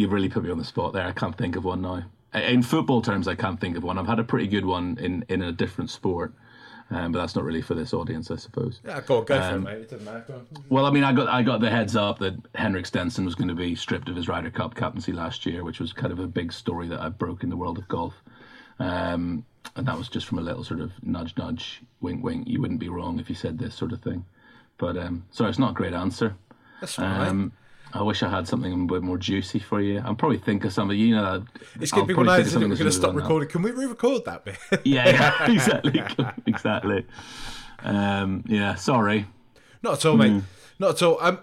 you've 0.00 0.12
really 0.12 0.28
put 0.28 0.42
me 0.42 0.50
on 0.50 0.58
the 0.58 0.64
spot 0.64 0.92
there. 0.92 1.06
I 1.06 1.12
can't 1.12 1.36
think 1.36 1.56
of 1.56 1.64
one 1.64 1.82
now. 1.82 2.02
In 2.34 2.62
football 2.62 3.02
terms, 3.02 3.28
I 3.28 3.34
can't 3.34 3.60
think 3.60 3.76
of 3.76 3.82
one. 3.82 3.98
I've 3.98 4.06
had 4.06 4.18
a 4.18 4.24
pretty 4.24 4.46
good 4.46 4.64
one 4.64 4.96
in, 5.00 5.24
in 5.28 5.42
a 5.42 5.50
different 5.52 5.90
sport, 5.90 6.32
um, 6.90 7.12
but 7.12 7.18
that's 7.18 7.34
not 7.34 7.44
really 7.44 7.60
for 7.60 7.74
this 7.74 7.92
audience, 7.92 8.30
I 8.30 8.36
suppose. 8.36 8.80
Yeah, 8.84 9.00
go 9.00 9.20
go 9.22 9.34
Um, 9.40 9.64
for 9.64 9.70
it, 9.70 9.74
mate. 9.74 9.82
It 9.82 9.90
doesn't 9.90 10.04
matter. 10.04 10.40
Well, 10.68 10.86
I 10.86 10.90
mean, 10.90 11.04
I 11.04 11.12
got 11.12 11.28
I 11.28 11.42
got 11.42 11.60
the 11.60 11.70
heads 11.70 11.96
up 11.96 12.18
that 12.20 12.34
Henrik 12.54 12.86
Stenson 12.86 13.24
was 13.24 13.34
going 13.34 13.48
to 13.48 13.54
be 13.54 13.74
stripped 13.74 14.08
of 14.08 14.16
his 14.16 14.28
Ryder 14.28 14.50
Cup 14.50 14.74
captaincy 14.74 15.12
last 15.12 15.44
year, 15.44 15.64
which 15.64 15.80
was 15.80 15.92
kind 15.92 16.12
of 16.12 16.18
a 16.20 16.26
big 16.28 16.52
story 16.52 16.86
that 16.88 17.00
I 17.00 17.08
broke 17.08 17.42
in 17.42 17.50
the 17.50 17.56
world 17.56 17.78
of 17.78 17.88
golf. 17.88 18.14
Um, 18.78 19.44
and 19.76 19.86
that 19.86 19.98
was 19.98 20.08
just 20.08 20.26
from 20.26 20.38
a 20.38 20.42
little 20.42 20.64
sort 20.64 20.80
of 20.80 20.92
nudge, 21.02 21.36
nudge, 21.36 21.82
wink, 22.00 22.24
wink. 22.24 22.48
You 22.48 22.60
wouldn't 22.60 22.80
be 22.80 22.88
wrong 22.88 23.18
if 23.20 23.28
you 23.28 23.34
said 23.34 23.58
this 23.58 23.74
sort 23.74 23.92
of 23.92 24.00
thing. 24.02 24.24
But 24.78 24.96
um, 24.96 25.26
sorry, 25.30 25.50
it's 25.50 25.58
not 25.58 25.72
a 25.72 25.74
great 25.74 25.92
answer. 25.92 26.36
That's 26.80 26.98
right. 26.98 27.28
Um, 27.28 27.52
I 27.92 28.02
wish 28.02 28.22
I 28.22 28.28
had 28.28 28.46
something 28.46 28.72
a 28.72 28.76
bit 28.86 29.02
more 29.02 29.18
juicy 29.18 29.58
for 29.58 29.80
you. 29.80 30.00
I'm 30.04 30.16
probably 30.16 30.38
think 30.38 30.64
of 30.64 30.72
something. 30.72 30.96
You 30.98 31.16
know, 31.16 31.44
it's 31.80 31.90
going 31.90 32.04
to 32.04 32.06
be 32.06 32.12
people 32.12 32.24
probably 32.24 32.26
know 32.26 32.34
think 32.36 32.46
of 32.46 32.52
something 32.52 32.70
we're 32.70 32.76
going 32.76 32.90
to 32.90 32.92
stop 32.96 33.14
recording. 33.14 33.48
Can 33.48 33.62
we 33.62 33.70
re-record 33.72 34.24
that 34.26 34.44
bit? 34.44 34.58
Yeah, 34.84 35.08
yeah, 35.08 35.46
exactly, 35.52 36.02
exactly. 36.46 37.06
Um, 37.82 38.44
yeah, 38.46 38.74
sorry. 38.76 39.26
Not 39.82 39.94
at 39.94 40.06
all, 40.06 40.16
mate. 40.16 40.30
Hmm. 40.32 40.38
Not 40.78 40.90
at 40.90 41.02
all. 41.02 41.18
Um, 41.20 41.40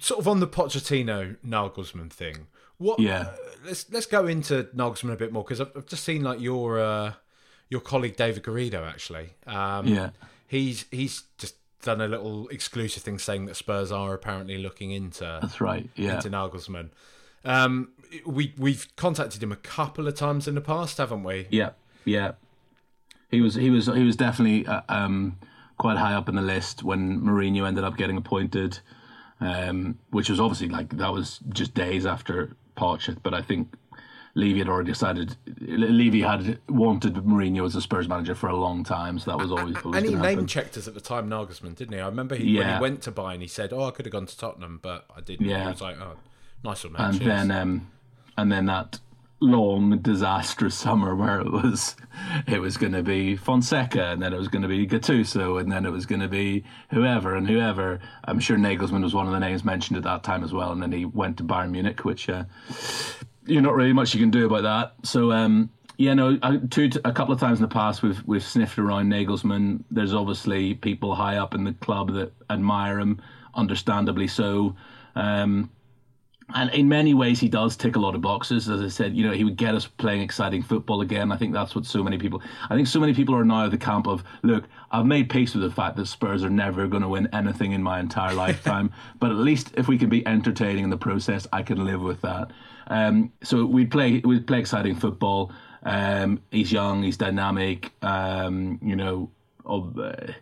sort 0.00 0.20
of 0.20 0.28
on 0.28 0.40
the 0.40 0.46
Pochettino 0.46 1.36
Nagelsmann 1.46 2.10
thing. 2.10 2.46
What? 2.78 3.00
Yeah. 3.00 3.20
uh, 3.20 3.36
let's 3.64 3.90
let's 3.90 4.06
go 4.06 4.26
into 4.26 4.64
Nagelsmann 4.76 5.12
a 5.12 5.16
bit 5.16 5.32
more 5.32 5.42
because 5.42 5.60
I've, 5.60 5.72
I've 5.76 5.86
just 5.86 6.04
seen 6.04 6.22
like 6.22 6.40
your 6.40 6.78
uh, 6.80 7.12
your 7.68 7.80
colleague 7.80 8.16
David 8.16 8.42
Garrido 8.42 8.86
actually. 8.88 9.30
Um, 9.46 9.86
Yeah. 9.86 10.10
He's 10.46 10.86
he's 10.90 11.24
just 11.38 11.56
done 11.82 12.00
a 12.00 12.08
little 12.08 12.48
exclusive 12.48 13.02
thing 13.02 13.18
saying 13.18 13.46
that 13.46 13.56
Spurs 13.56 13.92
are 13.92 14.14
apparently 14.14 14.58
looking 14.58 14.90
into 14.90 15.38
That's 15.40 15.60
right. 15.60 15.88
Yeah, 15.94 16.16
into 16.16 16.30
Nagelsmann. 16.30 16.90
Um, 17.44 17.90
we 18.26 18.54
we've 18.58 18.86
contacted 18.96 19.42
him 19.42 19.52
a 19.52 19.56
couple 19.56 20.08
of 20.08 20.14
times 20.14 20.48
in 20.48 20.54
the 20.54 20.60
past, 20.60 20.98
haven't 20.98 21.22
we? 21.22 21.46
Yeah, 21.50 21.70
yeah. 22.04 22.32
He 23.30 23.40
was 23.40 23.54
he 23.54 23.70
was 23.70 23.86
he 23.86 24.02
was 24.02 24.16
definitely 24.16 24.66
uh, 24.66 24.82
um, 24.88 25.38
quite 25.76 25.96
high 25.96 26.14
up 26.14 26.28
in 26.28 26.34
the 26.34 26.42
list 26.42 26.82
when 26.82 27.20
Mourinho 27.20 27.66
ended 27.66 27.84
up 27.84 27.96
getting 27.96 28.16
appointed, 28.16 28.80
um, 29.40 29.98
which 30.10 30.28
was 30.28 30.40
obviously 30.40 30.68
like 30.68 30.96
that 30.96 31.12
was 31.12 31.38
just 31.50 31.74
days 31.74 32.06
after 32.06 32.56
Poch. 32.76 33.16
But 33.22 33.34
I 33.34 33.42
think 33.42 33.68
Levy 34.34 34.58
had 34.58 34.68
already 34.68 34.90
decided. 34.92 35.36
Levy 35.60 36.22
had 36.22 36.58
wanted 36.68 37.14
Mourinho 37.14 37.66
as 37.66 37.74
a 37.74 37.80
Spurs 37.80 38.08
manager 38.08 38.34
for 38.34 38.48
a 38.48 38.56
long 38.56 38.84
time, 38.84 39.18
so 39.18 39.30
that 39.30 39.38
was 39.38 39.50
always, 39.50 39.76
always 39.84 40.02
And 40.02 40.06
he 40.06 40.14
name 40.14 40.46
checked 40.46 40.76
us 40.76 40.86
at 40.86 40.94
the 40.94 41.00
time, 41.00 41.28
Nagelsmann, 41.28 41.74
didn't 41.74 41.94
he? 41.94 42.00
I 42.00 42.06
remember 42.06 42.36
he, 42.36 42.56
when 42.58 42.74
he 42.74 42.80
went 42.80 43.02
to 43.02 43.12
Bayern, 43.12 43.40
he 43.40 43.48
said, 43.48 43.72
"Oh, 43.72 43.84
I 43.84 43.90
could 43.90 44.06
have 44.06 44.12
gone 44.12 44.26
to 44.26 44.38
Tottenham, 44.38 44.80
but 44.82 45.06
I 45.14 45.20
didn't." 45.20 45.46
Yeah. 45.46 45.64
He 45.64 45.70
was 45.70 45.80
like, 45.80 46.00
"Oh, 46.00 46.16
nice 46.62 46.84
one, 46.84 46.92
mate." 46.92 47.00
and 47.00 47.18
cheers." 47.18 47.26
then 47.26 47.50
um, 47.50 47.90
and 48.36 48.52
then 48.52 48.66
that 48.66 49.00
long 49.40 49.98
disastrous 49.98 50.74
summer 50.78 51.14
where 51.14 51.40
it 51.40 51.52
was 51.52 51.94
it 52.46 52.60
was 52.60 52.76
going 52.76 52.92
to 52.92 53.02
be 53.02 53.36
Fonseca 53.36 54.06
and 54.06 54.20
then 54.20 54.32
it 54.32 54.38
was 54.38 54.48
going 54.48 54.62
to 54.62 54.68
be 54.68 54.86
Gattuso 54.86 55.60
and 55.60 55.70
then 55.70 55.86
it 55.86 55.92
was 55.92 56.06
going 56.06 56.20
to 56.20 56.28
be 56.28 56.64
whoever 56.90 57.34
and 57.36 57.48
whoever. 57.48 58.00
I'm 58.24 58.40
sure 58.40 58.56
Nagelsmann 58.56 59.02
was 59.02 59.14
one 59.14 59.26
of 59.26 59.32
the 59.32 59.40
names 59.40 59.64
mentioned 59.64 59.96
at 59.96 60.02
that 60.04 60.22
time 60.24 60.42
as 60.42 60.52
well, 60.52 60.72
and 60.72 60.82
then 60.82 60.92
he 60.92 61.04
went 61.04 61.36
to 61.38 61.44
Bayern 61.44 61.70
Munich, 61.70 62.04
which 62.04 62.28
uh, 62.28 62.44
you're 63.48 63.62
not 63.62 63.74
really 63.74 63.92
much 63.92 64.14
you 64.14 64.20
can 64.20 64.30
do 64.30 64.46
about 64.46 64.62
that. 64.62 65.06
So. 65.06 65.32
Um, 65.32 65.70
yeah, 66.00 66.14
no. 66.14 66.38
I- 66.44 66.58
Two, 66.70 66.88
a 67.04 67.12
couple 67.12 67.34
of 67.34 67.40
times 67.40 67.58
in 67.58 67.62
the 67.62 67.68
past, 67.68 68.04
we've 68.04 68.22
we've 68.24 68.44
sniffed 68.44 68.78
around 68.78 69.10
Nagelsmann. 69.10 69.82
There's 69.90 70.14
obviously 70.14 70.74
people 70.74 71.12
high 71.16 71.38
up 71.38 71.54
in 71.54 71.64
the 71.64 71.72
club 71.72 72.12
that 72.14 72.32
admire 72.48 73.00
him, 73.00 73.20
understandably 73.54 74.28
so. 74.28 74.76
Um, 75.16 75.70
and 76.54 76.70
in 76.70 76.88
many 76.88 77.12
ways, 77.12 77.40
he 77.40 77.48
does 77.48 77.76
tick 77.76 77.96
a 77.96 77.98
lot 77.98 78.14
of 78.14 78.22
boxes. 78.22 78.68
As 78.70 78.80
I 78.80 78.88
said, 78.88 79.14
you 79.14 79.26
know, 79.26 79.32
he 79.34 79.44
would 79.44 79.56
get 79.56 79.74
us 79.74 79.86
playing 79.86 80.22
exciting 80.22 80.62
football 80.62 81.02
again. 81.02 81.30
I 81.30 81.36
think 81.36 81.52
that's 81.52 81.74
what 81.74 81.84
so 81.84 82.02
many 82.02 82.16
people. 82.16 82.40
I 82.70 82.74
think 82.74 82.86
so 82.88 83.00
many 83.00 83.12
people 83.12 83.34
are 83.34 83.44
now 83.44 83.66
at 83.66 83.70
the 83.70 83.76
camp 83.76 84.06
of, 84.06 84.24
look, 84.42 84.64
I've 84.90 85.04
made 85.04 85.28
peace 85.28 85.52
with 85.54 85.62
the 85.62 85.70
fact 85.70 85.96
that 85.96 86.06
Spurs 86.06 86.42
are 86.44 86.48
never 86.48 86.86
going 86.86 87.02
to 87.02 87.08
win 87.08 87.28
anything 87.34 87.72
in 87.72 87.82
my 87.82 88.00
entire 88.00 88.34
lifetime. 88.46 88.92
but 89.18 89.30
at 89.30 89.36
least 89.36 89.72
if 89.76 89.88
we 89.88 89.98
can 89.98 90.08
be 90.08 90.26
entertaining 90.26 90.84
in 90.84 90.90
the 90.90 90.96
process, 90.96 91.46
I 91.52 91.62
can 91.62 91.84
live 91.84 92.00
with 92.00 92.22
that. 92.22 92.50
Um, 92.88 93.32
so 93.42 93.64
we'd 93.64 93.90
play, 93.90 94.20
we'd 94.24 94.46
play 94.46 94.58
exciting 94.58 94.96
football. 94.96 95.52
Um, 95.82 96.42
he's 96.50 96.72
young, 96.72 97.02
he's 97.02 97.16
dynamic. 97.16 97.92
Um, 98.02 98.78
you 98.82 98.96
know, 98.96 99.30
of, 99.64 99.98
uh, 99.98 100.32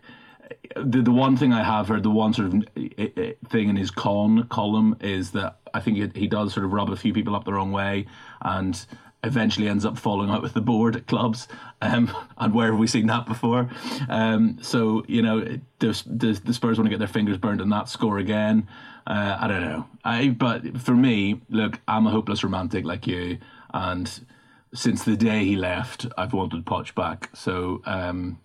the 0.75 1.01
the 1.01 1.11
one 1.11 1.37
thing 1.37 1.53
I 1.53 1.63
have 1.63 1.87
heard, 1.87 2.03
the 2.03 2.09
one 2.09 2.33
sort 2.33 2.47
of 2.47 2.53
uh, 2.77 3.03
uh, 3.03 3.31
thing 3.49 3.69
in 3.69 3.75
his 3.75 3.91
con 3.91 4.47
column 4.47 4.97
is 5.01 5.31
that 5.31 5.59
I 5.73 5.79
think 5.79 6.15
he, 6.15 6.27
does 6.27 6.53
sort 6.53 6.65
of 6.65 6.73
rub 6.73 6.89
a 6.89 6.95
few 6.95 7.13
people 7.13 7.35
up 7.35 7.45
the 7.45 7.53
wrong 7.53 7.71
way, 7.71 8.07
and 8.41 8.85
eventually 9.23 9.67
ends 9.67 9.85
up 9.85 9.97
falling 9.97 10.29
out 10.29 10.41
with 10.41 10.53
the 10.53 10.61
board 10.61 10.95
at 10.95 11.07
clubs. 11.07 11.47
Um, 11.81 12.15
and 12.37 12.53
where 12.53 12.71
have 12.71 12.79
we 12.79 12.87
seen 12.87 13.07
that 13.07 13.25
before? 13.25 13.69
Um, 14.09 14.57
so 14.61 15.03
you 15.07 15.21
know, 15.21 15.45
does, 15.79 16.03
does 16.03 16.41
the 16.41 16.53
Spurs 16.53 16.77
want 16.77 16.85
to 16.85 16.89
get 16.89 16.99
their 16.99 17.07
fingers 17.07 17.37
burned 17.37 17.61
on 17.61 17.69
that 17.69 17.89
score 17.89 18.17
again? 18.17 18.67
Uh, 19.07 19.37
I 19.39 19.47
don't 19.47 19.61
know. 19.61 19.87
I 20.03 20.29
but 20.29 20.77
for 20.79 20.93
me, 20.93 21.41
look, 21.49 21.79
I'm 21.87 22.05
a 22.05 22.11
hopeless 22.11 22.43
romantic 22.43 22.85
like 22.85 23.07
you, 23.07 23.37
and 23.73 24.07
since 24.73 25.05
the 25.05 25.15
day 25.15 25.45
he 25.45 25.55
left, 25.55 26.05
I've 26.17 26.33
wanted 26.33 26.65
Poch 26.65 26.93
back. 26.93 27.29
So. 27.33 27.81
Um, 27.85 28.39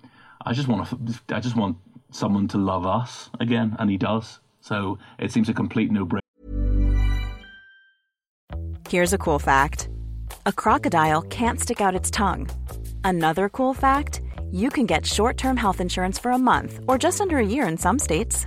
I 0.45 0.53
just 0.53 0.69
want 0.69 0.89
to, 0.89 1.35
I 1.35 1.41
just 1.41 1.57
want 1.57 1.77
someone 2.11 2.49
to 2.49 2.59
love 2.59 2.87
us 2.87 3.31
again, 3.41 3.77
and 3.79 3.91
he 3.91 3.97
does. 3.97 4.41
So 4.61 4.99
it 5.19 5.33
seems 5.33 5.49
a 5.49 5.55
complete 5.55 5.91
no-brainer. 5.91 6.21
Here's 8.89 9.13
a 9.13 9.19
cool 9.19 9.39
fact 9.39 9.89
a 10.47 10.53
crocodile 10.53 11.23
can't 11.23 11.61
stick 11.61 11.81
out 11.81 11.95
its 11.95 12.11
tongue. 12.11 12.49
Another 13.05 13.49
cool 13.49 13.75
fact 13.75 14.21
you 14.51 14.69
can 14.71 14.87
get 14.87 15.07
short 15.07 15.37
term 15.37 15.57
health 15.57 15.81
insurance 15.81 16.19
for 16.19 16.33
a 16.33 16.39
month 16.39 16.81
or 16.89 16.99
just 16.99 17.21
under 17.21 17.39
a 17.39 17.47
year 17.47 17.67
in 17.67 17.79
some 17.79 17.99
states. 17.99 18.47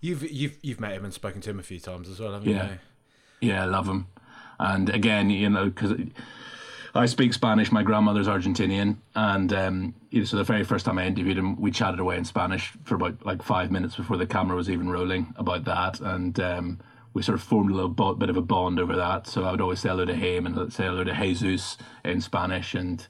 You've 0.00 0.30
you've 0.30 0.58
you've 0.62 0.80
met 0.80 0.92
him 0.92 1.04
and 1.04 1.12
spoken 1.12 1.40
to 1.42 1.50
him 1.50 1.58
a 1.58 1.62
few 1.62 1.78
times 1.78 2.08
as 2.08 2.20
well, 2.20 2.32
haven't 2.32 2.48
you? 2.48 2.54
Yeah. 2.54 2.74
Yeah, 3.40 3.62
I 3.62 3.66
love 3.66 3.88
him. 3.88 4.06
And 4.58 4.90
again, 4.90 5.30
you 5.30 5.48
know, 5.48 5.66
because 5.66 5.94
I 6.94 7.06
speak 7.06 7.32
Spanish. 7.32 7.72
My 7.72 7.82
grandmother's 7.82 8.26
Argentinian, 8.26 8.96
and 9.14 9.52
um, 9.52 9.94
you 10.10 10.20
know, 10.20 10.24
so 10.24 10.36
the 10.36 10.44
very 10.44 10.64
first 10.64 10.84
time 10.84 10.98
I 10.98 11.06
interviewed 11.06 11.38
him, 11.38 11.60
we 11.60 11.70
chatted 11.70 12.00
away 12.00 12.16
in 12.16 12.24
Spanish 12.24 12.72
for 12.84 12.96
about 12.96 13.24
like 13.24 13.42
five 13.42 13.70
minutes 13.70 13.96
before 13.96 14.16
the 14.16 14.26
camera 14.26 14.56
was 14.56 14.68
even 14.68 14.90
rolling 14.90 15.32
about 15.36 15.64
that, 15.64 16.00
and 16.00 16.38
um, 16.40 16.80
we 17.14 17.22
sort 17.22 17.36
of 17.36 17.42
formed 17.42 17.70
a 17.70 17.74
little 17.74 17.90
bo- 17.90 18.14
bit 18.14 18.28
of 18.28 18.36
a 18.36 18.42
bond 18.42 18.80
over 18.80 18.96
that. 18.96 19.26
So 19.26 19.44
I 19.44 19.52
would 19.52 19.60
always 19.60 19.80
say 19.80 19.88
hello 19.88 20.04
to 20.04 20.14
him 20.14 20.46
and 20.46 20.72
say 20.72 20.84
hello 20.84 21.04
to 21.04 21.14
Jesus 21.14 21.78
in 22.04 22.20
Spanish, 22.20 22.74
and 22.74 23.06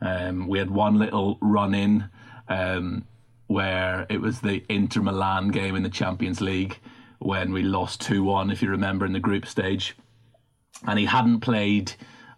um, 0.00 0.46
we 0.46 0.58
had 0.58 0.70
one 0.70 0.98
little 0.98 1.38
run 1.40 1.74
in 1.74 2.08
um, 2.48 3.04
where 3.46 4.06
it 4.08 4.20
was 4.20 4.40
the 4.40 4.64
Inter 4.68 5.02
Milan 5.02 5.48
game 5.48 5.76
in 5.76 5.82
the 5.82 5.90
Champions 5.90 6.40
League 6.40 6.78
when 7.18 7.52
we 7.52 7.62
lost 7.62 8.00
two 8.00 8.24
one, 8.24 8.50
if 8.50 8.62
you 8.62 8.70
remember, 8.70 9.06
in 9.06 9.12
the 9.12 9.20
group 9.20 9.46
stage, 9.46 9.96
and 10.86 10.98
he 10.98 11.04
hadn't 11.06 11.40
played. 11.40 11.92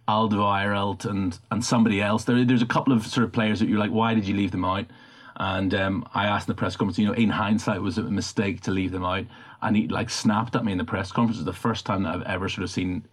Alderweireld 0.08 1.04
and 1.04 1.36
and 1.50 1.64
somebody 1.64 2.00
else. 2.00 2.22
There, 2.22 2.44
there's 2.44 2.62
a 2.62 2.66
couple 2.66 2.92
of 2.92 3.04
sort 3.04 3.24
of 3.24 3.32
players 3.32 3.58
that 3.58 3.68
you're 3.68 3.80
like, 3.80 3.90
why 3.90 4.14
did 4.14 4.24
you 4.24 4.36
leave 4.36 4.52
them 4.52 4.64
out? 4.64 4.86
And 5.34 5.74
um, 5.74 6.08
I 6.14 6.26
asked 6.26 6.48
in 6.48 6.52
the 6.52 6.58
press 6.58 6.76
conference, 6.76 6.96
you 6.96 7.06
know, 7.06 7.12
in 7.12 7.28
hindsight, 7.28 7.82
was 7.82 7.98
it 7.98 8.06
a 8.06 8.10
mistake 8.10 8.60
to 8.62 8.70
leave 8.70 8.92
them 8.92 9.04
out? 9.04 9.24
And 9.62 9.76
he 9.76 9.88
like 9.88 10.08
snapped 10.08 10.54
at 10.54 10.64
me 10.64 10.70
in 10.70 10.78
the 10.78 10.84
press 10.84 11.10
conference. 11.10 11.38
It 11.38 11.44
was 11.44 11.54
the 11.56 11.60
first 11.60 11.84
time 11.86 12.04
that 12.04 12.14
I've 12.14 12.22
ever 12.22 12.48
sort 12.48 12.62
of 12.62 12.70
seen, 12.70 13.04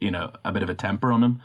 you 0.00 0.10
know, 0.10 0.32
a 0.44 0.50
bit 0.50 0.64
of 0.64 0.68
a 0.70 0.74
temper 0.74 1.12
on 1.12 1.22
him. 1.22 1.40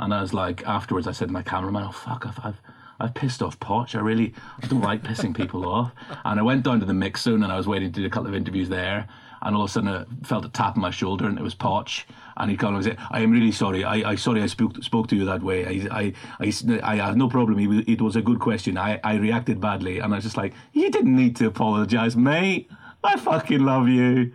And 0.00 0.12
I 0.12 0.20
was 0.20 0.34
like, 0.34 0.66
afterwards, 0.66 1.06
I 1.06 1.12
said 1.12 1.28
to 1.28 1.32
my 1.32 1.42
cameraman, 1.42 1.84
"Oh 1.88 1.92
fuck, 1.92 2.26
I've, 2.26 2.40
I've 2.44 2.60
I've 3.00 3.14
pissed 3.14 3.42
off 3.42 3.58
Poch. 3.60 3.94
I 3.94 4.00
really 4.00 4.34
I 4.62 4.66
don't 4.66 4.82
like 4.82 5.02
pissing 5.02 5.34
people 5.34 5.66
off." 5.68 5.92
And 6.24 6.38
I 6.38 6.42
went 6.42 6.64
down 6.64 6.80
to 6.80 6.86
the 6.86 6.94
mix 6.94 7.22
zone 7.22 7.42
and 7.42 7.52
I 7.52 7.56
was 7.56 7.66
waiting 7.66 7.92
to 7.92 8.00
do 8.00 8.06
a 8.06 8.10
couple 8.10 8.28
of 8.28 8.34
interviews 8.34 8.68
there. 8.68 9.08
And 9.42 9.56
all 9.56 9.62
of 9.62 9.70
a 9.70 9.72
sudden, 9.72 9.88
I 9.88 10.04
felt 10.26 10.44
a 10.44 10.50
tap 10.50 10.76
on 10.76 10.82
my 10.82 10.90
shoulder, 10.90 11.26
and 11.26 11.38
it 11.38 11.42
was 11.42 11.54
Poch. 11.54 12.04
And 12.36 12.50
he 12.50 12.58
called 12.58 12.74
and 12.74 12.84
said, 12.84 12.98
"I 13.10 13.20
am 13.20 13.30
really 13.30 13.52
sorry. 13.52 13.84
I, 13.84 14.10
I 14.10 14.14
sorry 14.14 14.42
I 14.42 14.46
spoke 14.46 14.82
spoke 14.82 15.08
to 15.08 15.16
you 15.16 15.24
that 15.24 15.42
way. 15.42 15.66
I 15.66 16.12
I 16.40 16.52
I, 16.82 17.00
I 17.00 17.14
no 17.14 17.28
problem. 17.28 17.58
It 17.58 18.00
was, 18.02 18.16
a 18.16 18.22
good 18.22 18.38
question. 18.38 18.76
I, 18.76 19.00
I 19.02 19.14
reacted 19.16 19.58
badly, 19.60 19.98
and 19.98 20.12
I 20.12 20.16
was 20.16 20.24
just 20.24 20.36
like, 20.36 20.52
you 20.72 20.90
didn't 20.90 21.16
need 21.16 21.36
to 21.36 21.46
apologize, 21.46 22.16
mate. 22.16 22.70
I 23.02 23.16
fucking 23.16 23.64
love 23.64 23.88
you." 23.88 24.32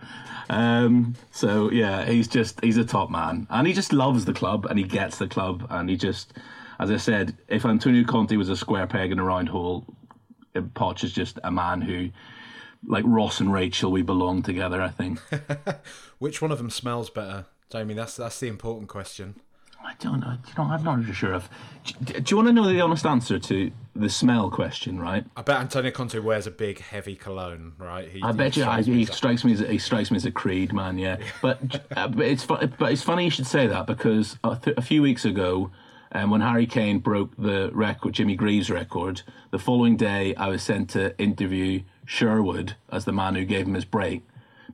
Um, 0.49 1.15
so 1.31 1.71
yeah, 1.71 2.05
he's 2.05 2.27
just 2.27 2.63
he's 2.63 2.77
a 2.77 2.85
top 2.85 3.09
man, 3.09 3.47
and 3.49 3.67
he 3.67 3.73
just 3.73 3.93
loves 3.93 4.25
the 4.25 4.33
club, 4.33 4.65
and 4.65 4.77
he 4.77 4.85
gets 4.85 5.17
the 5.17 5.27
club, 5.27 5.65
and 5.69 5.89
he 5.89 5.97
just, 5.97 6.33
as 6.79 6.91
I 6.91 6.97
said, 6.97 7.37
if 7.47 7.65
Antonio 7.65 8.03
Conte 8.03 8.35
was 8.35 8.49
a 8.49 8.57
square 8.57 8.87
peg 8.87 9.11
in 9.11 9.19
a 9.19 9.23
round 9.23 9.49
hole, 9.49 9.85
Poch 10.55 11.03
is 11.03 11.11
just 11.13 11.39
a 11.43 11.51
man 11.51 11.81
who 11.81 12.09
like 12.87 13.03
Ross 13.07 13.39
and 13.39 13.51
Rachel, 13.51 13.91
we 13.91 14.01
belong 14.01 14.43
together. 14.43 14.81
I 14.81 14.89
think. 14.89 15.19
Which 16.19 16.41
one 16.41 16.51
of 16.51 16.57
them 16.57 16.69
smells 16.69 17.09
better, 17.09 17.45
Jamie? 17.71 17.93
That's 17.93 18.15
that's 18.15 18.39
the 18.39 18.47
important 18.47 18.89
question. 18.89 19.35
I 19.83 19.93
don't 19.99 20.19
know. 20.19 20.37
You 20.47 20.53
know, 20.57 20.63
I'm 20.71 20.83
not 20.83 20.97
really 20.97 21.13
sure 21.13 21.33
of. 21.33 21.47
Do, 22.03 22.19
do 22.19 22.31
you 22.31 22.37
want 22.37 22.47
to 22.47 22.53
know 22.53 22.67
the 22.67 22.81
honest 22.81 23.05
answer 23.05 23.37
to 23.37 23.71
the 23.95 24.09
smell 24.09 24.49
question? 24.49 24.99
Right. 24.99 25.23
I 25.37 25.43
bet 25.43 25.59
Antonio 25.59 25.91
Conte 25.91 26.17
wears 26.17 26.47
a 26.47 26.51
big, 26.51 26.79
heavy 26.79 27.15
cologne, 27.15 27.73
right? 27.77 28.09
He, 28.09 28.21
I 28.23 28.31
bet 28.31 28.57
you. 28.57 28.65
I, 28.65 28.81
he 28.81 29.05
strikes 29.05 29.43
me 29.43 29.53
as 29.53 29.59
he 29.59 29.77
strikes 29.77 30.09
me 30.09 30.17
as 30.17 30.25
a 30.25 30.31
creed 30.31 30.73
man. 30.73 30.97
Yeah. 30.97 31.17
But 31.41 31.83
uh, 31.95 32.07
but 32.07 32.25
it's 32.25 32.45
but 32.45 32.71
it's 32.81 33.03
funny 33.03 33.25
you 33.25 33.29
should 33.29 33.47
say 33.47 33.67
that 33.67 33.85
because 33.85 34.37
a, 34.43 34.55
th- 34.55 34.77
a 34.77 34.81
few 34.81 35.01
weeks 35.01 35.25
ago. 35.25 35.71
Um, 36.11 36.29
when 36.29 36.41
Harry 36.41 36.65
Kane 36.65 36.99
broke 36.99 37.35
the 37.37 37.69
record, 37.73 38.13
Jimmy 38.13 38.35
Greaves' 38.35 38.69
record, 38.69 39.21
the 39.51 39.59
following 39.59 39.97
day 39.97 40.33
I 40.35 40.47
was 40.47 40.63
sent 40.63 40.89
to 40.91 41.17
interview 41.19 41.81
Sherwood 42.05 42.75
as 42.91 43.05
the 43.05 43.11
man 43.11 43.35
who 43.35 43.43
gave 43.43 43.67
him 43.67 43.73
his 43.73 43.85
break, 43.85 44.23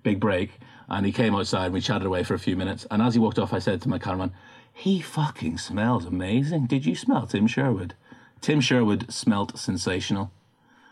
big 0.03 0.19
break, 0.19 0.59
and 0.89 1.05
he 1.05 1.11
came 1.11 1.33
outside 1.33 1.65
and 1.65 1.73
we 1.73 1.81
chatted 1.81 2.05
away 2.05 2.23
for 2.23 2.33
a 2.33 2.39
few 2.39 2.55
minutes. 2.55 2.85
And 2.91 3.01
as 3.01 3.13
he 3.15 3.19
walked 3.19 3.39
off, 3.39 3.53
I 3.53 3.59
said 3.59 3.81
to 3.81 3.89
my 3.89 3.97
cameraman, 3.97 4.33
"He 4.73 4.99
fucking 5.01 5.57
smells 5.57 6.05
amazing. 6.05 6.67
Did 6.67 6.85
you 6.85 6.95
smell 6.95 7.25
Tim 7.25 7.47
Sherwood? 7.47 7.95
Tim 8.41 8.59
Sherwood 8.61 9.11
smelt 9.11 9.57
sensational. 9.57 10.31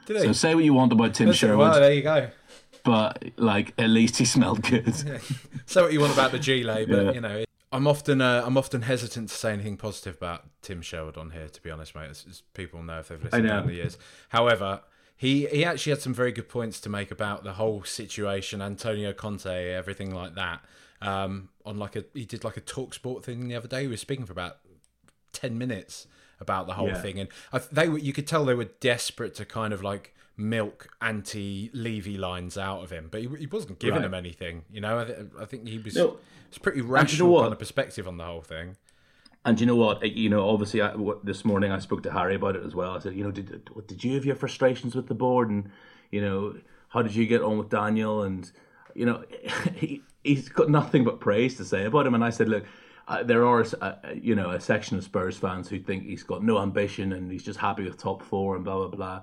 Did 0.06 0.18
he? 0.18 0.24
So 0.24 0.32
say 0.32 0.56
what 0.56 0.64
you 0.64 0.74
want 0.74 0.94
about 0.94 1.14
Tim 1.14 1.28
Listen, 1.28 1.50
Sherwood, 1.50 1.72
Well, 1.72 1.80
there 1.82 1.94
you 1.94 2.02
go. 2.02 2.30
but 2.84 3.24
like 3.38 3.74
at 3.78 3.90
least 3.90 4.18
he 4.18 4.26
smelled 4.26 4.64
good. 4.64 4.96
Say 5.66 5.82
what 5.82 5.94
you 5.94 6.00
want 6.00 6.14
about 6.14 6.32
the 6.32 6.40
Gilet, 6.40 6.88
but 6.90 7.06
Yeah. 7.06 7.12
you 7.12 7.22
know, 7.22 7.44
I'm 7.72 7.86
often 7.88 8.20
uh, 8.22 8.44
I'm 8.46 8.58
often 8.58 8.82
hesitant 8.84 9.30
to 9.30 9.36
say 9.36 9.54
anything 9.54 9.78
positive 9.78 10.16
about 10.18 10.46
Tim 10.62 10.82
Sherwood 10.82 11.18
on 11.18 11.32
here. 11.32 11.48
To 11.50 11.62
be 11.62 11.70
honest, 11.70 11.94
mate, 11.96 12.10
as, 12.10 12.26
as 12.30 12.42
people 12.54 12.82
know 12.82 13.00
if 13.00 13.10
they've 13.10 13.24
listened 13.24 13.48
down 13.48 13.68
the 13.68 13.74
years. 13.74 13.98
However, 14.30 14.82
he 15.16 15.46
he 15.48 15.64
actually 15.64 15.92
had 15.92 16.02
some 16.02 16.14
very 16.14 16.32
good 16.32 16.50
points 16.50 16.80
to 16.82 16.90
make 16.90 17.12
about 17.12 17.44
the 17.44 17.54
whole 17.54 17.84
situation, 17.84 18.62
Antonio 18.62 19.14
Conte, 19.14 19.46
everything 19.74 20.14
like 20.14 20.36
that. 20.36 20.62
Um, 21.02 21.50
on 21.66 21.78
like 21.78 21.96
a 21.96 22.06
he 22.14 22.26
did 22.26 22.44
like 22.44 22.58
a 22.58 22.62
talk 22.62 22.94
sport 22.96 23.24
thing 23.24 23.48
the 23.48 23.56
other 23.56 23.68
day. 23.68 23.82
He 23.84 23.88
was 23.88 24.02
speaking 24.02 24.26
for 24.26 24.32
about 24.34 24.58
ten 25.32 25.58
minutes 25.58 26.08
about 26.40 26.66
the 26.68 26.74
whole 26.74 26.88
Yeah. 26.88 27.02
thing, 27.02 27.20
and 27.20 27.30
I, 27.54 27.60
they 27.72 27.88
were 27.88 28.00
you 28.00 28.14
could 28.14 28.26
tell 28.26 28.46
they 28.46 28.56
were 28.56 28.70
desperate 28.80 29.36
to 29.36 29.46
kind 29.46 29.74
of 29.74 29.84
like 29.84 30.16
milk 30.36 30.88
anti 31.02 31.70
Levy 31.74 32.18
lines 32.18 32.58
out 32.58 32.82
of 32.82 32.90
him, 32.92 33.10
but 33.12 33.22
he, 33.22 33.28
he 33.40 33.46
wasn't 33.46 33.78
giving 33.78 33.96
Right. 33.98 34.04
them 34.04 34.14
anything. 34.14 34.64
You 34.72 34.82
know, 34.82 35.00
I, 35.00 35.04
th- 35.06 35.18
I 35.40 35.46
think 35.46 35.68
he 35.68 35.78
was 35.78 35.96
No. 35.96 36.18
It's 36.50 36.58
pretty 36.58 36.80
you 36.80 36.84
know 36.84 36.90
rational 36.90 37.40
kind 37.40 37.54
of 37.54 37.60
perspective 37.60 38.08
on 38.08 38.18
the 38.18 38.26
whole 38.26 38.42
thing. 38.42 38.76
And 39.46 39.60
you 39.60 39.66
know 39.66 39.76
what? 39.76 40.06
You 40.06 40.30
know, 40.30 40.50
obviously, 40.50 40.82
I, 40.82 40.96
what, 40.96 41.26
this 41.26 41.46
morning 41.46 41.72
I 41.72 41.80
spoke 41.80 42.04
to 42.04 42.12
Harry 42.12 42.36
about 42.36 42.58
it 42.58 42.66
as 42.66 42.76
well. 42.76 42.96
I 42.96 43.00
said, 43.00 43.16
you 43.16 43.24
know, 43.24 43.32
did 43.32 43.70
did 43.88 44.04
you 44.04 44.16
have 44.16 44.26
your 44.26 44.36
frustrations 44.36 44.96
with 44.96 45.08
the 45.08 45.14
board, 45.14 45.50
and 45.50 45.70
you 46.12 46.22
know, 46.22 46.56
how 46.90 47.02
did 47.02 47.16
you 47.16 47.26
get 47.26 47.42
on 47.42 47.58
with 47.58 47.70
Daniel? 47.70 48.24
And 48.24 48.52
you 48.94 49.06
know, 49.06 49.24
he 49.76 50.02
he's 50.24 50.50
got 50.50 50.70
nothing 50.70 51.06
but 51.06 51.20
praise 51.22 51.56
to 51.58 51.66
say 51.66 51.86
about 51.86 52.06
him. 52.06 52.16
And 52.16 52.24
I 52.24 52.30
said, 52.32 52.50
look. 52.50 52.66
Uh, 53.08 53.24
there 53.24 53.44
are, 53.44 53.66
uh, 53.82 53.94
you 54.14 54.36
know, 54.36 54.52
a 54.52 54.60
section 54.60 54.96
of 54.96 55.04
Spurs 55.04 55.36
fans 55.36 55.68
who 55.68 55.80
think 55.80 56.04
he's 56.04 56.22
got 56.22 56.44
no 56.44 56.60
ambition 56.60 57.14
and 57.14 57.32
he's 57.32 57.42
just 57.42 57.58
happy 57.58 57.84
with 57.84 57.98
top 57.98 58.22
four 58.22 58.56
and 58.56 58.64
blah 58.64 58.78
blah 58.78 58.88
blah. 58.90 59.22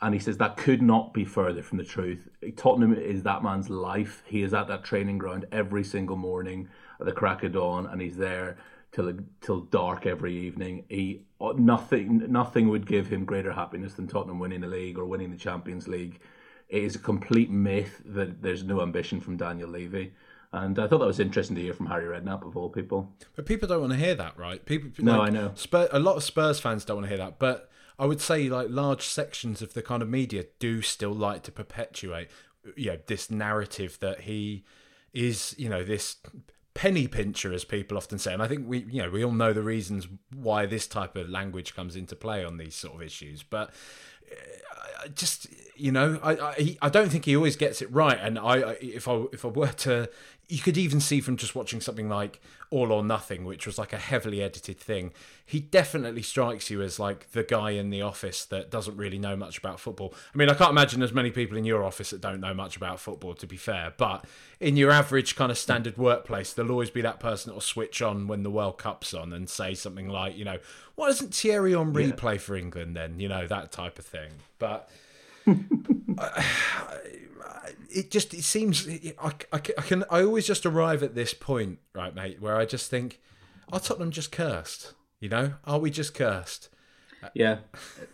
And 0.00 0.14
he 0.14 0.20
says 0.20 0.38
that 0.38 0.56
could 0.56 0.80
not 0.80 1.12
be 1.12 1.24
further 1.24 1.62
from 1.62 1.78
the 1.78 1.84
truth. 1.84 2.28
Tottenham 2.56 2.94
is 2.94 3.24
that 3.24 3.42
man's 3.42 3.68
life. 3.68 4.22
He 4.26 4.42
is 4.42 4.54
at 4.54 4.68
that 4.68 4.84
training 4.84 5.18
ground 5.18 5.46
every 5.50 5.82
single 5.82 6.16
morning 6.16 6.68
at 7.00 7.06
the 7.06 7.12
crack 7.12 7.42
of 7.42 7.52
dawn, 7.52 7.86
and 7.86 8.00
he's 8.00 8.16
there 8.16 8.58
till 8.92 9.12
till 9.40 9.60
dark 9.62 10.06
every 10.06 10.36
evening. 10.36 10.84
He 10.88 11.22
uh, 11.40 11.52
nothing 11.56 12.30
nothing 12.30 12.68
would 12.68 12.86
give 12.86 13.08
him 13.08 13.24
greater 13.24 13.52
happiness 13.52 13.94
than 13.94 14.06
Tottenham 14.06 14.38
winning 14.38 14.60
the 14.60 14.68
league 14.68 14.98
or 14.98 15.04
winning 15.04 15.30
the 15.30 15.36
Champions 15.36 15.88
League. 15.88 16.20
It 16.68 16.84
is 16.84 16.96
a 16.96 16.98
complete 16.98 17.50
myth 17.50 18.02
that 18.04 18.42
there's 18.42 18.62
no 18.62 18.82
ambition 18.82 19.20
from 19.20 19.36
Daniel 19.36 19.68
Levy. 19.68 20.12
And 20.52 20.78
I 20.78 20.86
thought 20.86 20.98
that 20.98 21.06
was 21.06 21.20
interesting 21.20 21.56
to 21.56 21.62
hear 21.62 21.74
from 21.74 21.86
Harry 21.86 22.04
Redknapp 22.04 22.46
of 22.46 22.56
all 22.56 22.70
people. 22.70 23.12
But 23.36 23.44
people 23.46 23.68
don't 23.68 23.80
want 23.80 23.92
to 23.92 23.98
hear 23.98 24.14
that, 24.14 24.38
right? 24.38 24.64
People, 24.64 24.90
No, 24.98 25.18
like, 25.18 25.28
I 25.28 25.30
know. 25.30 25.52
Spur, 25.54 25.88
a 25.92 25.98
lot 25.98 26.16
of 26.16 26.22
Spurs 26.22 26.58
fans 26.58 26.86
don't 26.86 26.98
want 26.98 27.04
to 27.04 27.08
hear 27.08 27.18
that, 27.18 27.38
but 27.38 27.70
I 27.98 28.06
would 28.06 28.20
say 28.20 28.48
like 28.48 28.68
large 28.70 29.02
sections 29.02 29.60
of 29.60 29.74
the 29.74 29.82
kind 29.82 30.02
of 30.02 30.08
media 30.08 30.44
do 30.58 30.82
still 30.82 31.12
like 31.12 31.42
to 31.44 31.52
perpetuate, 31.52 32.28
you 32.76 32.92
know, 32.92 32.98
this 33.06 33.30
narrative 33.30 33.98
that 34.00 34.20
he 34.20 34.64
is, 35.12 35.54
you 35.58 35.68
know, 35.68 35.82
this 35.82 36.16
penny 36.74 37.08
pincher, 37.08 37.52
as 37.52 37.64
people 37.64 37.96
often 37.96 38.18
say. 38.18 38.32
And 38.32 38.42
I 38.42 38.46
think 38.46 38.68
we, 38.68 38.86
you 38.88 39.02
know, 39.02 39.10
we 39.10 39.24
all 39.24 39.32
know 39.32 39.52
the 39.52 39.62
reasons 39.62 40.06
why 40.32 40.64
this 40.64 40.86
type 40.86 41.16
of 41.16 41.28
language 41.28 41.74
comes 41.74 41.96
into 41.96 42.14
play 42.14 42.44
on 42.44 42.56
these 42.56 42.76
sort 42.76 42.94
of 42.94 43.02
issues. 43.02 43.42
But 43.42 43.72
I 45.02 45.08
just 45.08 45.46
you 45.78 45.92
know, 45.92 46.18
I 46.22 46.32
I, 46.32 46.76
I 46.82 46.88
don't 46.88 47.10
think 47.10 47.24
he 47.24 47.36
always 47.36 47.56
gets 47.56 47.80
it 47.80 47.92
right. 47.92 48.18
And 48.20 48.38
I, 48.38 48.42
I 48.42 48.72
if 48.80 49.08
I 49.08 49.24
if 49.32 49.44
I 49.44 49.48
were 49.48 49.68
to, 49.68 50.10
you 50.48 50.58
could 50.58 50.76
even 50.76 51.00
see 51.00 51.20
from 51.20 51.36
just 51.36 51.54
watching 51.54 51.80
something 51.80 52.08
like 52.08 52.40
All 52.70 52.90
or 52.90 53.04
Nothing, 53.04 53.44
which 53.44 53.66
was 53.66 53.78
like 53.78 53.92
a 53.92 53.98
heavily 53.98 54.42
edited 54.42 54.78
thing. 54.78 55.12
He 55.44 55.60
definitely 55.60 56.22
strikes 56.22 56.70
you 56.70 56.82
as 56.82 56.98
like 56.98 57.30
the 57.32 57.44
guy 57.44 57.70
in 57.70 57.90
the 57.90 58.02
office 58.02 58.44
that 58.46 58.70
doesn't 58.70 58.96
really 58.96 59.18
know 59.18 59.36
much 59.36 59.58
about 59.58 59.78
football. 59.78 60.14
I 60.34 60.38
mean, 60.38 60.48
I 60.48 60.54
can't 60.54 60.70
imagine 60.70 61.00
there's 61.00 61.12
many 61.12 61.30
people 61.30 61.56
in 61.56 61.64
your 61.64 61.84
office 61.84 62.10
that 62.10 62.20
don't 62.20 62.40
know 62.40 62.54
much 62.54 62.76
about 62.76 62.98
football. 62.98 63.34
To 63.34 63.46
be 63.46 63.56
fair, 63.56 63.92
but 63.96 64.24
in 64.58 64.76
your 64.76 64.90
average 64.90 65.36
kind 65.36 65.52
of 65.52 65.58
standard 65.58 65.96
workplace, 65.96 66.52
there'll 66.52 66.72
always 66.72 66.90
be 66.90 67.02
that 67.02 67.20
person 67.20 67.50
that 67.50 67.54
will 67.54 67.60
switch 67.60 68.02
on 68.02 68.26
when 68.26 68.42
the 68.42 68.50
World 68.50 68.78
Cup's 68.78 69.14
on 69.14 69.32
and 69.32 69.48
say 69.48 69.74
something 69.74 70.08
like, 70.08 70.36
you 70.36 70.44
know, 70.44 70.58
why 70.98 71.06
doesn't 71.06 71.34
Thierry 71.34 71.72
Henry 71.72 72.06
Yeah. 72.06 72.14
play 72.14 72.38
for 72.38 72.56
England 72.56 72.96
then? 72.96 73.20
You 73.20 73.28
know, 73.28 73.46
that 73.46 73.70
type 73.72 73.98
of 73.98 74.04
thing. 74.04 74.30
But 74.58 74.88
it 77.90 78.10
just 78.10 78.34
it 78.34 78.42
seems 78.42 78.86
I, 78.88 79.32
I, 79.52 79.56
I 79.56 79.58
can 79.58 80.04
I 80.10 80.22
always 80.22 80.46
just 80.46 80.66
arrive 80.66 81.02
at 81.02 81.14
this 81.14 81.34
point 81.34 81.78
right 81.94 82.14
mate 82.14 82.40
where 82.40 82.56
I 82.56 82.64
just 82.64 82.90
think 82.90 83.20
are 83.72 83.80
Tottenham 83.80 84.10
just 84.10 84.32
cursed 84.32 84.92
you 85.20 85.28
know 85.28 85.54
are 85.64 85.78
we 85.78 85.90
just 85.90 86.14
cursed 86.14 86.68
Yeah, 87.34 87.58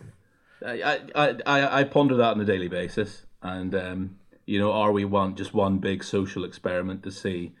I, 0.65 1.01
I, 1.13 1.35
I, 1.45 1.79
I 1.79 1.83
ponder 1.83 2.15
that 2.15 2.31
on 2.35 2.41
a 2.41 2.45
daily 2.45 2.67
basis, 2.67 3.25
and 3.43 3.75
um, 3.75 4.15
you 4.47 4.57
know, 4.59 4.71
are 4.71 4.91
we 4.91 5.05
one 5.05 5.35
just 5.35 5.53
one 5.53 5.77
big 5.77 6.03
social 6.03 6.43
experiment 6.43 7.03
to 7.03 7.11
see 7.11 7.51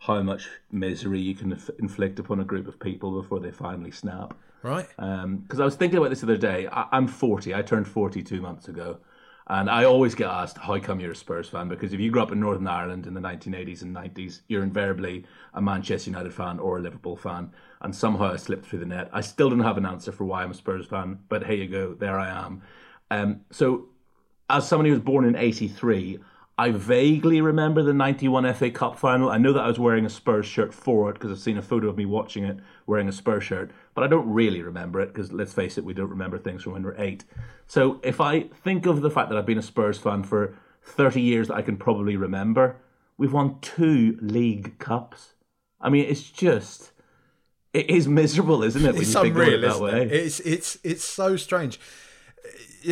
how 0.00 0.22
much 0.22 0.48
misery 0.70 1.18
you 1.20 1.34
can 1.34 1.50
inf- 1.52 1.70
inflict 1.80 2.18
upon 2.20 2.38
a 2.40 2.44
group 2.44 2.68
of 2.68 2.78
people 2.78 3.20
before 3.20 3.40
they 3.40 3.50
finally 3.50 3.90
snap? 3.90 4.34
Right 4.62 4.88
Because 4.96 5.60
I 5.60 5.64
was 5.64 5.76
thinking 5.76 5.98
about 5.98 6.10
this 6.10 6.20
the 6.20 6.26
other 6.26 6.36
day. 6.36 6.68
I, 6.70 6.86
I'm 6.92 7.06
40. 7.06 7.54
I 7.54 7.62
turned 7.62 7.88
40 7.88 8.22
two 8.22 8.40
months 8.40 8.68
ago. 8.68 8.98
And 9.48 9.68
I 9.68 9.84
always 9.84 10.14
get 10.14 10.28
asked, 10.28 10.56
how 10.56 10.78
come 10.78 11.00
you're 11.00 11.12
a 11.12 11.16
Spurs 11.16 11.48
fan? 11.48 11.68
Because 11.68 11.92
if 11.92 12.00
you 12.00 12.10
grew 12.10 12.22
up 12.22 12.30
in 12.30 12.38
Northern 12.38 12.66
Ireland 12.68 13.06
in 13.06 13.14
the 13.14 13.20
1980s 13.20 13.82
and 13.82 13.94
90s, 13.94 14.40
you're 14.48 14.62
invariably 14.62 15.26
a 15.54 15.60
Manchester 15.60 16.10
United 16.10 16.32
fan 16.32 16.60
or 16.60 16.78
a 16.78 16.80
Liverpool 16.80 17.16
fan. 17.16 17.52
And 17.80 17.94
somehow 17.94 18.32
I 18.32 18.36
slipped 18.36 18.66
through 18.66 18.78
the 18.78 18.86
net. 18.86 19.10
I 19.12 19.20
still 19.20 19.50
don't 19.50 19.60
have 19.60 19.78
an 19.78 19.86
answer 19.86 20.12
for 20.12 20.24
why 20.24 20.44
I'm 20.44 20.52
a 20.52 20.54
Spurs 20.54 20.86
fan, 20.86 21.18
but 21.28 21.44
here 21.44 21.56
you 21.56 21.68
go. 21.68 21.94
There 21.94 22.18
I 22.18 22.30
am. 22.30 22.62
Um, 23.10 23.40
so, 23.50 23.88
as 24.48 24.66
somebody 24.66 24.90
who 24.90 24.94
was 24.94 25.04
born 25.04 25.24
in 25.24 25.34
83, 25.34 26.18
I 26.62 26.70
vaguely 26.70 27.40
remember 27.40 27.82
the 27.82 27.92
91 27.92 28.54
FA 28.54 28.70
Cup 28.70 28.96
final. 28.96 29.28
I 29.28 29.36
know 29.36 29.52
that 29.52 29.64
I 29.64 29.66
was 29.66 29.80
wearing 29.80 30.06
a 30.06 30.08
Spurs 30.08 30.46
shirt 30.46 30.72
for 30.72 31.10
it 31.10 31.14
because 31.14 31.32
I've 31.32 31.40
seen 31.40 31.58
a 31.58 31.62
photo 31.62 31.88
of 31.88 31.96
me 31.96 32.06
watching 32.06 32.44
it 32.44 32.60
wearing 32.86 33.08
a 33.08 33.12
Spurs 33.12 33.42
shirt, 33.42 33.72
but 33.96 34.04
I 34.04 34.06
don't 34.06 34.32
really 34.32 34.62
remember 34.62 35.00
it 35.00 35.12
because 35.12 35.32
let's 35.32 35.52
face 35.52 35.76
it, 35.76 35.84
we 35.84 35.92
don't 35.92 36.08
remember 36.08 36.38
things 36.38 36.62
from 36.62 36.74
when 36.74 36.84
we're 36.84 36.94
eight. 36.98 37.24
So 37.66 37.98
if 38.04 38.20
I 38.20 38.42
think 38.42 38.86
of 38.86 39.00
the 39.00 39.10
fact 39.10 39.28
that 39.30 39.36
I've 39.36 39.44
been 39.44 39.58
a 39.58 39.62
Spurs 39.62 39.98
fan 39.98 40.22
for 40.22 40.56
30 40.84 41.20
years 41.20 41.48
that 41.48 41.56
I 41.56 41.62
can 41.62 41.76
probably 41.76 42.16
remember, 42.16 42.76
we've 43.18 43.32
won 43.32 43.58
two 43.60 44.16
league 44.20 44.78
cups. 44.78 45.34
I 45.80 45.90
mean, 45.90 46.06
it's 46.08 46.30
just. 46.30 46.92
It 47.74 47.90
is 47.90 48.06
miserable, 48.06 48.62
isn't 48.62 48.84
it? 48.84 48.92
When 48.92 49.02
it's 49.02 49.12
you 49.12 49.20
think 49.20 49.36
of 49.36 49.48
it 49.48 49.60
that 49.62 49.80
way. 49.80 50.02
it 50.02 50.12
it's 50.12 50.38
it's 50.40 50.78
it's 50.84 51.02
so 51.02 51.36
strange 51.36 51.80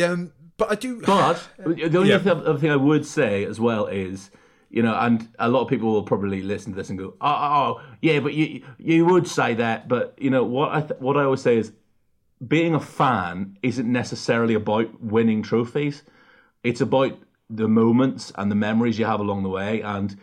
um, 0.03 0.31
but 0.61 0.71
I 0.71 0.75
do 0.75 1.01
But 1.01 1.49
uh, 1.65 1.87
the 1.89 1.97
only 1.97 2.09
Yeah. 2.09 2.17
other 2.17 2.31
other 2.49 2.59
thing 2.59 2.71
I 2.71 2.75
would 2.89 3.05
say 3.05 3.43
as 3.45 3.59
well 3.59 3.85
is, 3.87 4.29
you 4.69 4.83
know, 4.83 4.95
and 4.95 5.27
a 5.39 5.49
lot 5.49 5.61
of 5.63 5.67
people 5.69 5.91
will 5.91 6.03
probably 6.03 6.41
listen 6.41 6.71
to 6.73 6.77
this 6.77 6.89
and 6.91 6.99
go, 6.99 7.13
"Oh, 7.19 7.37
oh, 7.47 7.51
oh, 7.79 7.81
yeah, 8.01 8.19
but 8.19 8.33
you 8.33 8.61
you 8.77 9.05
would 9.05 9.27
say 9.27 9.55
that." 9.55 9.87
But 9.87 10.05
you 10.19 10.29
know 10.29 10.43
what 10.43 10.69
I 10.77 10.81
th- 10.81 10.99
what 10.99 11.17
I 11.17 11.23
always 11.23 11.41
say 11.41 11.57
is, 11.57 11.71
being 12.47 12.73
a 12.75 12.79
fan 12.79 13.57
isn't 13.63 13.91
necessarily 13.91 14.53
about 14.53 14.87
winning 15.01 15.41
trophies. 15.43 16.03
It's 16.63 16.81
about 16.81 17.13
the 17.49 17.67
moments 17.67 18.31
and 18.35 18.51
the 18.51 18.55
memories 18.67 18.97
you 18.99 19.05
have 19.05 19.19
along 19.19 19.43
the 19.43 19.49
way. 19.49 19.81
And 19.81 20.15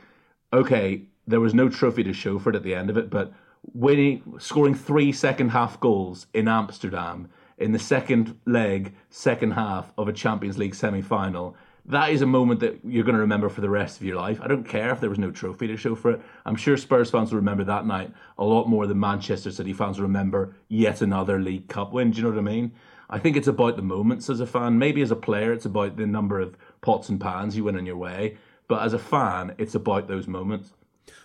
okay, 0.52 1.02
there 1.26 1.40
was 1.40 1.52
no 1.52 1.68
trophy 1.68 2.04
to 2.04 2.12
show 2.12 2.38
for 2.38 2.50
it 2.50 2.56
at 2.56 2.62
the 2.62 2.74
end 2.74 2.90
of 2.90 2.96
it, 2.96 3.10
but 3.10 3.32
winning, 3.74 4.22
scoring 4.38 4.74
three 4.74 5.12
second 5.12 5.50
half 5.50 5.78
goals 5.80 6.26
in 6.32 6.48
Amsterdam 6.48 7.28
in 7.58 7.72
the 7.72 7.78
second 7.78 8.38
leg, 8.46 8.94
second 9.10 9.52
half 9.52 9.92
of 9.98 10.08
a 10.08 10.12
Champions 10.12 10.58
League 10.58 10.74
semi 10.74 11.02
final. 11.02 11.56
That 11.86 12.10
is 12.10 12.20
a 12.20 12.26
moment 12.26 12.60
that 12.60 12.80
you're 12.84 13.04
going 13.04 13.14
to 13.14 13.20
remember 13.20 13.48
for 13.48 13.62
the 13.62 13.70
rest 13.70 13.98
of 13.98 14.04
your 14.06 14.16
life. 14.16 14.40
I 14.42 14.46
don't 14.46 14.68
care 14.68 14.90
if 14.90 15.00
there 15.00 15.08
was 15.08 15.18
no 15.18 15.30
trophy 15.30 15.66
to 15.68 15.76
show 15.76 15.94
for 15.94 16.10
it. 16.10 16.20
I'm 16.44 16.56
sure 16.56 16.76
Spurs 16.76 17.10
fans 17.10 17.32
will 17.32 17.38
remember 17.38 17.64
that 17.64 17.86
night 17.86 18.12
a 18.36 18.44
lot 18.44 18.68
more 18.68 18.86
than 18.86 19.00
Manchester 19.00 19.50
City 19.50 19.72
fans 19.72 19.98
will 19.98 20.06
remember 20.06 20.54
yet 20.68 21.00
another 21.00 21.38
League 21.40 21.68
Cup 21.68 21.92
win. 21.92 22.10
Do 22.10 22.18
you 22.18 22.24
know 22.24 22.30
what 22.30 22.38
I 22.38 22.42
mean? 22.42 22.72
I 23.08 23.18
think 23.18 23.38
it's 23.38 23.48
about 23.48 23.76
the 23.76 23.82
moments 23.82 24.28
as 24.28 24.40
a 24.40 24.46
fan. 24.46 24.78
Maybe 24.78 25.00
as 25.00 25.10
a 25.10 25.16
player, 25.16 25.50
it's 25.52 25.64
about 25.64 25.96
the 25.96 26.06
number 26.06 26.40
of 26.40 26.58
pots 26.82 27.08
and 27.08 27.18
pans 27.18 27.56
you 27.56 27.64
win 27.64 27.78
on 27.78 27.86
your 27.86 27.96
way. 27.96 28.36
But 28.68 28.82
as 28.82 28.92
a 28.92 28.98
fan, 28.98 29.54
it's 29.56 29.74
about 29.74 30.08
those 30.08 30.28
moments. 30.28 30.74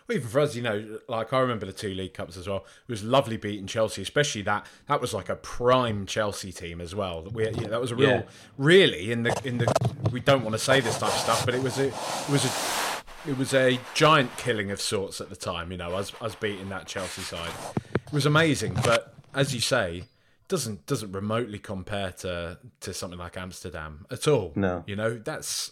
Well, 0.07 0.17
even 0.17 0.29
for 0.29 0.39
us, 0.39 0.55
you 0.55 0.61
know, 0.61 0.99
like 1.07 1.34
I 1.34 1.39
remember 1.39 1.65
the 1.65 1.73
two 1.73 1.93
League 1.93 2.13
Cups 2.13 2.38
as 2.38 2.47
well. 2.47 2.65
It 2.88 2.91
was 2.91 3.03
lovely 3.03 3.38
beating 3.38 3.67
Chelsea, 3.67 4.01
especially 4.01 4.41
that 4.43 4.65
that 4.88 5.01
was 5.01 5.13
like 5.13 5.29
a 5.29 5.36
prime 5.36 6.05
Chelsea 6.05 6.51
team 6.51 6.81
as 6.81 6.93
well. 6.93 7.27
We, 7.31 7.45
yeah, 7.49 7.67
that 7.67 7.81
was 7.81 7.91
a 7.91 7.95
real, 7.95 8.09
Yeah. 8.09 8.21
really 8.57 9.11
in 9.11 9.23
the 9.23 9.39
in 9.43 9.57
the. 9.59 9.71
We 10.11 10.19
don't 10.19 10.43
want 10.43 10.53
to 10.53 10.59
say 10.59 10.79
this 10.81 10.97
type 10.99 11.13
of 11.13 11.19
stuff, 11.19 11.45
but 11.45 11.55
it 11.55 11.63
was 11.63 11.77
a 11.79 11.88
it 11.88 12.29
was 12.29 12.45
a 12.45 13.29
it 13.29 13.38
was 13.38 13.53
a 13.53 13.79
giant 13.93 14.36
killing 14.38 14.71
of 14.71 14.81
sorts 14.81 15.21
at 15.21 15.29
the 15.29 15.36
time. 15.36 15.71
You 15.71 15.77
know, 15.77 15.95
us 15.95 16.11
us 16.21 16.36
beating 16.36 16.69
that 16.69 16.88
Chelsea 16.88 17.21
side, 17.21 17.51
it 17.86 18.13
was 18.13 18.25
amazing. 18.25 18.73
But 18.84 19.13
as 19.34 19.53
you 19.55 19.61
say, 19.61 20.03
doesn't 20.49 20.86
doesn't 20.86 21.11
remotely 21.13 21.57
compare 21.57 22.11
to 22.19 22.57
to 22.81 22.93
something 22.93 23.17
like 23.17 23.38
Amsterdam 23.38 24.05
at 24.11 24.27
all. 24.27 24.51
No. 24.55 24.84
you 24.86 24.95
know 24.95 25.17
that's 25.17 25.71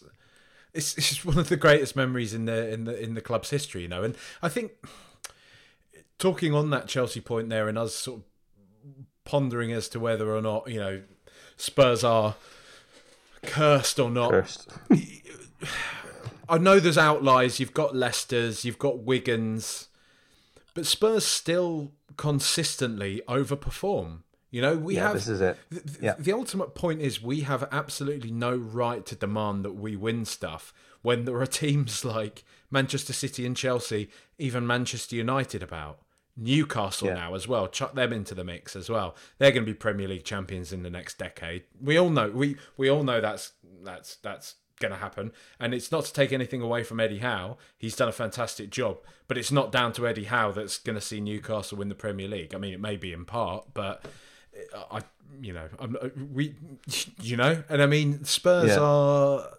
it's, 0.73 0.97
it's 0.97 1.25
one 1.25 1.37
of 1.37 1.49
the 1.49 1.57
greatest 1.57 1.95
memories 1.95 2.33
in 2.33 2.45
the 2.45 2.71
in 2.71 2.85
the 2.85 3.01
in 3.01 3.13
the 3.13 3.21
club's 3.21 3.49
history, 3.49 3.83
you 3.83 3.87
know. 3.87 4.03
And 4.03 4.15
I 4.41 4.49
think 4.49 4.71
talking 6.17 6.53
on 6.53 6.69
that 6.69 6.87
Chelsea 6.87 7.21
point 7.21 7.49
there, 7.49 7.67
and 7.67 7.77
us 7.77 7.95
sort 7.95 8.19
of 8.19 8.25
pondering 9.23 9.71
as 9.71 9.87
to 9.89 9.99
whether 9.99 10.35
or 10.35 10.41
not 10.41 10.69
you 10.69 10.79
know 10.79 11.01
Spurs 11.57 12.03
are 12.03 12.35
cursed 13.43 13.99
or 13.99 14.09
not. 14.09 14.31
First. 14.31 14.69
I 16.49 16.57
know 16.57 16.79
there's 16.79 16.97
outliers. 16.97 17.59
You've 17.59 17.73
got 17.73 17.95
Leicester's, 17.95 18.65
you've 18.65 18.79
got 18.79 19.05
Wigans, 19.05 19.87
but 20.73 20.85
Spurs 20.85 21.25
still 21.25 21.93
consistently 22.17 23.21
overperform. 23.27 24.23
You 24.51 24.61
know, 24.61 24.75
we 24.75 24.95
Yeah, 24.95 25.03
have 25.07 25.13
this 25.13 25.27
is 25.29 25.41
it. 25.41 25.57
Yeah. 26.01 26.15
The 26.19 26.33
ultimate 26.33 26.75
point 26.75 27.01
is 27.01 27.21
we 27.21 27.41
have 27.41 27.67
absolutely 27.71 28.31
no 28.31 28.55
right 28.55 29.05
to 29.07 29.15
demand 29.15 29.63
that 29.65 29.73
we 29.73 29.95
win 29.95 30.25
stuff 30.25 30.73
when 31.01 31.25
there 31.25 31.39
are 31.41 31.45
teams 31.65 32.03
like 32.05 32.43
Manchester 32.69 33.13
City 33.13 33.45
and 33.45 33.55
Chelsea, 33.57 34.09
even 34.37 34.67
Manchester 34.67 35.15
United 35.15 35.63
about. 35.63 35.99
Newcastle 36.37 37.07
Yeah. 37.09 37.15
now 37.15 37.35
as 37.35 37.47
well. 37.47 37.67
Chuck 37.67 37.93
them 37.93 38.13
into 38.13 38.33
the 38.33 38.43
mix 38.43 38.75
as 38.75 38.89
well. 38.89 39.15
They're 39.37 39.51
going 39.51 39.65
to 39.65 39.71
be 39.71 39.73
Premier 39.77 40.07
League 40.07 40.23
champions 40.23 40.71
in 40.73 40.83
the 40.83 40.89
next 40.89 41.17
decade. 41.17 41.63
We 41.81 41.97
all 41.97 42.09
know 42.09 42.29
we 42.29 42.55
we 42.77 42.89
all 42.89 43.03
know 43.03 43.19
that's 43.21 43.51
that's 43.83 44.15
that's 44.17 44.55
going 44.79 44.91
to 44.93 44.97
happen. 44.97 45.31
And 45.59 45.73
it's 45.73 45.91
not 45.91 46.05
to 46.05 46.13
take 46.13 46.31
anything 46.33 46.61
away 46.61 46.83
from 46.83 46.99
Eddie 46.99 47.19
Howe. 47.19 47.57
He's 47.77 47.95
done 47.95 48.07
a 48.09 48.13
fantastic 48.13 48.69
job, 48.69 48.97
but 49.27 49.37
it's 49.37 49.51
not 49.51 49.71
down 49.71 49.93
to 49.93 50.07
Eddie 50.07 50.23
Howe 50.23 50.51
that's 50.51 50.77
going 50.79 50.95
to 50.95 51.01
see 51.01 51.19
Newcastle 51.21 51.77
win 51.77 51.89
the 51.89 51.95
Premier 51.95 52.27
League. 52.27 52.55
I 52.55 52.57
mean, 52.57 52.73
it 52.73 52.79
may 52.79 52.95
be 52.95 53.13
in 53.13 53.25
part, 53.25 53.73
but 53.73 54.05
I, 54.91 55.01
you 55.41 55.53
know, 55.53 55.67
I'm, 55.79 55.97
uh, 56.01 56.09
we, 56.33 56.55
you 57.21 57.37
know, 57.37 57.63
and 57.69 57.81
I 57.81 57.85
mean, 57.85 58.23
Spurs 58.25 58.69
Yeah. 58.69 58.79
are. 58.81 59.49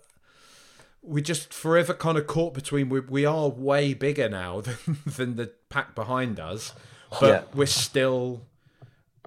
We're 1.04 1.24
just 1.24 1.52
forever 1.52 1.94
kind 1.94 2.16
of 2.16 2.28
caught 2.28 2.54
between. 2.54 2.88
We, 2.88 3.00
we 3.00 3.24
are 3.26 3.48
way 3.48 3.92
bigger 3.92 4.28
now 4.28 4.60
than, 4.62 4.76
than 5.04 5.36
the 5.36 5.50
pack 5.68 5.94
behind 5.96 6.38
us, 6.38 6.74
but 7.20 7.26
Yeah. 7.28 7.42
we're 7.54 7.66
still 7.66 8.42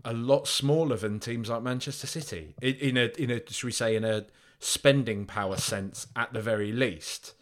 a 0.05 0.13
lot 0.13 0.47
smaller 0.47 0.95
than 0.95 1.19
teams 1.19 1.49
like 1.49 1.63
Manchester 1.63 2.07
City. 2.07 2.55
In, 2.61 2.75
in 2.75 2.97
a 2.97 3.05
in 3.21 3.29
a 3.31 3.41
should 3.51 3.65
we 3.65 3.71
say 3.73 3.95
in 3.95 4.05
a 4.05 4.25
spending 4.59 5.25
power 5.25 5.57
sense 5.57 6.07
at 6.15 6.31
the 6.31 6.41
very 6.41 6.71
least. 6.71 7.33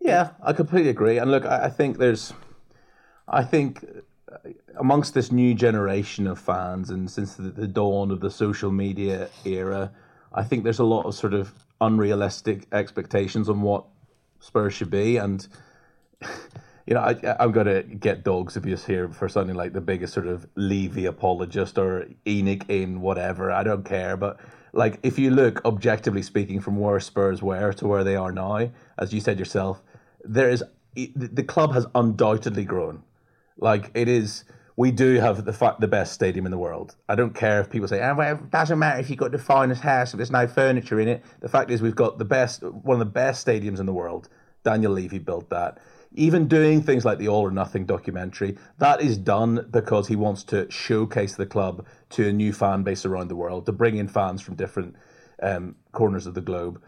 Yeah, 0.00 0.30
I 0.42 0.52
completely 0.54 0.90
agree. 0.90 1.18
And 1.18 1.30
look, 1.30 1.44
I, 1.44 1.64
I 1.64 1.68
think 1.70 1.98
there's, 1.98 2.32
I 3.28 3.42
think 3.44 3.84
amongst 4.78 5.14
this 5.14 5.30
new 5.30 5.54
generation 5.54 6.26
of 6.26 6.38
fans, 6.38 6.90
and 6.90 7.10
since 7.10 7.34
the, 7.34 7.50
the 7.50 7.66
dawn 7.66 8.10
of 8.10 8.20
the 8.20 8.30
social 8.30 8.70
media 8.70 9.28
era, 9.44 9.92
I 10.32 10.42
think 10.42 10.64
there's 10.64 10.78
a 10.78 10.84
lot 10.84 11.06
of 11.06 11.14
sort 11.14 11.34
of 11.34 11.52
unrealistic 11.80 12.66
expectations 12.72 13.48
on 13.48 13.62
what 13.62 13.84
Spurs 14.40 14.74
should 14.74 14.90
be, 14.90 15.16
and 15.16 15.46
you 16.86 16.94
know, 16.94 17.00
I, 17.00 17.36
I'm 17.40 17.52
going 17.52 17.66
to 17.66 17.82
get 17.82 18.22
dogs 18.22 18.56
abuse 18.56 18.84
here 18.84 19.08
for 19.08 19.28
sounding 19.28 19.56
like 19.56 19.72
the 19.72 19.80
biggest 19.80 20.14
sort 20.14 20.26
of 20.26 20.46
Levy 20.54 21.06
apologist 21.06 21.78
or 21.78 22.06
ENIC 22.24 22.70
in 22.70 23.00
whatever. 23.00 23.50
I 23.50 23.64
don't 23.64 23.84
care. 23.84 24.16
But, 24.16 24.38
like, 24.72 25.00
if 25.02 25.18
you 25.18 25.30
look 25.30 25.64
objectively 25.64 26.22
speaking 26.22 26.60
from 26.60 26.78
where 26.78 27.00
Spurs 27.00 27.42
were 27.42 27.72
to 27.72 27.86
where 27.88 28.04
they 28.04 28.14
are 28.14 28.30
now, 28.30 28.70
as 28.98 29.12
you 29.12 29.20
said 29.20 29.38
yourself, 29.38 29.82
there 30.24 30.48
is 30.48 30.62
the 30.94 31.42
club 31.42 31.74
has 31.74 31.86
undoubtedly 31.94 32.64
grown. 32.64 33.02
Like, 33.58 33.90
it 33.94 34.08
is 34.08 34.44
we 34.76 34.90
do 34.90 35.14
have 35.14 35.44
the 35.44 35.52
fa- 35.52 35.76
the 35.80 35.88
best 35.88 36.12
stadium 36.12 36.44
in 36.44 36.50
the 36.50 36.58
world. 36.58 36.96
I 37.08 37.14
don't 37.14 37.34
care 37.34 37.60
if 37.60 37.70
people 37.70 37.88
say, 37.88 38.02
oh, 38.02 38.14
well, 38.14 38.34
it 38.34 38.50
doesn't 38.50 38.78
matter 38.78 39.00
if 39.00 39.08
you've 39.08 39.18
got 39.18 39.32
the 39.32 39.38
finest 39.38 39.82
house 39.82 40.12
if 40.12 40.18
there's 40.18 40.30
no 40.30 40.46
furniture 40.46 41.00
in 41.00 41.08
it. 41.08 41.24
The 41.40 41.48
fact 41.48 41.70
is, 41.70 41.80
we've 41.80 41.96
got 41.96 42.18
the 42.18 42.26
best, 42.26 42.62
one 42.62 42.94
of 42.94 42.98
the 42.98 43.06
best 43.06 43.46
stadiums 43.46 43.80
in 43.80 43.86
the 43.86 43.92
world. 43.92 44.28
Daniel 44.64 44.92
Levy 44.92 45.18
built 45.18 45.48
that. 45.50 45.78
Even 46.12 46.46
doing 46.46 46.82
things 46.82 47.04
like 47.04 47.18
the 47.18 47.28
All 47.28 47.42
or 47.42 47.50
Nothing 47.50 47.86
documentary, 47.86 48.58
that 48.78 49.00
is 49.00 49.16
done 49.16 49.66
because 49.70 50.08
he 50.08 50.16
wants 50.16 50.44
to 50.44 50.70
showcase 50.70 51.36
the 51.36 51.46
club 51.46 51.86
to 52.10 52.28
a 52.28 52.32
new 52.32 52.52
fan 52.52 52.82
base 52.82 53.04
around 53.04 53.28
the 53.28 53.36
world, 53.36 53.66
to 53.66 53.72
bring 53.72 53.96
in 53.96 54.08
fans 54.08 54.42
from 54.42 54.56
different 54.56 54.94
um, 55.42 55.76
corners 55.92 56.26
of 56.26 56.34
the 56.34 56.40
globe 56.40 56.82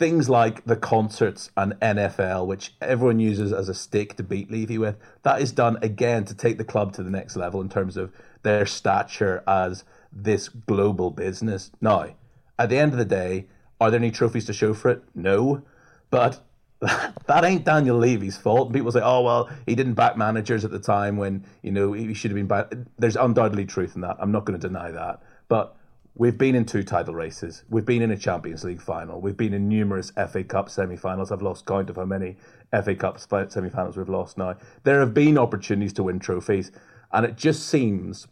things 0.00 0.30
like 0.30 0.64
the 0.64 0.76
concerts 0.76 1.50
and 1.58 1.74
NFL, 1.74 2.46
which 2.46 2.72
everyone 2.80 3.20
uses 3.20 3.52
as 3.52 3.68
a 3.68 3.74
stick 3.74 4.16
to 4.16 4.22
beat 4.22 4.50
Levy 4.50 4.78
with, 4.78 4.96
that 5.24 5.42
is 5.42 5.52
done 5.52 5.76
again 5.82 6.24
to 6.24 6.34
take 6.34 6.56
the 6.56 6.64
club 6.64 6.94
to 6.94 7.02
the 7.02 7.10
next 7.10 7.36
level 7.36 7.60
in 7.60 7.68
terms 7.68 7.98
of 7.98 8.10
their 8.42 8.64
stature 8.64 9.44
as 9.46 9.84
this 10.10 10.48
global 10.48 11.10
business. 11.10 11.70
Now, 11.82 12.14
at 12.58 12.70
the 12.70 12.78
end 12.78 12.92
of 12.92 12.98
the 12.98 13.04
day, 13.04 13.44
are 13.78 13.90
there 13.90 14.00
any 14.00 14.10
trophies 14.10 14.46
to 14.46 14.54
show 14.54 14.72
for 14.72 14.88
it? 14.88 15.02
No. 15.14 15.60
But 16.08 16.42
that 16.80 17.44
ain't 17.44 17.66
Daniel 17.66 17.98
Levy's 17.98 18.38
fault. 18.38 18.72
People 18.72 18.92
say, 18.92 19.02
oh, 19.04 19.20
well, 19.20 19.50
he 19.66 19.74
didn't 19.74 19.94
back 19.94 20.16
managers 20.16 20.64
at 20.64 20.70
the 20.70 20.78
time 20.78 21.18
when, 21.18 21.44
you 21.60 21.72
know, 21.72 21.92
he 21.92 22.14
should 22.14 22.30
have 22.30 22.36
been 22.36 22.46
back. 22.46 22.72
There's 22.98 23.16
undoubtedly 23.16 23.66
truth 23.66 23.96
in 23.96 24.00
that. 24.00 24.16
I'm 24.18 24.32
not 24.32 24.46
going 24.46 24.58
to 24.58 24.66
deny 24.66 24.90
that. 24.92 25.22
But 25.48 25.76
We've 26.20 26.36
been 26.36 26.54
in 26.54 26.66
two 26.66 26.82
title 26.82 27.14
races. 27.14 27.64
We've 27.70 27.86
been 27.86 28.02
in 28.02 28.10
a 28.10 28.16
Champions 28.18 28.62
League 28.62 28.82
final. 28.82 29.22
We've 29.22 29.38
been 29.38 29.54
in 29.54 29.70
numerous 29.70 30.10
FA 30.10 30.44
Cup 30.44 30.68
semi-finals. 30.68 31.32
I've 31.32 31.40
lost 31.40 31.64
count 31.64 31.88
of 31.88 31.96
how 31.96 32.04
many 32.04 32.36
FA 32.84 32.94
Cup 32.94 33.18
semi-finals 33.18 33.96
we've 33.96 34.06
lost 34.06 34.36
now. 34.36 34.56
There 34.82 35.00
have 35.00 35.14
been 35.14 35.38
opportunities 35.38 35.94
to 35.94 36.02
win 36.02 36.18
trophies, 36.18 36.72
and 37.10 37.24
it 37.24 37.38
just 37.38 37.66
seems 37.66 38.28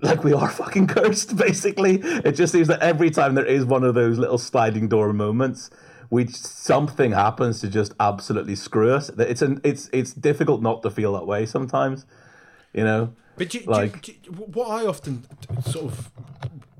like 0.00 0.22
we 0.22 0.32
are 0.32 0.48
fucking 0.62 0.86
cursed. 0.86 1.36
Basically, 1.36 1.96
it 2.04 2.36
just 2.36 2.52
seems 2.52 2.68
that 2.68 2.78
every 2.82 3.10
time 3.10 3.34
there 3.34 3.44
is 3.44 3.64
one 3.64 3.82
of 3.82 3.96
those 3.96 4.16
little 4.16 4.38
sliding 4.38 4.86
door 4.86 5.12
moments, 5.12 5.70
we 6.08 6.28
something 6.28 7.10
happens 7.10 7.60
to 7.62 7.68
just 7.68 7.94
absolutely 7.98 8.54
screw 8.54 8.94
us. 8.94 9.08
It's 9.18 9.42
an 9.42 9.60
it's 9.64 9.90
it's 9.92 10.12
difficult 10.12 10.62
not 10.62 10.84
to 10.84 10.90
feel 10.92 11.14
that 11.14 11.26
way 11.26 11.46
sometimes, 11.46 12.06
you 12.72 12.84
know. 12.84 13.12
But 13.36 13.48
do, 13.48 13.60
like, 13.66 14.02
do, 14.02 14.12
do, 14.12 14.30
what 14.32 14.68
I 14.68 14.86
often 14.86 15.26
sort 15.64 15.86
of 15.86 16.10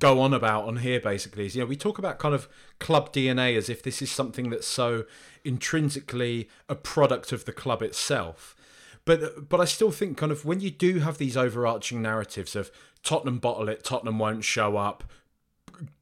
go 0.01 0.21
on 0.21 0.35
about 0.35 0.65
on 0.65 0.79
here 0.79 0.99
basically 0.99 1.47
is 1.47 1.55
you 1.55 1.63
know 1.63 1.67
we 1.67 1.77
talk 1.77 1.99
about 1.99 2.19
kind 2.19 2.35
of 2.35 2.49
club 2.81 3.13
DNA 3.13 3.57
as 3.57 3.69
if 3.69 3.83
this 3.83 4.03
is 4.03 4.11
something 4.11 4.51
that's 4.51 4.67
so 4.67 5.05
intrinsically 5.45 6.49
a 6.69 6.75
product 6.75 7.33
of 7.33 7.45
the 7.45 7.53
club 7.53 7.83
itself. 7.83 8.57
But 9.05 9.49
but 9.49 9.61
I 9.61 9.65
still 9.65 9.93
think 9.93 10.17
kind 10.17 10.33
of 10.33 10.45
when 10.45 10.61
you 10.61 10.71
do 10.71 10.99
have 10.99 11.19
these 11.19 11.37
overarching 11.37 12.03
narratives 12.03 12.57
of 12.57 12.71
Tottenham 13.03 13.39
bottle 13.39 13.69
it, 13.69 13.85
Tottenham 13.85 14.19
won't 14.19 14.45
show 14.45 14.77
up, 14.77 15.05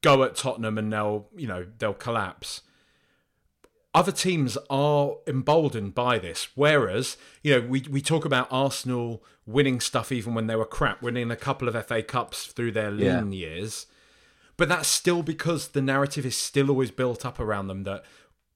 go 0.00 0.22
at 0.22 0.34
Tottenham 0.34 0.78
and 0.78 0.92
they'll 0.92 1.28
you 1.36 1.46
know 1.46 1.66
they'll 1.78 1.92
collapse 1.92 2.62
other 3.94 4.12
teams 4.12 4.56
are 4.70 5.16
emboldened 5.26 5.92
by 5.92 6.20
this. 6.20 6.48
Whereas, 6.54 7.16
you 7.42 7.52
know, 7.52 7.66
we, 7.66 7.84
we 7.90 8.00
talk 8.00 8.24
about 8.24 8.46
Arsenal 8.48 9.24
winning 9.44 9.80
stuff 9.80 10.12
even 10.12 10.34
when 10.34 10.46
they 10.46 10.54
were 10.54 10.64
crap, 10.64 11.02
winning 11.02 11.32
a 11.32 11.36
couple 11.36 11.66
of 11.66 11.86
FA 11.86 12.02
Cups 12.02 12.46
through 12.46 12.72
their 12.72 12.92
lean 12.92 13.32
yeah. 13.32 13.48
years. 13.48 13.86
But 14.58 14.68
that's 14.68 14.88
still 14.88 15.22
because 15.22 15.68
the 15.68 15.80
narrative 15.80 16.26
is 16.26 16.36
still 16.36 16.68
always 16.68 16.90
built 16.90 17.24
up 17.24 17.40
around 17.40 17.68
them 17.68 17.84
that 17.84 18.04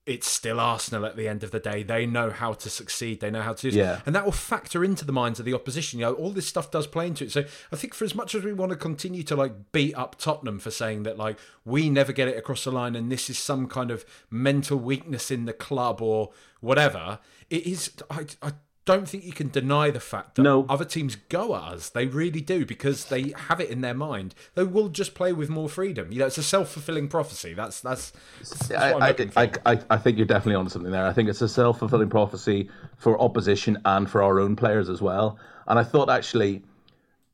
it's 0.04 0.28
still 0.28 0.58
Arsenal 0.58 1.06
at 1.06 1.16
the 1.16 1.28
end 1.28 1.44
of 1.44 1.52
the 1.52 1.60
day. 1.60 1.84
They 1.84 2.06
know 2.06 2.30
how 2.30 2.54
to 2.54 2.68
succeed. 2.68 3.20
They 3.20 3.30
know 3.30 3.40
how 3.40 3.52
to 3.52 3.70
do 3.70 3.76
yeah. 3.76 4.00
And 4.04 4.14
that 4.16 4.24
will 4.24 4.32
factor 4.32 4.82
into 4.84 5.04
the 5.04 5.12
minds 5.12 5.38
of 5.38 5.46
the 5.46 5.54
opposition. 5.54 6.00
You 6.00 6.06
know, 6.06 6.14
all 6.14 6.30
this 6.30 6.48
stuff 6.48 6.72
does 6.72 6.88
play 6.88 7.06
into 7.06 7.24
it. 7.24 7.30
So 7.30 7.44
I 7.70 7.76
think 7.76 7.94
for 7.94 8.04
as 8.04 8.14
much 8.14 8.34
as 8.34 8.42
we 8.42 8.52
want 8.52 8.70
to 8.70 8.76
continue 8.76 9.22
to 9.22 9.36
like 9.36 9.70
beat 9.70 9.94
up 9.94 10.18
Tottenham 10.18 10.58
for 10.58 10.72
saying 10.72 11.04
that 11.04 11.18
like 11.18 11.38
we 11.64 11.88
never 11.88 12.12
get 12.12 12.26
it 12.26 12.36
across 12.36 12.64
the 12.64 12.72
line 12.72 12.96
and 12.96 13.12
this 13.12 13.30
is 13.30 13.38
some 13.38 13.68
kind 13.68 13.92
of 13.92 14.04
mental 14.28 14.78
weakness 14.78 15.30
in 15.30 15.44
the 15.44 15.52
club 15.52 16.02
or 16.02 16.30
whatever, 16.60 17.20
it 17.48 17.64
is 17.64 17.92
I, 18.10 18.26
I 18.42 18.52
don't 18.84 19.08
think 19.08 19.24
you 19.24 19.32
can 19.32 19.48
deny 19.48 19.90
the 19.90 20.00
fact 20.00 20.34
that 20.34 20.42
no. 20.42 20.66
other 20.68 20.84
teams 20.84 21.16
go 21.28 21.54
at 21.54 21.62
us. 21.62 21.88
They 21.88 22.06
really 22.06 22.40
do 22.40 22.66
because 22.66 23.04
they 23.04 23.32
have 23.48 23.60
it 23.60 23.70
in 23.70 23.80
their 23.80 23.94
mind. 23.94 24.34
They 24.54 24.64
will 24.64 24.88
just 24.88 25.14
play 25.14 25.32
with 25.32 25.48
more 25.48 25.68
freedom. 25.68 26.10
You 26.10 26.18
know, 26.18 26.26
it's 26.26 26.38
a 26.38 26.42
self 26.42 26.70
fulfilling 26.70 27.08
prophecy. 27.08 27.54
That's 27.54 27.80
that's. 27.80 28.12
that's 28.40 28.72
I, 28.72 29.14
I, 29.36 29.50
I, 29.66 29.78
I, 29.90 29.98
think 29.98 30.16
you're 30.16 30.26
definitely 30.26 30.56
on 30.56 30.68
something 30.68 30.90
there. 30.90 31.06
I 31.06 31.12
think 31.12 31.28
it's 31.28 31.42
a 31.42 31.48
self 31.48 31.78
fulfilling 31.78 32.10
prophecy 32.10 32.68
for 32.96 33.20
opposition 33.20 33.78
and 33.84 34.10
for 34.10 34.22
our 34.22 34.40
own 34.40 34.56
players 34.56 34.88
as 34.88 35.00
well. 35.00 35.38
And 35.68 35.78
I 35.78 35.84
thought 35.84 36.10
actually 36.10 36.62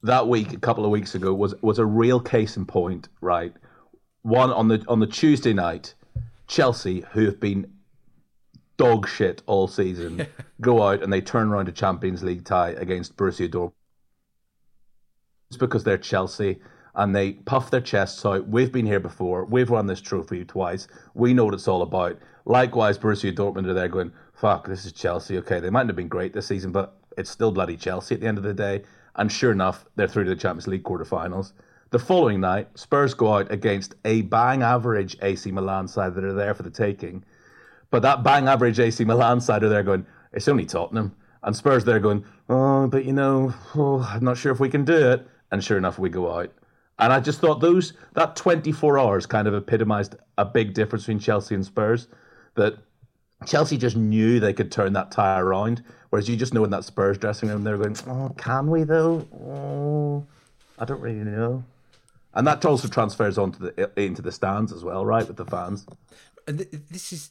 that 0.02 0.28
week, 0.28 0.52
a 0.52 0.58
couple 0.58 0.84
of 0.84 0.90
weeks 0.90 1.14
ago, 1.14 1.32
was 1.32 1.54
was 1.62 1.78
a 1.78 1.86
real 1.86 2.20
case 2.20 2.58
in 2.58 2.66
point. 2.66 3.08
Right, 3.22 3.54
one 4.20 4.50
on 4.50 4.68
the 4.68 4.84
on 4.86 5.00
the 5.00 5.06
Tuesday 5.06 5.54
night, 5.54 5.94
Chelsea, 6.46 7.04
who 7.12 7.24
have 7.24 7.40
been 7.40 7.72
dog 8.78 9.06
shit 9.08 9.42
all 9.46 9.68
season 9.68 10.26
go 10.60 10.82
out 10.82 11.02
and 11.02 11.12
they 11.12 11.20
turn 11.20 11.48
around 11.48 11.68
a 11.68 11.72
Champions 11.72 12.22
League 12.22 12.44
tie 12.44 12.70
against 12.70 13.16
Borussia 13.16 13.48
Dortmund. 13.48 13.72
It's 15.50 15.58
because 15.58 15.84
they're 15.84 15.98
Chelsea 15.98 16.58
and 16.94 17.14
they 17.14 17.32
puff 17.32 17.70
their 17.70 17.80
chests 17.80 18.24
out. 18.24 18.48
We've 18.48 18.72
been 18.72 18.86
here 18.86 19.00
before. 19.00 19.44
We've 19.44 19.70
won 19.70 19.86
this 19.86 20.00
trophy 20.00 20.44
twice. 20.44 20.88
We 21.14 21.34
know 21.34 21.44
what 21.44 21.54
it's 21.54 21.68
all 21.68 21.82
about. 21.82 22.18
Likewise, 22.44 22.98
Borussia 22.98 23.32
Dortmund 23.34 23.66
are 23.66 23.74
there 23.74 23.88
going, 23.88 24.12
fuck, 24.32 24.66
this 24.66 24.86
is 24.86 24.92
Chelsea. 24.92 25.38
Okay, 25.38 25.60
they 25.60 25.70
mightn't 25.70 25.90
have 25.90 25.96
been 25.96 26.08
great 26.08 26.32
this 26.32 26.46
season, 26.46 26.72
but 26.72 26.96
it's 27.16 27.30
still 27.30 27.52
bloody 27.52 27.76
Chelsea 27.76 28.14
at 28.14 28.20
the 28.20 28.26
end 28.26 28.38
of 28.38 28.44
the 28.44 28.54
day. 28.54 28.82
And 29.16 29.30
sure 29.30 29.52
enough, 29.52 29.84
they're 29.96 30.08
through 30.08 30.24
to 30.24 30.30
the 30.30 30.36
Champions 30.36 30.66
League 30.66 30.84
quarterfinals. 30.84 31.52
The 31.90 31.98
following 31.98 32.40
night, 32.40 32.68
Spurs 32.78 33.14
go 33.14 33.32
out 33.32 33.50
against 33.50 33.94
a 34.04 34.22
bang 34.22 34.62
average 34.62 35.16
AC 35.22 35.50
Milan 35.50 35.88
side 35.88 36.14
that 36.14 36.24
are 36.24 36.34
there 36.34 36.54
for 36.54 36.62
the 36.62 36.70
taking 36.70 37.24
but 37.90 38.02
that 38.02 38.22
bang 38.22 38.48
average 38.48 38.78
AC 38.78 39.04
Milan 39.04 39.40
side 39.40 39.62
are 39.62 39.68
there 39.68 39.82
going, 39.82 40.06
it's 40.32 40.48
only 40.48 40.66
Tottenham. 40.66 41.14
And 41.42 41.56
Spurs 41.56 41.84
there 41.84 42.00
going, 42.00 42.24
oh, 42.48 42.88
but 42.88 43.04
you 43.04 43.12
know, 43.12 43.54
oh, 43.74 44.06
I'm 44.12 44.24
not 44.24 44.36
sure 44.36 44.52
if 44.52 44.60
we 44.60 44.68
can 44.68 44.84
do 44.84 45.10
it. 45.10 45.26
And 45.50 45.62
sure 45.62 45.78
enough, 45.78 45.98
we 45.98 46.10
go 46.10 46.30
out. 46.30 46.52
And 46.98 47.12
I 47.12 47.20
just 47.20 47.40
thought 47.40 47.60
those 47.60 47.92
that 48.14 48.36
24 48.36 48.98
hours 48.98 49.26
kind 49.26 49.46
of 49.46 49.54
epitomized 49.54 50.16
a 50.36 50.44
big 50.44 50.74
difference 50.74 51.04
between 51.04 51.20
Chelsea 51.20 51.54
and 51.54 51.64
Spurs. 51.64 52.08
That 52.56 52.78
Chelsea 53.46 53.78
just 53.78 53.96
knew 53.96 54.40
they 54.40 54.52
could 54.52 54.72
turn 54.72 54.92
that 54.94 55.12
tie 55.12 55.38
around, 55.38 55.84
whereas 56.10 56.28
you 56.28 56.36
just 56.36 56.52
know 56.52 56.64
in 56.64 56.70
that 56.70 56.84
Spurs 56.84 57.16
dressing 57.16 57.48
room 57.50 57.62
they're 57.62 57.78
going, 57.78 57.96
"Oh, 58.08 58.34
can 58.36 58.68
we 58.68 58.82
though? 58.82 59.26
Oh, 59.32 60.26
I 60.78 60.84
don't 60.84 61.00
really 61.00 61.22
know." 61.24 61.64
And 62.34 62.46
that 62.48 62.64
also 62.64 62.88
transfers 62.88 63.38
onto 63.38 63.60
the 63.60 63.90
into 64.00 64.20
the 64.20 64.32
stands 64.32 64.72
as 64.72 64.82
well, 64.82 65.06
right, 65.06 65.26
with 65.26 65.36
the 65.36 65.44
fans. 65.44 65.86
And 66.48 66.58
this 66.90 67.12
is 67.12 67.30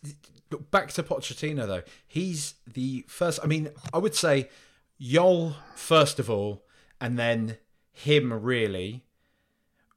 back 0.72 0.90
to 0.94 1.04
Pochettino 1.04 1.68
though. 1.68 1.84
He's 2.08 2.56
the 2.72 3.06
first. 3.08 3.40
I 3.44 3.48
mean, 3.48 3.70
I 3.94 3.98
would 3.98 4.16
say 4.16 4.50
Jol 5.00 5.56
first 5.76 6.20
of 6.20 6.30
all, 6.30 6.66
and 7.00 7.18
then 7.18 7.58
him 7.92 8.34
really. 8.34 9.04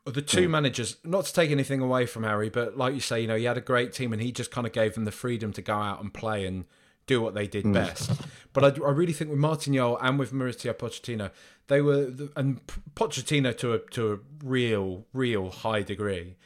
The 0.06 0.22
two 0.22 0.48
mm. 0.48 0.52
managers, 0.52 0.96
not 1.04 1.26
to 1.26 1.32
take 1.32 1.50
anything 1.50 1.80
away 1.80 2.06
from 2.06 2.24
Harry, 2.24 2.48
but 2.48 2.76
like 2.76 2.94
you 2.94 3.00
say, 3.00 3.20
you 3.20 3.28
know, 3.28 3.36
he 3.36 3.44
had 3.44 3.58
a 3.58 3.60
great 3.60 3.92
team 3.92 4.12
and 4.12 4.20
he 4.20 4.32
just 4.32 4.50
kind 4.50 4.66
of 4.66 4.72
gave 4.72 4.94
them 4.94 5.04
the 5.04 5.12
freedom 5.12 5.52
to 5.52 5.62
go 5.62 5.74
out 5.74 6.02
and 6.02 6.12
play 6.12 6.46
and 6.46 6.64
do 7.06 7.20
what 7.20 7.34
they 7.34 7.46
did 7.46 7.64
mm. 7.64 7.74
best. 7.74 8.10
But 8.52 8.64
I, 8.64 8.84
I, 8.84 8.90
really 8.90 9.12
think 9.12 9.30
with 9.30 9.38
Martin 9.38 9.74
Jol 9.74 9.98
and 9.98 10.18
with 10.18 10.32
Mauricio 10.32 10.72
Pochettino, 10.72 11.30
they 11.68 11.80
were, 11.80 12.12
and 12.34 12.60
Pochettino 12.94 13.56
to 13.58 13.74
a 13.74 13.78
to 13.90 14.12
a 14.12 14.18
real, 14.44 15.06
real 15.12 15.50
high 15.50 15.82
degree, 15.82 16.36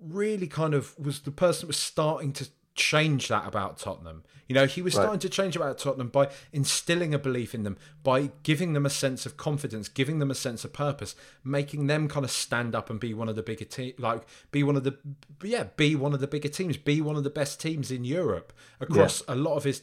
really 0.00 0.46
kind 0.46 0.74
of 0.74 0.98
was 0.98 1.20
the 1.20 1.30
person 1.30 1.62
that 1.62 1.68
was 1.68 1.78
starting 1.78 2.32
to 2.34 2.48
change 2.74 3.28
that 3.28 3.46
about 3.46 3.78
Tottenham. 3.78 4.24
You 4.48 4.54
know, 4.54 4.66
he 4.66 4.82
was 4.82 4.94
right. 4.94 5.02
starting 5.02 5.20
to 5.20 5.28
change 5.28 5.56
about 5.56 5.78
Tottenham 5.78 6.08
by 6.08 6.28
instilling 6.52 7.14
a 7.14 7.18
belief 7.18 7.54
in 7.54 7.62
them, 7.62 7.78
by 8.02 8.32
giving 8.42 8.72
them 8.72 8.84
a 8.84 8.90
sense 8.90 9.24
of 9.24 9.36
confidence, 9.36 9.88
giving 9.88 10.18
them 10.18 10.30
a 10.30 10.34
sense 10.34 10.64
of 10.64 10.72
purpose, 10.72 11.14
making 11.42 11.86
them 11.86 12.08
kind 12.08 12.24
of 12.24 12.30
stand 12.30 12.74
up 12.74 12.90
and 12.90 13.00
be 13.00 13.14
one 13.14 13.28
of 13.28 13.36
the 13.36 13.42
bigger 13.42 13.64
team, 13.64 13.94
like 13.98 14.22
be 14.50 14.62
one 14.62 14.76
of 14.76 14.84
the 14.84 14.98
yeah, 15.42 15.64
be 15.76 15.94
one 15.94 16.12
of 16.12 16.20
the 16.20 16.26
bigger 16.26 16.48
teams, 16.48 16.76
be 16.76 17.00
one 17.00 17.16
of 17.16 17.24
the 17.24 17.30
best 17.30 17.60
teams 17.60 17.90
in 17.90 18.04
Europe 18.04 18.52
across 18.80 19.22
yeah. 19.26 19.34
a 19.34 19.36
lot 19.36 19.56
of 19.56 19.64
his 19.64 19.82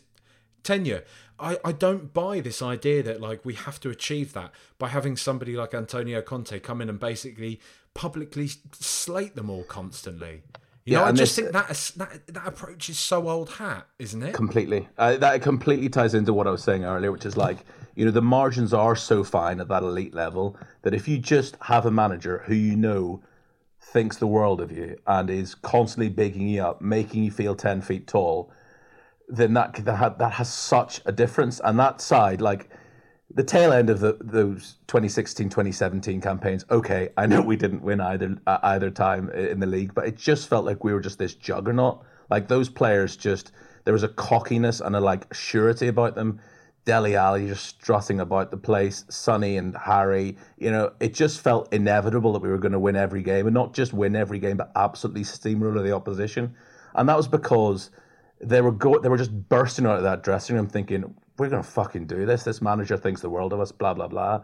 tenure. 0.63 1.03
I, 1.39 1.57
I 1.63 1.71
don't 1.71 2.13
buy 2.13 2.41
this 2.41 2.61
idea 2.61 3.01
that 3.03 3.21
like 3.21 3.43
we 3.45 3.53
have 3.53 3.79
to 3.81 3.89
achieve 3.89 4.33
that 4.33 4.51
by 4.77 4.89
having 4.89 5.15
somebody 5.15 5.55
like 5.55 5.73
Antonio 5.73 6.21
Conte 6.21 6.59
come 6.59 6.81
in 6.81 6.89
and 6.89 6.99
basically 6.99 7.59
publicly 7.93 8.49
slate 8.73 9.35
them 9.35 9.49
all 9.49 9.63
constantly. 9.63 10.43
You 10.89 10.95
yeah, 10.95 11.01
know, 11.01 11.05
I 11.05 11.11
just 11.11 11.35
think 11.35 11.51
that, 11.51 11.67
that 11.97 12.27
that 12.33 12.47
approach 12.47 12.89
is 12.89 12.97
so 12.97 13.29
old 13.29 13.51
hat, 13.51 13.85
isn't 13.99 14.23
it? 14.23 14.33
Completely. 14.33 14.89
Uh, 14.97 15.17
that 15.17 15.39
completely 15.43 15.87
ties 15.87 16.15
into 16.15 16.33
what 16.33 16.47
I 16.47 16.49
was 16.49 16.63
saying 16.63 16.83
earlier, 16.83 17.11
which 17.11 17.27
is 17.27 17.37
like, 17.37 17.59
you 17.93 18.05
know, 18.05 18.11
the 18.11 18.23
margins 18.23 18.73
are 18.73 18.95
so 18.95 19.23
fine 19.23 19.59
at 19.59 19.67
that 19.67 19.83
elite 19.83 20.15
level 20.15 20.57
that 20.81 20.95
if 20.95 21.07
you 21.07 21.19
just 21.19 21.57
have 21.61 21.85
a 21.85 21.91
manager 21.91 22.41
who 22.47 22.55
you 22.55 22.75
know 22.75 23.21
thinks 23.79 24.17
the 24.17 24.25
world 24.25 24.59
of 24.61 24.71
you 24.71 24.97
and 25.05 25.29
is 25.29 25.53
constantly 25.53 26.09
bigging 26.09 26.47
you 26.47 26.63
up, 26.63 26.81
making 26.81 27.23
you 27.23 27.29
feel 27.29 27.53
ten 27.53 27.81
feet 27.81 28.07
tall, 28.07 28.51
then 29.27 29.53
that 29.53 29.75
that 29.85 30.17
that 30.17 30.31
has 30.31 30.51
such 30.51 31.01
a 31.05 31.11
difference. 31.11 31.61
And 31.63 31.77
that 31.77 32.01
side, 32.01 32.41
like 32.41 32.67
the 33.33 33.43
tail 33.43 33.71
end 33.71 33.89
of 33.89 33.99
the, 33.99 34.17
those 34.21 34.77
2016 34.87 35.49
2017 35.49 36.19
campaigns 36.19 36.65
okay 36.71 37.09
i 37.17 37.25
know 37.25 37.41
we 37.41 37.55
didn't 37.55 37.81
win 37.81 38.01
either 38.01 38.35
uh, 38.47 38.57
either 38.63 38.89
time 38.89 39.29
in 39.29 39.59
the 39.59 39.67
league 39.67 39.93
but 39.93 40.07
it 40.07 40.17
just 40.17 40.47
felt 40.47 40.65
like 40.65 40.83
we 40.83 40.93
were 40.93 41.01
just 41.01 41.19
this 41.19 41.35
juggernaut 41.35 42.03
like 42.29 42.47
those 42.47 42.69
players 42.69 43.15
just 43.15 43.51
there 43.85 43.93
was 43.93 44.03
a 44.03 44.09
cockiness 44.09 44.81
and 44.81 44.95
a 44.95 44.99
like 44.99 45.31
surety 45.33 45.87
about 45.87 46.15
them 46.15 46.39
Dele 46.85 47.15
Alli 47.15 47.45
just 47.45 47.67
strutting 47.67 48.19
about 48.19 48.49
the 48.49 48.57
place, 48.57 49.05
Sonny 49.09 49.57
and 49.57 49.77
Harry. 49.77 50.37
You 50.57 50.71
know, 50.71 50.91
it 50.99 51.13
just 51.13 51.39
felt 51.39 51.71
inevitable 51.71 52.33
that 52.33 52.41
we 52.41 52.49
were 52.49 52.57
going 52.57 52.71
to 52.71 52.79
win 52.79 52.95
every 52.95 53.21
game, 53.21 53.45
and 53.45 53.53
not 53.53 53.75
just 53.75 53.93
win 53.93 54.15
every 54.15 54.39
game, 54.39 54.57
but 54.57 54.71
absolutely 54.75 55.23
steamroller 55.23 55.83
the 55.83 55.91
opposition. 55.91 56.55
And 56.95 57.07
that 57.07 57.15
was 57.15 57.27
because 57.27 57.91
they 58.41 58.61
were 58.61 58.71
go- 58.71 58.97
they 58.97 59.09
were 59.09 59.17
just 59.17 59.49
bursting 59.49 59.85
out 59.85 59.97
of 59.97 60.03
that 60.03 60.23
dressing 60.23 60.55
room, 60.55 60.67
thinking, 60.67 61.13
"We're 61.39 61.49
going 61.49 61.63
to 61.63 61.69
fucking 61.69 62.05
do 62.07 62.25
this." 62.25 62.43
This 62.43 62.61
manager 62.61 62.97
thinks 62.97 63.21
the 63.21 63.29
world 63.29 63.53
of 63.53 63.59
us. 63.59 63.71
Blah 63.71 63.93
blah 63.93 64.07
blah. 64.07 64.41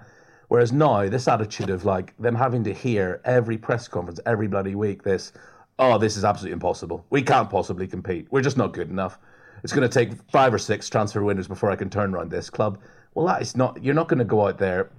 Whereas 0.48 0.72
now, 0.72 1.10
this 1.10 1.28
attitude 1.28 1.70
of 1.70 1.86
like 1.86 2.16
them 2.18 2.36
having 2.36 2.64
to 2.66 2.74
hear 2.74 3.22
every 3.26 3.58
press 3.58 3.88
conference 3.88 4.20
every 4.26 4.48
bloody 4.48 4.76
week, 4.76 5.04
this, 5.04 5.34
"Oh, 5.80 5.98
this 5.98 6.18
is 6.18 6.24
absolutely 6.24 6.54
impossible. 6.54 7.06
We 7.10 7.22
can't 7.22 7.50
possibly 7.50 7.88
compete. 7.88 8.28
We're 8.32 8.41
just 8.41 8.58
not 8.58 8.74
good 8.74 8.89
enough." 8.89 9.20
it's 9.66 9.74
going 9.74 9.89
to 9.89 9.93
take 9.93 10.14
five 10.30 10.54
or 10.54 10.60
six 10.60 10.89
transfer 10.89 11.24
windows 11.24 11.48
before 11.48 11.72
I 11.72 11.76
can 11.76 11.89
turn 11.89 12.14
around 12.14 12.30
this 12.30 12.52
club. 12.52 12.78
Well, 13.16 13.26
that 13.26 13.41
is 13.41 13.56
not. 13.58 13.84
You're 13.84 13.96
not 13.96 14.08
going 14.08 14.20
to 14.20 14.26
go 14.26 14.48
out 14.48 14.60
there 14.60 14.91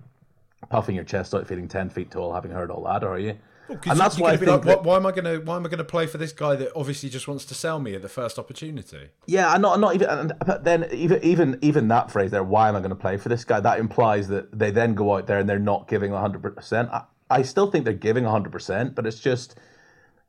puffing 0.70 0.96
your 0.96 1.04
chest 1.04 1.34
out, 1.34 1.46
feeling 1.46 1.68
ten 1.68 1.88
feet 1.88 2.10
tall, 2.10 2.32
having 2.32 2.50
heard 2.50 2.72
all 2.72 2.82
that, 2.82 3.04
are 3.04 3.16
you? 3.16 3.36
Well, 3.68 3.78
and 3.86 3.98
that's 3.98 4.18
why 4.18 4.32
I 4.32 4.36
think. 4.36 4.50
Like, 4.50 4.62
that, 4.62 4.82
why, 4.84 4.96
am 4.96 5.06
I 5.06 5.10
going 5.10 5.24
to? 5.24 5.38
Why 5.38 5.56
am 5.56 5.66
I 5.66 5.68
going 5.68 5.78
to 5.78 5.84
play 5.84 6.06
for 6.06 6.18
this 6.18 6.32
guy 6.32 6.54
that 6.56 6.70
obviously 6.76 7.08
just 7.08 7.26
wants 7.26 7.44
to 7.46 7.54
sell 7.54 7.80
me 7.80 7.94
at 7.94 8.02
the 8.02 8.08
first 8.08 8.38
opportunity? 8.38 9.08
Yeah, 9.26 9.50
I'm 9.50 9.60
not. 9.60 9.80
not 9.80 9.94
even. 9.94 10.32
But 10.46 10.64
then 10.64 10.86
even 10.92 11.22
even 11.24 11.58
even 11.62 11.88
that 11.88 12.10
phrase 12.10 12.30
there. 12.30 12.44
Why 12.44 12.68
am 12.68 12.76
I 12.76 12.80
going 12.80 12.90
to 12.90 12.96
play 12.96 13.16
for 13.16 13.28
this 13.28 13.44
guy? 13.44 13.60
That 13.60 13.78
implies 13.78 14.28
that 14.28 14.56
they 14.56 14.70
then 14.70 14.94
go 14.94 15.16
out 15.16 15.26
there 15.26 15.38
and 15.38 15.48
they're 15.48 15.58
not 15.58 15.88
giving 15.88 16.12
100. 16.12 16.54
percent 16.54 16.90
I 17.28 17.42
still 17.42 17.70
think 17.70 17.84
they're 17.84 17.94
giving 17.94 18.24
100, 18.24 18.52
percent 18.52 18.94
but 18.94 19.06
it's 19.06 19.20
just 19.20 19.58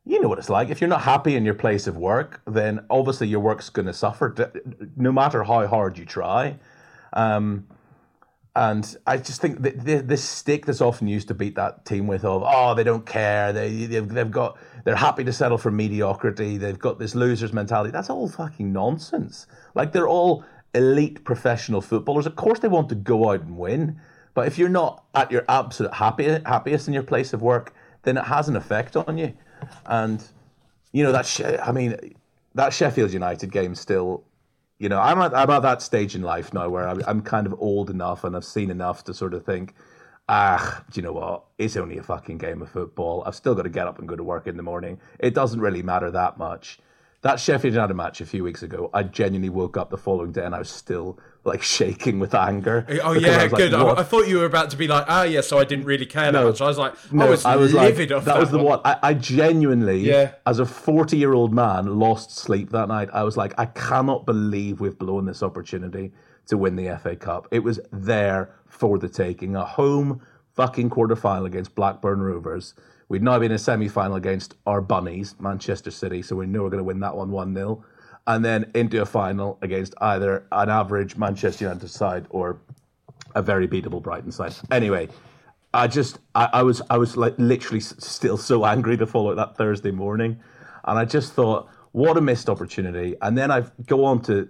you 0.08 0.22
know 0.22 0.30
what 0.30 0.40
it's 0.40 0.50
like. 0.50 0.70
If 0.70 0.80
you're 0.80 0.88
not 0.88 1.02
happy 1.02 1.36
in 1.36 1.44
your 1.44 1.54
place 1.54 1.86
of 1.86 1.98
work, 1.98 2.42
then 2.48 2.86
obviously 2.90 3.28
your 3.28 3.42
work's 3.42 3.70
going 3.70 3.88
to 3.88 3.94
suffer, 3.94 4.34
no 4.96 5.12
matter 5.12 5.44
how 5.44 5.68
hard 5.68 5.98
you 5.98 6.06
try. 6.06 6.58
Um, 7.14 7.68
and 8.58 8.98
I 9.06 9.18
just 9.18 9.40
think 9.40 9.60
this 9.62 10.24
stick 10.24 10.66
that's 10.66 10.82
often 10.82 11.08
used 11.08 11.28
to 11.28 11.36
beat 11.36 11.54
that 11.56 11.86
team 11.86 12.08
with 12.08 12.26
of 12.26 12.42
oh 12.44 12.74
they 12.74 12.84
don't 12.84 13.06
care. 13.06 13.54
They 13.54 13.86
they've, 13.86 14.10
they've 14.10 14.32
got 14.32 14.58
they're 14.84 14.96
happy 14.96 15.24
to 15.26 15.32
settle 15.32 15.60
for 15.60 15.70
mediocrity. 15.70 16.58
They've 16.58 16.80
got 16.80 16.98
this 16.98 17.14
losers 17.14 17.54
mentality. 17.54 17.92
That's 17.92 18.10
all 18.10 18.28
fucking 18.28 18.74
nonsense. 18.74 19.46
Like 19.76 19.92
they're 19.92 20.08
all 20.08 20.44
elite 20.74 21.24
professional 21.24 21.82
footballers. 21.82 22.26
Of 22.26 22.36
course 22.36 22.58
they 22.58 22.68
want 22.68 22.90
to 22.90 22.96
go 22.96 23.30
out 23.30 23.42
and 23.42 23.60
win. 23.60 24.02
But 24.34 24.48
if 24.48 24.58
you're 24.58 24.70
not 24.70 25.04
at 25.14 25.32
your 25.32 25.46
absolute 25.48 25.94
happy, 25.94 26.26
happiest 26.26 26.88
in 26.88 26.96
your 26.96 27.04
place 27.04 27.34
of 27.34 27.44
work 27.44 27.76
then 28.08 28.18
it 28.18 28.24
has 28.24 28.50
an 28.50 28.56
effect 28.56 28.96
on 28.96 29.20
you. 29.20 29.34
And 29.86 30.24
you 30.94 31.04
know 31.04 31.12
that 31.12 31.62
I 31.64 31.72
mean 31.72 32.16
that 32.56 32.74
Sheffield 32.74 33.14
United 33.14 33.52
game 33.52 33.76
still. 33.76 34.24
You 34.80 34.90
know, 34.90 35.00
I'm 35.00 35.20
at, 35.20 35.34
I'm 35.34 35.50
at 35.50 35.62
that 35.64 35.82
stage 35.82 36.16
in 36.16 36.22
life 36.22 36.54
now 36.54 36.70
where 36.70 36.88
I'm, 36.88 37.02
I'm 37.08 37.22
kind 37.22 37.48
of 37.48 37.56
old 37.60 37.90
enough 37.90 38.24
and 38.24 38.36
I've 38.36 38.46
seen 38.46 38.70
enough 38.70 39.04
to 39.06 39.14
sort 39.14 39.34
of 39.34 39.44
think, 39.44 39.74
ah, 40.30 40.84
do 40.92 41.00
you 41.00 41.06
know 41.06 41.14
what? 41.14 41.46
It's 41.58 41.76
only 41.76 41.98
a 41.98 42.04
fucking 42.04 42.38
game 42.38 42.62
of 42.62 42.70
football. 42.70 43.24
I've 43.26 43.36
still 43.36 43.56
got 43.56 43.64
to 43.64 43.70
get 43.70 43.88
up 43.88 43.98
and 43.98 44.08
go 44.08 44.16
to 44.16 44.24
work 44.24 44.46
in 44.46 44.56
the 44.56 44.64
morning. 44.64 45.00
It 45.20 45.34
doesn't 45.34 45.60
really 45.60 45.82
matter 45.82 46.12
that 46.12 46.38
much 46.38 46.80
that 47.28 47.42
Sheffield 47.42 47.74
United 47.74 47.94
match 47.94 48.22
a 48.22 48.26
few 48.26 48.42
weeks 48.42 48.64
ago, 48.64 48.90
I 48.94 49.04
genuinely 49.04 49.50
woke 49.50 49.76
up 49.76 49.90
the 49.90 49.98
following 49.98 50.32
day 50.32 50.46
and 50.46 50.56
I 50.56 50.60
was 50.60 50.70
still 50.70 51.20
like 51.44 51.62
shaking 51.62 52.20
with 52.20 52.34
anger. 52.34 52.86
Oh 53.04 53.12
yeah, 53.12 53.42
I 53.42 53.48
good. 53.50 53.74
Like, 53.74 53.98
I, 53.98 54.00
I, 54.00 54.04
thought 54.04 54.30
you 54.30 54.38
were 54.38 54.46
about 54.46 54.70
to 54.70 54.78
be 54.78 54.88
like, 54.88 55.04
ah, 55.10 55.24
yeah. 55.24 55.42
So 55.42 55.60
I 55.60 55.66
didn't 55.66 55.84
really 55.84 56.06
care 56.06 56.32
no, 56.32 56.40
that 56.40 56.52
much. 56.52 56.62
I 56.62 56.68
was 56.68 56.78
like, 56.78 56.94
no, 57.12 57.26
I 57.26 57.30
was, 57.30 57.46
I 57.46 57.56
was 57.58 57.74
livid. 57.74 58.12
Like, 58.12 58.24
that, 58.24 58.34
that 58.34 58.40
was 58.40 58.52
the 58.52 58.60
one. 58.60 58.80
I, 58.86 58.98
I 59.04 59.14
genuinely, 59.14 60.00
yeah. 60.00 60.36
as 60.46 60.60
a 60.60 60.66
forty-year-old 60.66 61.54
man, 61.54 62.00
lost 62.00 62.32
sleep 62.32 62.70
that 62.70 62.88
night. 62.88 63.10
I 63.12 63.24
was 63.24 63.36
like, 63.36 63.54
I 63.58 63.66
cannot 63.66 64.26
believe 64.26 64.80
we've 64.80 64.98
blown 64.98 65.26
this 65.26 65.44
opportunity 65.44 66.14
to 66.48 66.58
win 66.58 66.78
the 66.78 66.98
FA 66.98 67.18
Cup. 67.18 67.50
It 67.52 67.60
was 67.60 67.82
there 67.92 68.56
for 68.68 68.98
the 68.98 69.10
taking. 69.10 69.58
A 69.58 69.66
home 69.66 70.22
fucking 70.54 70.90
quarter-final 70.90 71.46
against 71.46 71.76
Blackburn 71.76 72.22
Rovers 72.22 72.74
We'd 73.10 73.24
now 73.24 73.40
been 73.40 73.52
in 73.52 73.56
a 73.56 73.60
semi 73.60 73.88
final 73.88 74.16
against 74.16 74.56
our 74.66 74.82
bunnies, 74.82 75.36
Manchester 75.40 75.92
City, 75.92 76.22
so 76.22 76.36
we 76.36 76.46
knew 76.46 76.60
we 76.60 76.64
were 76.64 76.70
going 76.70 76.80
to 76.80 76.84
win 76.84 77.00
that 77.00 77.16
one 77.16 77.32
1 77.32 77.54
0. 77.54 77.86
And 78.28 78.44
then 78.44 78.70
into 78.76 79.02
a 79.02 79.06
final 79.06 79.58
against 79.62 79.94
either 80.02 80.46
an 80.52 80.70
average 80.70 81.16
Manchester 81.16 81.66
United 81.66 81.88
side 81.90 82.26
or 82.30 82.60
a 83.36 83.42
very 83.42 83.68
beatable 83.68 84.02
Brighton 84.02 84.32
side. 84.32 84.54
Anyway, 84.70 85.08
I 85.74 85.88
just, 85.88 86.20
I, 86.36 86.50
I 86.54 86.64
was, 86.64 86.82
I 86.90 86.98
was 86.98 87.16
like 87.16 87.36
literally 87.38 87.80
still 87.80 88.38
so 88.38 88.66
angry 88.66 88.98
to 88.98 89.08
follow 89.08 89.34
that 89.36 89.56
Thursday 89.56 89.92
morning. 89.92 90.40
And 90.84 91.00
I 91.00 91.06
just 91.06 91.34
thought, 91.34 91.70
what 91.94 92.18
a 92.18 92.22
missed 92.22 92.50
opportunity. 92.50 93.16
And 93.22 93.38
then 93.38 93.50
I 93.50 93.64
go 93.86 94.04
on 94.04 94.22
to 94.24 94.50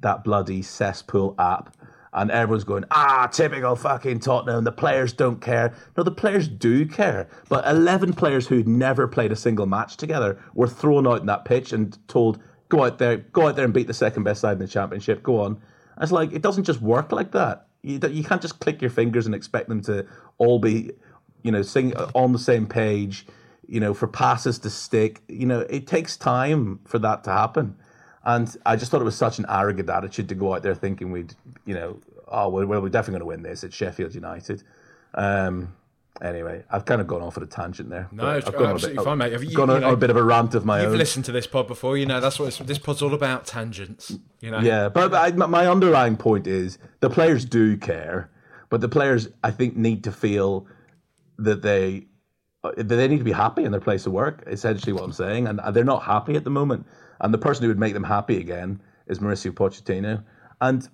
that 0.00 0.24
bloody 0.24 0.62
cesspool 0.62 1.34
app 1.38 1.76
and 2.18 2.32
everyone's 2.32 2.64
going, 2.64 2.84
ah, 2.90 3.28
typical 3.30 3.76
fucking 3.76 4.18
Tottenham. 4.18 4.64
The 4.64 4.72
players 4.72 5.12
don't 5.12 5.40
care. 5.40 5.72
No, 5.96 6.02
the 6.02 6.10
players 6.10 6.48
do 6.48 6.84
care. 6.84 7.28
But 7.48 7.64
11 7.66 8.14
players 8.14 8.48
who'd 8.48 8.66
never 8.66 9.06
played 9.06 9.30
a 9.30 9.36
single 9.36 9.66
match 9.66 9.96
together 9.96 10.36
were 10.52 10.66
thrown 10.66 11.06
out 11.06 11.20
in 11.20 11.26
that 11.26 11.44
pitch 11.44 11.72
and 11.72 11.96
told, 12.08 12.40
go 12.68 12.84
out 12.84 12.98
there, 12.98 13.18
go 13.18 13.46
out 13.46 13.54
there 13.54 13.64
and 13.64 13.72
beat 13.72 13.86
the 13.86 13.94
second 13.94 14.24
best 14.24 14.40
side 14.40 14.54
in 14.54 14.58
the 14.58 14.66
championship. 14.66 15.22
Go 15.22 15.40
on. 15.40 15.60
It's 16.00 16.10
like, 16.10 16.32
it 16.32 16.42
doesn't 16.42 16.64
just 16.64 16.80
work 16.80 17.12
like 17.12 17.30
that. 17.32 17.68
You, 17.82 18.00
you 18.10 18.24
can't 18.24 18.42
just 18.42 18.58
click 18.58 18.82
your 18.82 18.90
fingers 18.90 19.26
and 19.26 19.34
expect 19.34 19.68
them 19.68 19.80
to 19.82 20.04
all 20.38 20.58
be, 20.58 20.90
you 21.44 21.52
know, 21.52 21.62
sing 21.62 21.94
on 22.16 22.32
the 22.32 22.38
same 22.40 22.66
page, 22.66 23.26
you 23.68 23.78
know, 23.78 23.94
for 23.94 24.08
passes 24.08 24.58
to 24.60 24.70
stick. 24.70 25.22
You 25.28 25.46
know, 25.46 25.60
it 25.60 25.86
takes 25.86 26.16
time 26.16 26.80
for 26.84 26.98
that 26.98 27.22
to 27.24 27.30
happen. 27.30 27.76
And 28.24 28.54
I 28.66 28.76
just 28.76 28.90
thought 28.90 29.00
it 29.00 29.04
was 29.04 29.16
such 29.16 29.38
an 29.38 29.46
arrogant 29.48 29.88
attitude 29.88 30.28
to 30.28 30.34
go 30.34 30.54
out 30.54 30.62
there 30.62 30.74
thinking 30.74 31.10
we'd, 31.12 31.34
you 31.68 31.74
know, 31.74 32.00
oh, 32.28 32.48
well, 32.48 32.66
we're 32.66 32.88
definitely 32.88 33.18
going 33.18 33.20
to 33.20 33.26
win 33.26 33.42
this. 33.42 33.62
It's 33.62 33.76
Sheffield 33.76 34.14
United. 34.14 34.62
Um, 35.12 35.74
anyway, 36.22 36.64
I've 36.70 36.86
kind 36.86 37.02
of 37.02 37.06
gone 37.06 37.20
off 37.20 37.36
at 37.36 37.42
a 37.42 37.46
tangent 37.46 37.90
there. 37.90 38.08
No, 38.10 38.26
I've 38.26 38.44
gone 38.44 38.70
absolutely 38.70 38.96
bit, 38.96 39.04
fine, 39.04 39.18
mate. 39.18 39.32
Have 39.32 39.44
you, 39.44 39.54
gone 39.54 39.68
you 39.68 39.74
on, 39.74 39.80
know, 39.82 39.92
a 39.92 39.96
bit 39.96 40.08
of 40.08 40.16
a 40.16 40.22
rant 40.22 40.54
of 40.54 40.64
my 40.64 40.78
you've 40.78 40.86
own. 40.86 40.92
You've 40.92 40.98
listened 40.98 41.26
to 41.26 41.32
this 41.32 41.46
pod 41.46 41.68
before, 41.68 41.98
you 41.98 42.06
know. 42.06 42.20
That's 42.20 42.40
what 42.40 42.58
this 42.66 42.78
pod's 42.78 43.02
all 43.02 43.12
about: 43.12 43.44
tangents. 43.44 44.16
You 44.40 44.50
know. 44.50 44.60
Yeah, 44.60 44.88
but, 44.88 45.14
I, 45.14 45.30
my 45.32 45.66
underlying 45.66 46.16
point 46.16 46.46
is 46.46 46.78
the 47.00 47.10
players 47.10 47.44
do 47.44 47.76
care, 47.76 48.30
but 48.70 48.80
the 48.80 48.88
players 48.88 49.28
I 49.44 49.50
think 49.50 49.76
need 49.76 50.04
to 50.04 50.12
feel 50.12 50.66
that 51.38 51.60
they 51.60 52.06
they 52.78 53.08
need 53.08 53.18
to 53.18 53.24
be 53.24 53.32
happy 53.32 53.64
in 53.64 53.72
their 53.72 53.80
place 53.82 54.06
of 54.06 54.12
work. 54.12 54.42
Essentially, 54.46 54.94
what 54.94 55.04
I'm 55.04 55.12
saying, 55.12 55.46
and 55.46 55.60
they're 55.74 55.84
not 55.84 56.02
happy 56.02 56.34
at 56.34 56.44
the 56.44 56.50
moment. 56.50 56.86
And 57.20 57.34
the 57.34 57.38
person 57.38 57.64
who 57.64 57.68
would 57.68 57.78
make 57.78 57.92
them 57.92 58.04
happy 58.04 58.38
again 58.38 58.80
is 59.06 59.18
Mauricio 59.18 59.52
Pochettino. 59.52 60.24
And 60.60 60.88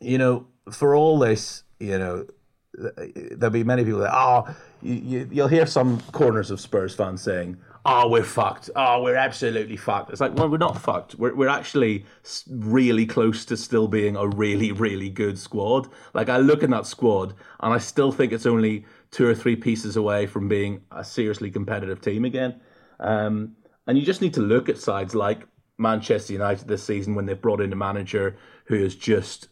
you 0.00 0.18
know, 0.18 0.46
for 0.70 0.94
all 0.94 1.18
this, 1.18 1.62
you 1.78 1.98
know, 1.98 2.26
there'll 2.74 3.50
be 3.50 3.64
many 3.64 3.84
people 3.84 4.00
that, 4.00 4.14
oh, 4.14 4.54
you, 4.82 5.28
will 5.32 5.48
hear 5.48 5.66
some 5.66 6.00
corners 6.12 6.50
of 6.50 6.60
Spurs 6.60 6.94
fans 6.94 7.22
saying, 7.22 7.56
oh, 7.84 8.08
we're 8.08 8.22
fucked. 8.22 8.70
Oh, 8.76 9.02
we're 9.02 9.16
absolutely 9.16 9.76
fucked. 9.76 10.10
It's 10.10 10.20
like, 10.20 10.34
well, 10.34 10.48
we're 10.48 10.58
not 10.58 10.80
fucked. 10.80 11.14
We're, 11.16 11.34
we're 11.34 11.48
actually 11.48 12.04
really 12.48 13.06
close 13.06 13.44
to 13.46 13.56
still 13.56 13.88
being 13.88 14.16
a 14.16 14.26
really, 14.26 14.72
really 14.72 15.10
good 15.10 15.38
squad. 15.38 15.88
Like, 16.14 16.28
I 16.28 16.38
look 16.38 16.62
in 16.62 16.70
that 16.70 16.86
squad 16.86 17.34
and 17.60 17.72
I 17.72 17.78
still 17.78 18.12
think 18.12 18.32
it's 18.32 18.46
only 18.46 18.86
two 19.10 19.26
or 19.26 19.34
three 19.34 19.56
pieces 19.56 19.96
away 19.96 20.26
from 20.26 20.48
being 20.48 20.82
a 20.92 21.04
seriously 21.04 21.50
competitive 21.50 22.00
team 22.00 22.24
again. 22.24 22.60
Um, 23.00 23.56
and 23.86 23.98
you 23.98 24.04
just 24.04 24.20
need 24.20 24.34
to 24.34 24.40
look 24.40 24.68
at 24.68 24.78
sides 24.78 25.14
like 25.14 25.46
Manchester 25.78 26.34
United 26.34 26.68
this 26.68 26.84
season 26.84 27.14
when 27.14 27.26
they've 27.26 27.40
brought 27.40 27.60
in 27.60 27.72
a 27.72 27.76
manager 27.76 28.36
who 28.66 28.76
is 28.76 28.94
just 28.94 29.48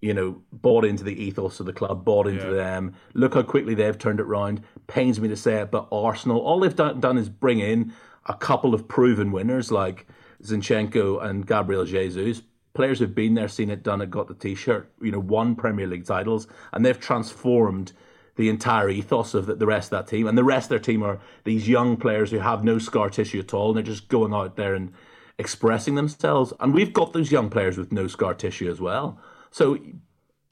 you 0.00 0.14
know, 0.14 0.40
bought 0.52 0.84
into 0.84 1.02
the 1.02 1.22
ethos 1.22 1.58
of 1.60 1.66
the 1.66 1.72
club, 1.72 2.04
bought 2.04 2.26
into 2.28 2.46
yeah. 2.46 2.52
them. 2.52 2.94
Look 3.14 3.34
how 3.34 3.42
quickly 3.42 3.74
they've 3.74 3.98
turned 3.98 4.20
it 4.20 4.26
around. 4.26 4.62
Pains 4.86 5.20
me 5.20 5.28
to 5.28 5.36
say 5.36 5.56
it, 5.62 5.70
but 5.70 5.88
Arsenal, 5.90 6.38
all 6.40 6.60
they've 6.60 6.74
done, 6.74 7.00
done 7.00 7.18
is 7.18 7.28
bring 7.28 7.58
in 7.58 7.92
a 8.26 8.34
couple 8.34 8.74
of 8.74 8.86
proven 8.86 9.32
winners 9.32 9.72
like 9.72 10.06
Zinchenko 10.42 11.22
and 11.24 11.46
Gabriel 11.46 11.84
Jesus. 11.84 12.42
Players 12.74 13.00
who've 13.00 13.14
been 13.14 13.34
there, 13.34 13.48
seen 13.48 13.70
it, 13.70 13.82
done 13.82 14.00
it, 14.00 14.10
got 14.10 14.28
the 14.28 14.34
t-shirt, 14.34 14.92
you 15.02 15.10
know, 15.10 15.18
won 15.18 15.56
Premier 15.56 15.86
League 15.86 16.06
titles, 16.06 16.46
and 16.72 16.84
they've 16.84 17.00
transformed 17.00 17.92
the 18.36 18.48
entire 18.48 18.88
ethos 18.88 19.34
of 19.34 19.58
the 19.58 19.66
rest 19.66 19.92
of 19.92 19.98
that 19.98 20.08
team. 20.08 20.28
And 20.28 20.38
the 20.38 20.44
rest 20.44 20.66
of 20.66 20.70
their 20.70 20.78
team 20.78 21.02
are 21.02 21.18
these 21.42 21.68
young 21.68 21.96
players 21.96 22.30
who 22.30 22.38
have 22.38 22.62
no 22.62 22.78
scar 22.78 23.10
tissue 23.10 23.40
at 23.40 23.52
all, 23.52 23.70
and 23.70 23.76
they're 23.76 23.82
just 23.82 24.06
going 24.06 24.32
out 24.32 24.54
there 24.54 24.76
and 24.76 24.92
expressing 25.38 25.96
themselves. 25.96 26.52
And 26.60 26.72
we've 26.72 26.92
got 26.92 27.12
those 27.12 27.32
young 27.32 27.50
players 27.50 27.76
with 27.76 27.90
no 27.90 28.06
scar 28.06 28.34
tissue 28.34 28.70
as 28.70 28.80
well. 28.80 29.20
So, 29.50 29.78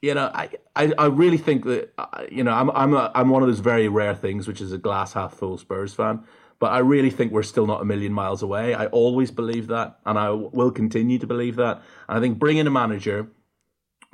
you 0.01 0.13
know, 0.13 0.31
I, 0.33 0.49
I, 0.75 0.93
I 0.97 1.05
really 1.07 1.37
think 1.37 1.65
that, 1.65 1.93
uh, 1.97 2.25
you 2.31 2.43
know, 2.43 2.51
I'm, 2.51 2.69
I'm, 2.71 2.93
a, 2.93 3.11
I'm 3.15 3.29
one 3.29 3.41
of 3.41 3.49
those 3.49 3.59
very 3.59 3.87
rare 3.87 4.15
things, 4.15 4.47
which 4.47 4.61
is 4.61 4.71
a 4.71 4.77
glass 4.77 5.13
half 5.13 5.33
full 5.33 5.57
Spurs 5.57 5.93
fan. 5.93 6.23
But 6.59 6.71
I 6.71 6.79
really 6.79 7.11
think 7.11 7.31
we're 7.31 7.43
still 7.43 7.67
not 7.67 7.81
a 7.81 7.85
million 7.85 8.11
miles 8.13 8.41
away. 8.41 8.73
I 8.73 8.87
always 8.87 9.29
believe 9.29 9.67
that, 9.67 9.99
and 10.05 10.17
I 10.17 10.31
will 10.31 10.71
continue 10.71 11.19
to 11.19 11.27
believe 11.27 11.55
that. 11.57 11.81
And 12.07 12.17
I 12.17 12.19
think 12.19 12.39
bringing 12.39 12.65
a 12.65 12.71
manager 12.71 13.27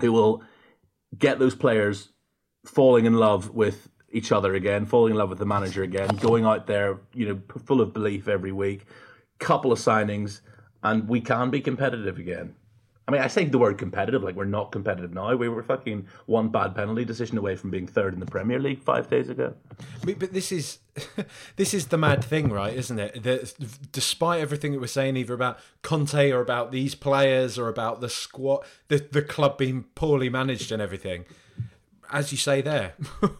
who 0.01 0.11
will 0.11 0.43
get 1.17 1.39
those 1.39 1.55
players 1.55 2.09
falling 2.65 3.05
in 3.05 3.13
love 3.13 3.51
with 3.51 3.89
each 4.11 4.31
other 4.31 4.53
again, 4.55 4.85
falling 4.85 5.11
in 5.11 5.17
love 5.17 5.29
with 5.29 5.39
the 5.39 5.45
manager 5.45 5.83
again, 5.83 6.07
going 6.17 6.45
out 6.45 6.67
there, 6.67 6.99
you 7.13 7.27
know, 7.27 7.41
full 7.65 7.81
of 7.81 7.93
belief 7.93 8.27
every 8.27 8.51
week, 8.51 8.85
couple 9.39 9.71
of 9.71 9.79
signings, 9.79 10.41
and 10.83 11.07
we 11.07 11.21
can 11.21 11.49
be 11.49 11.61
competitive 11.61 12.17
again. 12.19 12.55
I 13.05 13.11
mean, 13.11 13.21
I 13.21 13.27
say 13.27 13.43
the 13.43 13.57
word 13.57 13.77
competitive 13.77 14.23
like 14.23 14.35
we're 14.35 14.45
not 14.45 14.71
competitive 14.71 15.13
now. 15.13 15.35
We 15.35 15.49
were 15.49 15.61
fucking 15.61 16.07
one 16.25 16.49
bad 16.49 16.73
penalty 16.73 17.03
decision 17.03 17.37
away 17.37 17.57
from 17.57 17.69
being 17.69 17.85
third 17.85 18.13
in 18.13 18.21
the 18.21 18.25
Premier 18.25 18.59
League 18.59 18.81
five 18.81 19.09
days 19.09 19.27
ago. 19.27 19.53
But, 20.05 20.19
but 20.19 20.33
this 20.33 20.53
is 20.53 20.79
this 21.57 21.73
is 21.73 21.87
the 21.87 21.97
mad 21.97 22.23
thing, 22.23 22.49
right? 22.49 22.73
Isn't 22.73 22.99
it? 22.99 23.23
That 23.23 23.91
despite 23.91 24.39
everything 24.39 24.71
that 24.71 24.79
we're 24.79 24.87
saying, 24.87 25.17
either 25.17 25.33
about 25.33 25.59
Conte 25.81 26.31
or 26.31 26.39
about 26.39 26.71
these 26.71 26.95
players 26.95 27.59
or 27.59 27.67
about 27.67 27.99
the 27.99 28.09
squad, 28.09 28.63
the 28.87 29.05
the 29.11 29.21
club 29.21 29.57
being 29.57 29.83
poorly 29.95 30.29
managed 30.29 30.71
and 30.71 30.81
everything, 30.81 31.25
as 32.09 32.31
you 32.31 32.37
say 32.37 32.61
there, 32.61 32.93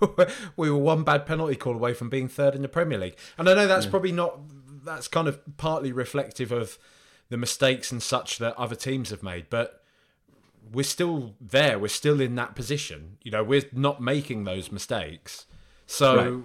we 0.58 0.70
were 0.70 0.78
one 0.78 1.04
bad 1.04 1.26
penalty 1.26 1.56
call 1.56 1.76
away 1.76 1.94
from 1.94 2.10
being 2.10 2.28
third 2.28 2.54
in 2.54 2.64
the 2.64 2.68
Premier 2.68 2.98
League. 2.98 3.18
And 3.38 3.48
I 3.48 3.54
know 3.54 3.68
that's 3.68 3.86
probably 3.86 4.12
not. 4.12 4.40
That's 4.84 5.08
kind 5.08 5.30
of 5.30 5.40
partly 5.56 5.94
reflective 5.94 6.52
of 6.52 6.78
the 7.30 7.38
mistakes 7.38 7.92
and 7.92 8.02
such 8.02 8.38
that 8.38 8.56
other 8.58 8.76
teams 8.76 9.10
have 9.10 9.24
made, 9.24 9.48
but 9.50 9.84
we're 10.72 10.84
still 10.84 11.36
there. 11.42 11.78
We're 11.78 11.88
still 11.88 12.22
in 12.22 12.36
that 12.36 12.56
position. 12.56 13.18
You 13.22 13.32
know, 13.32 13.44
we're 13.44 13.66
not 13.72 14.02
making 14.02 14.44
those 14.44 14.72
mistakes. 14.72 15.46
So 15.88 16.44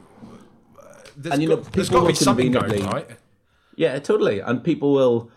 uh, 0.79 0.85
there's 1.16 1.35
And, 1.35 1.43
you 1.43 1.49
know, 1.49 1.57
got, 1.57 1.72
there's 1.72 1.89
people 1.89 2.03
got 2.03 2.07
to 2.07 2.12
be 2.12 2.24
something 2.24 2.53
going 2.53 2.87
right. 2.87 3.11
Yeah, 3.76 3.99
totally. 4.01 4.41
And 4.41 4.64
people 4.64 4.93
will, 4.93 5.31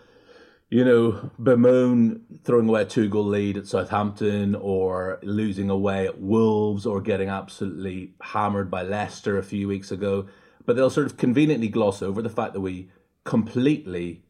you 0.70 0.84
know, 0.84 1.30
bemoan 1.38 2.22
throwing 2.44 2.68
away 2.68 2.82
a 2.82 2.86
two 2.86 3.08
goal 3.08 3.26
lead 3.26 3.58
at 3.58 3.68
Southampton 3.68 4.56
or 4.56 5.20
losing 5.22 5.70
away 5.70 6.08
at 6.08 6.20
Wolves 6.20 6.86
or 6.86 7.02
getting 7.02 7.30
absolutely 7.30 8.14
hammered 8.22 8.72
by 8.72 8.82
Leicester 8.82 9.38
a 9.38 9.44
few 9.44 9.68
weeks 9.68 9.92
ago. 9.92 10.28
But 10.66 10.76
they'll 10.76 10.90
sort 10.90 11.08
of 11.08 11.18
conveniently 11.18 11.68
gloss 11.68 12.02
over 12.02 12.22
the 12.22 12.30
fact 12.30 12.54
that 12.54 12.62
we 12.62 12.90
completely 13.26 14.24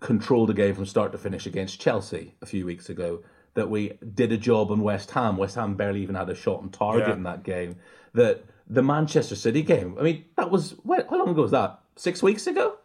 controlled 0.00 0.48
the 0.48 0.54
game 0.54 0.74
from 0.74 0.86
start 0.86 1.12
to 1.12 1.18
finish 1.18 1.46
against 1.46 1.80
Chelsea 1.80 2.34
a 2.42 2.46
few 2.46 2.66
weeks 2.66 2.88
ago. 2.88 3.22
That 3.54 3.68
we 3.68 3.98
did 4.14 4.30
a 4.32 4.36
job 4.36 4.70
on 4.70 4.80
West 4.80 5.10
Ham. 5.10 5.36
West 5.36 5.56
Ham 5.56 5.74
barely 5.74 6.02
even 6.02 6.14
had 6.14 6.30
a 6.30 6.34
shot 6.34 6.60
on 6.60 6.70
target 6.70 7.08
Yeah. 7.08 7.14
in 7.14 7.22
that 7.24 7.42
game. 7.42 7.76
That 8.14 8.44
the 8.68 8.82
Manchester 8.82 9.34
City 9.34 9.62
game, 9.62 9.96
I 9.98 10.02
mean, 10.02 10.24
that 10.36 10.50
was, 10.50 10.76
how 10.86 11.18
long 11.18 11.30
ago 11.30 11.42
was 11.42 11.50
that? 11.50 11.80
Six 11.96 12.22
weeks 12.22 12.46
ago? 12.46 12.76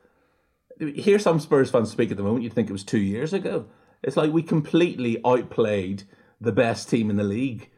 hear 0.80 1.20
some 1.20 1.40
Spurs 1.40 1.72
fans 1.72 1.90
speak 1.90 2.12
at 2.12 2.18
the 2.18 2.24
moment, 2.24 2.44
you'd 2.44 2.54
think 2.54 2.70
it 2.70 2.74
was 2.74 2.84
two 2.84 3.00
years 3.00 3.32
ago. 3.34 3.66
It's 4.04 4.18
like 4.18 4.32
we 4.34 4.44
completely 4.44 5.22
outplayed 5.26 6.04
the 6.42 6.52
best 6.52 6.90
team 6.90 7.10
in 7.10 7.16
the 7.16 7.24
league 7.24 7.70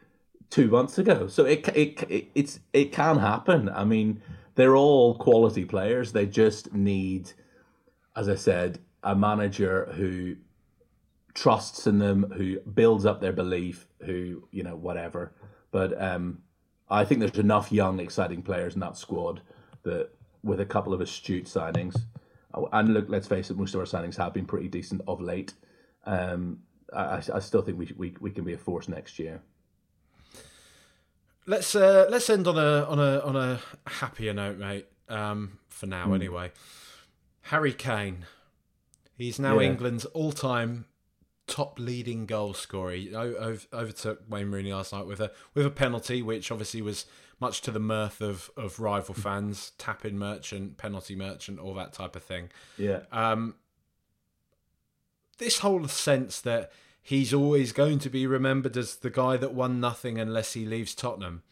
two 0.50 0.68
months 0.68 0.98
ago. 0.98 1.28
So 1.28 1.44
it 1.44 1.68
it, 1.76 2.02
it 2.10 2.28
it's 2.34 2.60
it 2.72 2.90
can 2.92 3.18
happen. 3.18 3.68
I 3.68 3.84
mean, 3.84 4.20
they're 4.56 4.76
all 4.76 5.14
quality 5.16 5.64
players. 5.64 6.12
They 6.12 6.26
just 6.26 6.72
need, 6.74 7.32
as 8.16 8.28
I 8.28 8.34
said, 8.34 8.80
a 9.02 9.14
manager 9.14 9.86
who 9.94 10.36
trusts 11.34 11.86
in 11.86 11.98
them, 11.98 12.32
who 12.36 12.58
builds 12.60 13.06
up 13.06 13.20
their 13.20 13.32
belief, 13.32 13.86
who 14.04 14.48
you 14.50 14.62
know 14.62 14.76
whatever. 14.76 15.32
But 15.70 16.00
um, 16.00 16.38
I 16.90 17.04
think 17.04 17.20
there's 17.20 17.38
enough 17.38 17.70
young, 17.70 18.00
exciting 18.00 18.42
players 18.42 18.74
in 18.74 18.80
that 18.80 18.96
squad 18.96 19.40
that 19.84 20.10
with 20.42 20.60
a 20.60 20.66
couple 20.66 20.92
of 20.94 21.00
astute 21.00 21.44
signings, 21.46 21.96
and 22.72 22.94
look, 22.94 23.06
let's 23.08 23.26
face 23.26 23.50
it, 23.50 23.56
most 23.56 23.74
of 23.74 23.80
our 23.80 23.86
signings 23.86 24.16
have 24.16 24.32
been 24.32 24.46
pretty 24.46 24.68
decent 24.68 25.02
of 25.06 25.20
late. 25.20 25.52
Um, 26.04 26.60
I, 26.92 27.22
I 27.34 27.38
still 27.40 27.62
think 27.62 27.78
we, 27.78 27.92
we 27.96 28.14
we 28.20 28.30
can 28.30 28.44
be 28.44 28.54
a 28.54 28.58
force 28.58 28.88
next 28.88 29.18
year. 29.18 29.42
Let's 31.46 31.74
uh, 31.74 32.06
let's 32.10 32.28
end 32.28 32.46
on 32.46 32.58
a 32.58 32.84
on 32.84 32.98
a 32.98 33.20
on 33.20 33.36
a 33.36 33.60
happier 33.86 34.34
note, 34.34 34.58
mate. 34.58 34.86
Um, 35.08 35.58
for 35.68 35.86
now, 35.86 36.06
Hmm. 36.06 36.14
anyway. 36.14 36.52
Harry 37.42 37.72
Kane, 37.72 38.26
he's 39.18 39.38
now 39.38 39.58
Yeah. 39.58 39.66
England's 39.68 40.06
all-time 40.06 40.86
top 41.46 41.78
leading 41.78 42.24
goal 42.26 42.54
scorer. 42.54 42.92
He 42.92 43.14
overtook 43.14 44.22
Wayne 44.28 44.50
Rooney 44.50 44.72
last 44.72 44.92
night 44.92 45.06
with 45.06 45.20
a 45.20 45.30
with 45.54 45.66
a 45.66 45.70
penalty, 45.70 46.22
which 46.22 46.50
obviously 46.50 46.80
was 46.82 47.04
much 47.40 47.60
to 47.62 47.70
the 47.70 47.78
mirth 47.80 48.20
of 48.20 48.50
of 48.56 48.78
rival 48.80 49.14
fans, 49.14 49.72
tap-in 49.78 50.18
merchant, 50.18 50.76
penalty 50.76 51.14
merchant, 51.16 51.58
all 51.58 51.74
that 51.74 51.92
type 51.92 52.16
of 52.16 52.22
thing. 52.22 52.50
Yeah, 52.76 53.00
Um, 53.12 53.54
this 55.38 55.58
whole 55.60 55.86
sense 55.88 56.40
that 56.40 56.70
he's 57.00 57.32
always 57.32 57.72
going 57.72 57.98
to 58.00 58.10
be 58.10 58.26
remembered 58.26 58.76
as 58.76 58.96
the 58.96 59.10
guy 59.10 59.36
that 59.36 59.54
won 59.54 59.80
nothing 59.80 60.18
unless 60.18 60.52
he 60.54 60.66
leaves 60.66 60.94
Tottenham. 60.94 61.42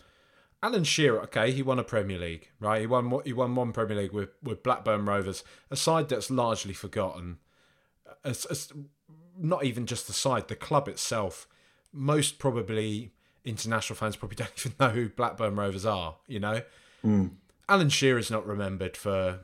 Alan 0.63 0.85
Shearer, 0.85 1.21
okay, 1.23 1.53
he 1.53 1.63
won 1.63 1.79
a 1.79 1.85
Premier 1.85 2.19
League, 2.19 2.51
right? 2.59 2.81
He 2.81 2.87
won 2.87 3.21
he 3.25 3.33
won 3.33 3.55
one 3.55 3.73
Premier 3.73 3.97
League 3.97 4.13
with, 4.13 4.31
with 4.43 4.63
Blackburn 4.63 5.05
Rovers, 5.07 5.45
a 5.71 5.77
side 5.77 6.09
that's 6.09 6.31
largely 6.31 6.75
forgotten. 6.75 7.39
As, 8.25 8.45
as, 8.47 8.73
not 9.39 9.65
even 9.65 9.87
just 9.87 10.07
the 10.07 10.13
side, 10.13 10.49
the 10.49 10.57
club 10.57 10.89
itself. 10.89 11.47
Most 11.93 12.39
probably 12.39 13.13
international 13.45 13.97
fans 13.97 14.17
probably 14.17 14.37
don't 14.37 14.53
even 14.59 14.75
know 14.79 14.89
who 14.91 15.09
Blackburn 15.09 15.57
Rovers 15.57 15.87
are. 15.87 16.17
You 16.27 16.41
know, 16.41 16.63
hmm. 17.03 17.29
Alan 17.69 17.89
Shearer 17.89 18.19
is 18.19 18.31
not 18.31 18.47
remembered 18.47 18.97
for 18.97 19.41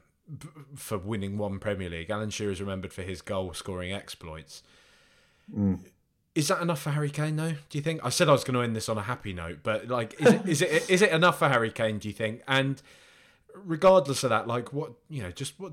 for 0.74 0.98
winning 0.98 1.38
one 1.38 1.58
Premier 1.58 1.90
League. 1.90 2.10
Alan 2.10 2.30
Shearer 2.30 2.52
is 2.52 2.60
remembered 2.60 2.92
for 2.92 3.02
his 3.02 3.22
goal 3.22 3.52
scoring 3.54 3.92
exploits. 3.92 4.62
Hmm. 5.52 5.76
Is 6.34 6.48
that 6.48 6.62
enough 6.62 6.80
for 6.80 6.90
Harry 6.90 7.10
Kane 7.10 7.36
though? 7.36 7.54
Do 7.68 7.78
you 7.78 7.82
think? 7.82 8.00
I 8.04 8.08
said 8.08 8.28
I 8.28 8.32
was 8.32 8.44
going 8.44 8.54
to 8.54 8.62
end 8.62 8.74
this 8.74 8.88
on 8.88 8.96
a 8.96 9.02
happy 9.02 9.34
note, 9.34 9.58
but 9.62 9.88
like, 9.88 10.18
is 10.18 10.32
it 10.32 10.48
is 10.48 10.62
it 10.62 10.90
is 10.90 11.02
it 11.02 11.12
enough 11.12 11.38
for 11.38 11.48
Harry 11.48 11.70
Kane? 11.70 11.98
Do 11.98 12.08
you 12.08 12.14
think? 12.14 12.42
And 12.48 12.80
regardless 13.54 14.24
of 14.24 14.30
that, 14.30 14.46
like, 14.46 14.72
what 14.72 14.92
you 15.10 15.22
know, 15.22 15.30
just 15.30 15.60
what. 15.60 15.72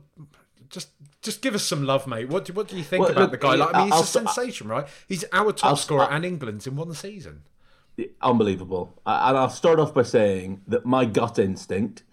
Just, 0.70 0.90
just 1.22 1.42
give 1.42 1.56
us 1.56 1.64
some 1.64 1.84
love, 1.86 2.06
mate. 2.08 2.30
What 2.30 2.46
do, 2.46 2.54
what 2.54 2.68
do 2.68 2.78
you 2.78 2.84
think 2.84 3.02
Well, 3.02 3.12
about 3.12 3.22
look, 3.22 3.32
the 3.32 3.38
guy? 3.38 3.56
Like, 3.56 3.74
I 3.74 3.78
mean, 3.80 3.86
he's 3.88 3.94
I'll- 3.94 4.02
a 4.04 4.06
sensation, 4.06 4.68
right? 4.68 4.88
He's 5.08 5.26
our 5.34 5.52
top 5.52 5.70
I'll- 5.72 5.76
scorer 5.76 6.04
I'll- 6.04 6.12
and 6.16 6.26
England's 6.26 6.68
in 6.68 6.76
one 6.76 6.94
season. 6.94 7.44
unbelievable. 8.22 8.94
And 9.06 9.38
I'll 9.38 9.50
start 9.50 9.80
off 9.80 9.94
by 9.94 10.04
saying 10.04 10.62
that 10.68 10.86
my 10.86 11.06
gut 11.06 11.38
instinct, 11.40 12.04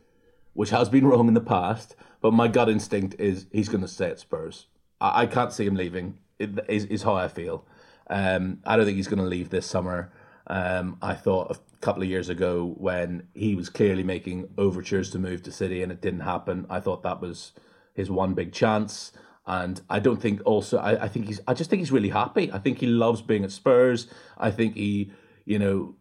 which 0.55 0.70
has 0.70 0.88
been 0.88 1.07
wrong 1.07 1.28
in 1.28 1.34
the 1.34 1.40
past, 1.40 1.94
but 2.20 2.32
my 2.32 2.49
gut 2.49 2.68
instinct 2.68 3.14
is 3.18 3.47
he's 3.53 3.68
going 3.68 3.82
to 3.82 3.88
stay 3.88 4.11
at 4.11 4.18
Spurs. 4.18 4.66
I, 5.01 5.22
I 5.22 5.26
can't 5.26 5.53
see 5.53 5.64
him 5.66 5.74
leaving. 5.76 6.18
It, 6.38 6.59
is, 6.68 6.84
is 6.86 7.03
how 7.03 7.14
I 7.14 7.28
feel. 7.28 7.64
Um, 8.09 8.61
I 8.64 8.76
don't 8.76 8.84
think 8.84 8.97
he's 8.97 9.09
going 9.09 9.22
to 9.22 9.28
leave 9.28 9.51
this 9.51 9.66
summer. 9.66 10.12
Um, 10.49 10.97
I 11.03 11.14
thought 11.14 11.51
a 11.57 11.59
couple 11.80 12.03
of 12.03 12.09
years 12.09 12.28
ago 12.28 12.74
when 12.78 13.26
he 13.34 13.55
was 13.55 13.68
clearly 13.68 14.03
making 14.03 14.49
overtures 14.59 15.11
to 15.11 15.18
move 15.18 15.42
to 15.44 15.53
City 15.53 15.82
and 15.82 15.90
it 15.92 16.01
didn't 16.01 16.20
happen. 16.20 16.66
I 16.70 16.80
thought 16.80 17.03
that 17.05 17.20
was 17.20 17.53
his 17.97 18.11
one 18.11 18.34
big 18.34 18.53
chance. 18.53 19.12
And 19.47 19.80
I 19.88 20.01
don't 20.01 20.20
think 20.20 20.42
also 20.44 20.78
I, 20.78 21.05
I 21.05 21.09
think 21.09 21.26
he's 21.26 21.40
I 21.47 21.55
just 21.55 21.70
think 21.70 21.80
he's 21.80 21.92
really 21.92 22.11
happy. 22.11 22.53
I 22.53 22.59
think 22.59 22.78
he 22.78 22.86
loves 22.86 23.22
being 23.22 23.44
at 23.44 23.53
Spurs. 23.53 24.09
I 24.36 24.51
think 24.51 24.74
he, 24.74 25.12
you 25.44 25.59
know, 25.59 25.94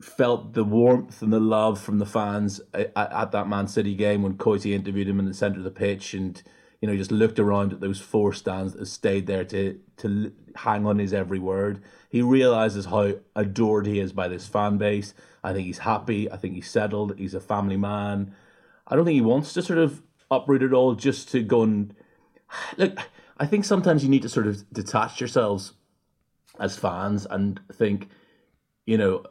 felt 0.00 0.54
the 0.54 0.64
warmth 0.64 1.22
and 1.22 1.32
the 1.32 1.40
love 1.40 1.80
from 1.80 1.98
the 1.98 2.06
fans 2.06 2.60
at, 2.74 2.92
at 2.96 3.32
that 3.32 3.48
Man 3.48 3.68
City 3.68 3.94
game 3.94 4.22
when 4.22 4.36
Coity 4.36 4.74
interviewed 4.74 5.08
him 5.08 5.18
in 5.18 5.26
the 5.26 5.34
centre 5.34 5.58
of 5.58 5.64
the 5.64 5.70
pitch 5.70 6.14
and 6.14 6.42
you 6.80 6.88
know 6.88 6.96
just 6.96 7.12
looked 7.12 7.38
around 7.38 7.72
at 7.72 7.80
those 7.80 8.00
four 8.00 8.32
stands 8.32 8.72
that 8.72 8.86
stayed 8.86 9.26
there 9.26 9.44
to 9.44 9.78
to 9.98 10.32
hang 10.56 10.86
on 10.86 10.98
his 10.98 11.12
every 11.12 11.38
word. 11.38 11.82
He 12.08 12.22
realizes 12.22 12.86
how 12.86 13.14
adored 13.36 13.86
he 13.86 14.00
is 14.00 14.12
by 14.12 14.26
this 14.26 14.48
fan 14.48 14.78
base. 14.78 15.14
I 15.44 15.52
think 15.52 15.66
he's 15.66 15.78
happy. 15.78 16.30
I 16.30 16.36
think 16.36 16.54
he's 16.54 16.70
settled. 16.70 17.16
He's 17.18 17.34
a 17.34 17.40
family 17.40 17.76
man. 17.76 18.34
I 18.86 18.96
don't 18.96 19.04
think 19.04 19.14
he 19.14 19.20
wants 19.20 19.52
to 19.52 19.62
sort 19.62 19.78
of 19.78 20.02
uproot 20.30 20.62
it 20.62 20.72
all 20.72 20.94
just 20.94 21.30
to 21.30 21.42
go 21.42 21.62
and 21.62 21.94
look. 22.76 22.98
I 23.38 23.46
think 23.46 23.64
sometimes 23.64 24.02
you 24.02 24.10
need 24.10 24.22
to 24.22 24.28
sort 24.28 24.46
of 24.46 24.70
detach 24.72 25.20
yourselves 25.20 25.72
as 26.58 26.76
fans 26.76 27.26
and 27.28 27.58
think, 27.72 28.08
you 28.84 28.98
know, 28.98 29.24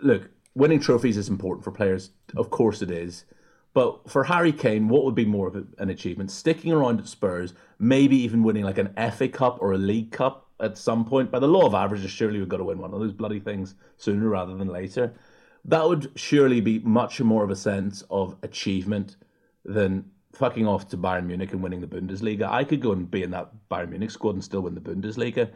look, 0.00 0.30
winning 0.54 0.80
trophies 0.80 1.16
is 1.16 1.28
important 1.28 1.64
for 1.64 1.70
players. 1.70 2.10
Of 2.36 2.50
course 2.50 2.82
it 2.82 2.90
is. 2.90 3.24
But 3.72 4.10
for 4.10 4.24
Harry 4.24 4.52
Kane, 4.52 4.88
what 4.88 5.04
would 5.04 5.14
be 5.14 5.26
more 5.26 5.48
of 5.48 5.66
an 5.78 5.90
achievement? 5.90 6.30
Sticking 6.30 6.72
around 6.72 6.98
at 6.98 7.08
Spurs, 7.08 7.52
maybe 7.78 8.16
even 8.16 8.42
winning 8.42 8.64
like 8.64 8.78
an 8.78 8.94
FA 9.12 9.28
Cup 9.28 9.58
or 9.60 9.72
a 9.72 9.78
League 9.78 10.12
Cup 10.12 10.48
at 10.60 10.78
some 10.78 11.04
point. 11.04 11.30
By 11.30 11.40
the 11.40 11.48
law 11.48 11.66
of 11.66 11.74
averages, 11.74 12.10
surely 12.10 12.38
we've 12.38 12.48
got 12.48 12.56
to 12.56 12.64
win 12.64 12.78
one 12.78 12.94
of 12.94 13.00
those 13.00 13.12
bloody 13.12 13.40
things 13.40 13.74
sooner 13.98 14.28
rather 14.28 14.56
than 14.56 14.68
later. 14.68 15.12
That 15.64 15.86
would 15.86 16.10
surely 16.14 16.60
be 16.62 16.78
much 16.78 17.20
more 17.20 17.44
of 17.44 17.50
a 17.50 17.56
sense 17.56 18.02
of 18.08 18.36
achievement 18.42 19.16
than 19.66 20.10
fucking 20.32 20.66
off 20.66 20.88
to 20.88 20.96
Bayern 20.96 21.26
Munich 21.26 21.52
and 21.52 21.62
winning 21.62 21.80
the 21.80 21.86
Bundesliga. 21.86 22.48
I 22.48 22.64
could 22.64 22.80
go 22.80 22.92
and 22.92 23.10
be 23.10 23.22
in 23.22 23.30
that 23.32 23.50
Bayern 23.70 23.90
Munich 23.90 24.10
squad 24.10 24.34
and 24.34 24.44
still 24.44 24.62
win 24.62 24.74
the 24.74 24.80
Bundesliga. 24.80 25.50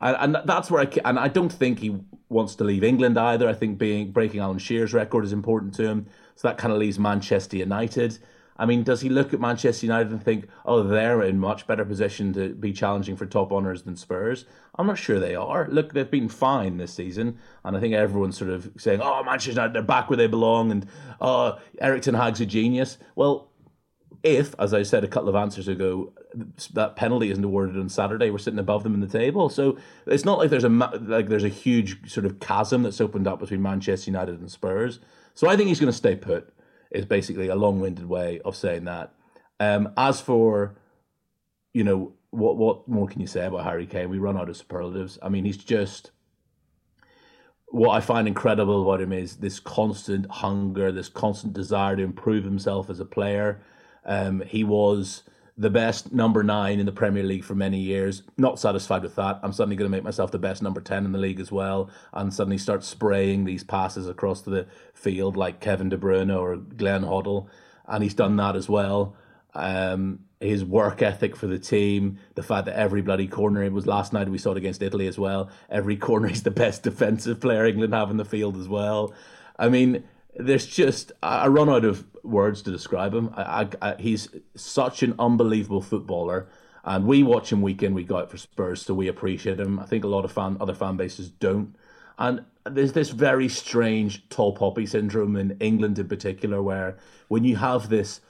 And, 0.00 0.36
and 0.36 0.48
that's 0.48 0.70
where 0.70 0.82
I 0.82 0.88
and 1.04 1.18
I 1.18 1.28
don't 1.28 1.52
think 1.52 1.78
he 1.78 1.98
wants 2.28 2.54
to 2.56 2.64
leave 2.64 2.84
England 2.84 3.18
either. 3.18 3.48
I 3.48 3.54
think 3.54 3.78
being 3.78 4.12
breaking 4.12 4.40
Alan 4.40 4.58
Shearer's 4.58 4.92
record 4.92 5.24
is 5.24 5.32
important 5.32 5.74
to 5.74 5.86
him. 5.86 6.06
So 6.34 6.48
that 6.48 6.58
kind 6.58 6.72
of 6.72 6.78
leaves 6.78 6.98
Manchester 6.98 7.56
United. 7.56 8.18
I 8.58 8.66
mean, 8.66 8.82
does 8.82 9.00
he 9.00 9.08
look 9.08 9.34
at 9.34 9.40
Manchester 9.40 9.86
United 9.86 10.10
and 10.10 10.22
think, 10.22 10.48
oh, 10.64 10.82
they're 10.82 11.22
in 11.22 11.38
much 11.38 11.66
better 11.66 11.84
position 11.84 12.32
to 12.34 12.54
be 12.54 12.72
challenging 12.72 13.16
for 13.16 13.26
top 13.26 13.52
honours 13.52 13.82
than 13.82 13.96
Spurs? 13.96 14.46
I'm 14.76 14.86
not 14.86 14.98
sure 14.98 15.18
they 15.18 15.34
are. 15.34 15.68
Look, 15.70 15.92
they've 15.92 16.10
been 16.10 16.28
fine 16.28 16.76
this 16.78 16.92
season, 16.92 17.38
and 17.64 17.76
I 17.76 17.80
think 17.80 17.94
everyone's 17.94 18.38
sort 18.38 18.50
of 18.50 18.70
saying, 18.78 19.00
oh, 19.02 19.22
Manchester 19.24 19.52
United, 19.52 19.74
they're 19.74 19.82
back 19.82 20.08
where 20.08 20.16
they 20.16 20.26
belong, 20.26 20.70
and 20.70 20.86
oh, 21.20 21.58
Erik 21.80 22.02
Ten 22.02 22.14
Hag's 22.14 22.40
a 22.40 22.46
genius. 22.46 22.98
Well, 23.14 23.50
if, 24.22 24.54
as 24.58 24.74
I 24.74 24.82
said 24.82 25.04
a 25.04 25.08
couple 25.08 25.28
of 25.28 25.34
answers 25.34 25.68
ago, 25.68 26.12
that 26.74 26.96
penalty 26.96 27.30
isn't 27.30 27.44
awarded 27.44 27.78
on 27.78 27.88
Saturday, 27.88 28.30
we're 28.30 28.38
sitting 28.38 28.58
above 28.58 28.82
them 28.82 28.94
in 28.94 29.00
the 29.00 29.06
table. 29.06 29.48
So 29.48 29.78
it's 30.06 30.24
not 30.24 30.38
like 30.38 30.50
there's 30.50 30.64
a 30.64 30.68
like 30.68 31.28
there's 31.28 31.44
a 31.44 31.48
huge 31.48 32.10
sort 32.10 32.26
of 32.26 32.40
chasm 32.40 32.82
that's 32.82 33.00
opened 33.00 33.26
up 33.26 33.38
between 33.40 33.62
Manchester 33.62 34.10
United 34.10 34.40
and 34.40 34.50
Spurs. 34.50 35.00
So 35.34 35.48
I 35.48 35.56
think 35.56 35.68
he's 35.68 35.80
going 35.80 35.92
to 35.92 35.96
stay 35.96 36.16
put. 36.16 36.52
Is 36.90 37.04
basically 37.04 37.48
a 37.48 37.56
long-winded 37.56 38.08
way 38.08 38.40
of 38.44 38.56
saying 38.56 38.84
that. 38.84 39.12
Um, 39.58 39.92
as 39.96 40.20
for, 40.20 40.76
you 41.72 41.84
know, 41.84 42.12
what 42.30 42.56
what 42.56 42.86
more 42.88 43.08
can 43.08 43.20
you 43.20 43.26
say 43.26 43.46
about 43.46 43.64
Harry 43.64 43.86
Kane? 43.86 44.10
We 44.10 44.18
run 44.18 44.36
out 44.36 44.48
of 44.48 44.56
superlatives. 44.56 45.18
I 45.22 45.28
mean, 45.28 45.44
he's 45.44 45.56
just 45.56 46.10
what 47.68 47.90
I 47.90 48.00
find 48.00 48.28
incredible 48.28 48.82
about 48.82 49.00
him 49.00 49.12
is 49.12 49.36
this 49.36 49.58
constant 49.58 50.30
hunger, 50.30 50.92
this 50.92 51.08
constant 51.08 51.52
desire 51.52 51.96
to 51.96 52.02
improve 52.02 52.44
himself 52.44 52.88
as 52.88 53.00
a 53.00 53.04
player. 53.04 53.60
Um, 54.04 54.42
he 54.46 54.62
was 54.62 55.24
the 55.58 55.70
best 55.70 56.12
number 56.12 56.42
nine 56.42 56.78
in 56.78 56.86
the 56.86 56.92
Premier 56.92 57.22
League 57.22 57.44
for 57.44 57.54
many 57.54 57.78
years. 57.78 58.22
Not 58.36 58.58
satisfied 58.58 59.02
with 59.02 59.16
that. 59.16 59.40
I'm 59.42 59.52
suddenly 59.52 59.76
going 59.76 59.90
to 59.90 59.96
make 59.96 60.04
myself 60.04 60.30
the 60.30 60.38
best 60.38 60.62
number 60.62 60.80
10 60.80 61.06
in 61.06 61.12
the 61.12 61.18
league 61.18 61.40
as 61.40 61.50
well, 61.50 61.90
and 62.12 62.32
suddenly 62.32 62.58
start 62.58 62.84
spraying 62.84 63.44
these 63.44 63.64
passes 63.64 64.08
across 64.08 64.42
the 64.42 64.66
field 64.92 65.36
like 65.36 65.60
Kevin 65.60 65.88
De 65.88 65.96
Bruyne 65.96 66.36
or 66.36 66.56
Glenn 66.56 67.02
Hoddle. 67.02 67.48
And 67.88 68.02
he's 68.02 68.14
done 68.14 68.36
that 68.36 68.56
as 68.56 68.68
well. 68.68 69.16
Um, 69.54 70.20
his 70.40 70.62
work 70.62 71.00
ethic 71.00 71.34
for 71.34 71.46
the 71.46 71.58
team, 71.58 72.18
the 72.34 72.42
fact 72.42 72.66
that 72.66 72.76
every 72.76 73.00
bloody 73.00 73.26
corner, 73.26 73.62
it 73.62 73.72
was 73.72 73.86
last 73.86 74.12
night 74.12 74.28
we 74.28 74.36
saw 74.36 74.50
it 74.50 74.58
against 74.58 74.82
Italy 74.82 75.06
as 75.06 75.18
well. 75.18 75.48
Every 75.70 75.96
corner, 75.96 76.28
he's 76.28 76.42
the 76.42 76.50
best 76.50 76.82
defensive 76.82 77.40
player 77.40 77.64
England 77.64 77.94
have 77.94 78.10
in 78.10 78.18
the 78.18 78.24
field 78.26 78.58
as 78.58 78.68
well. 78.68 79.14
I 79.58 79.70
mean, 79.70 80.04
there's 80.38 80.66
just 80.66 81.12
I 81.22 81.48
run 81.48 81.68
out 81.68 81.84
of 81.84 82.06
words 82.22 82.62
to 82.62 82.70
describe 82.70 83.14
him. 83.14 83.32
I, 83.34 83.42
I, 83.62 83.68
I, 83.82 83.94
he's 83.98 84.28
such 84.54 85.02
an 85.02 85.14
unbelievable 85.18 85.82
footballer, 85.82 86.48
and 86.84 87.06
we 87.06 87.22
watch 87.22 87.52
him 87.52 87.62
week 87.62 87.82
in 87.82 87.94
week 87.94 88.10
out 88.10 88.30
for 88.30 88.36
Spurs, 88.36 88.82
so 88.82 88.94
we 88.94 89.08
appreciate 89.08 89.60
him. 89.60 89.78
I 89.78 89.86
think 89.86 90.04
a 90.04 90.08
lot 90.08 90.24
of 90.24 90.32
fan 90.32 90.56
other 90.60 90.74
fan 90.74 90.96
bases 90.96 91.30
don't, 91.30 91.74
and 92.18 92.44
there's 92.64 92.92
this 92.92 93.10
very 93.10 93.48
strange 93.48 94.28
tall 94.28 94.52
poppy 94.52 94.86
syndrome 94.86 95.36
in 95.36 95.56
England 95.60 95.98
in 95.98 96.08
particular, 96.08 96.62
where 96.62 96.96
when 97.28 97.44
you 97.44 97.56
have 97.56 97.88
this 97.88 98.20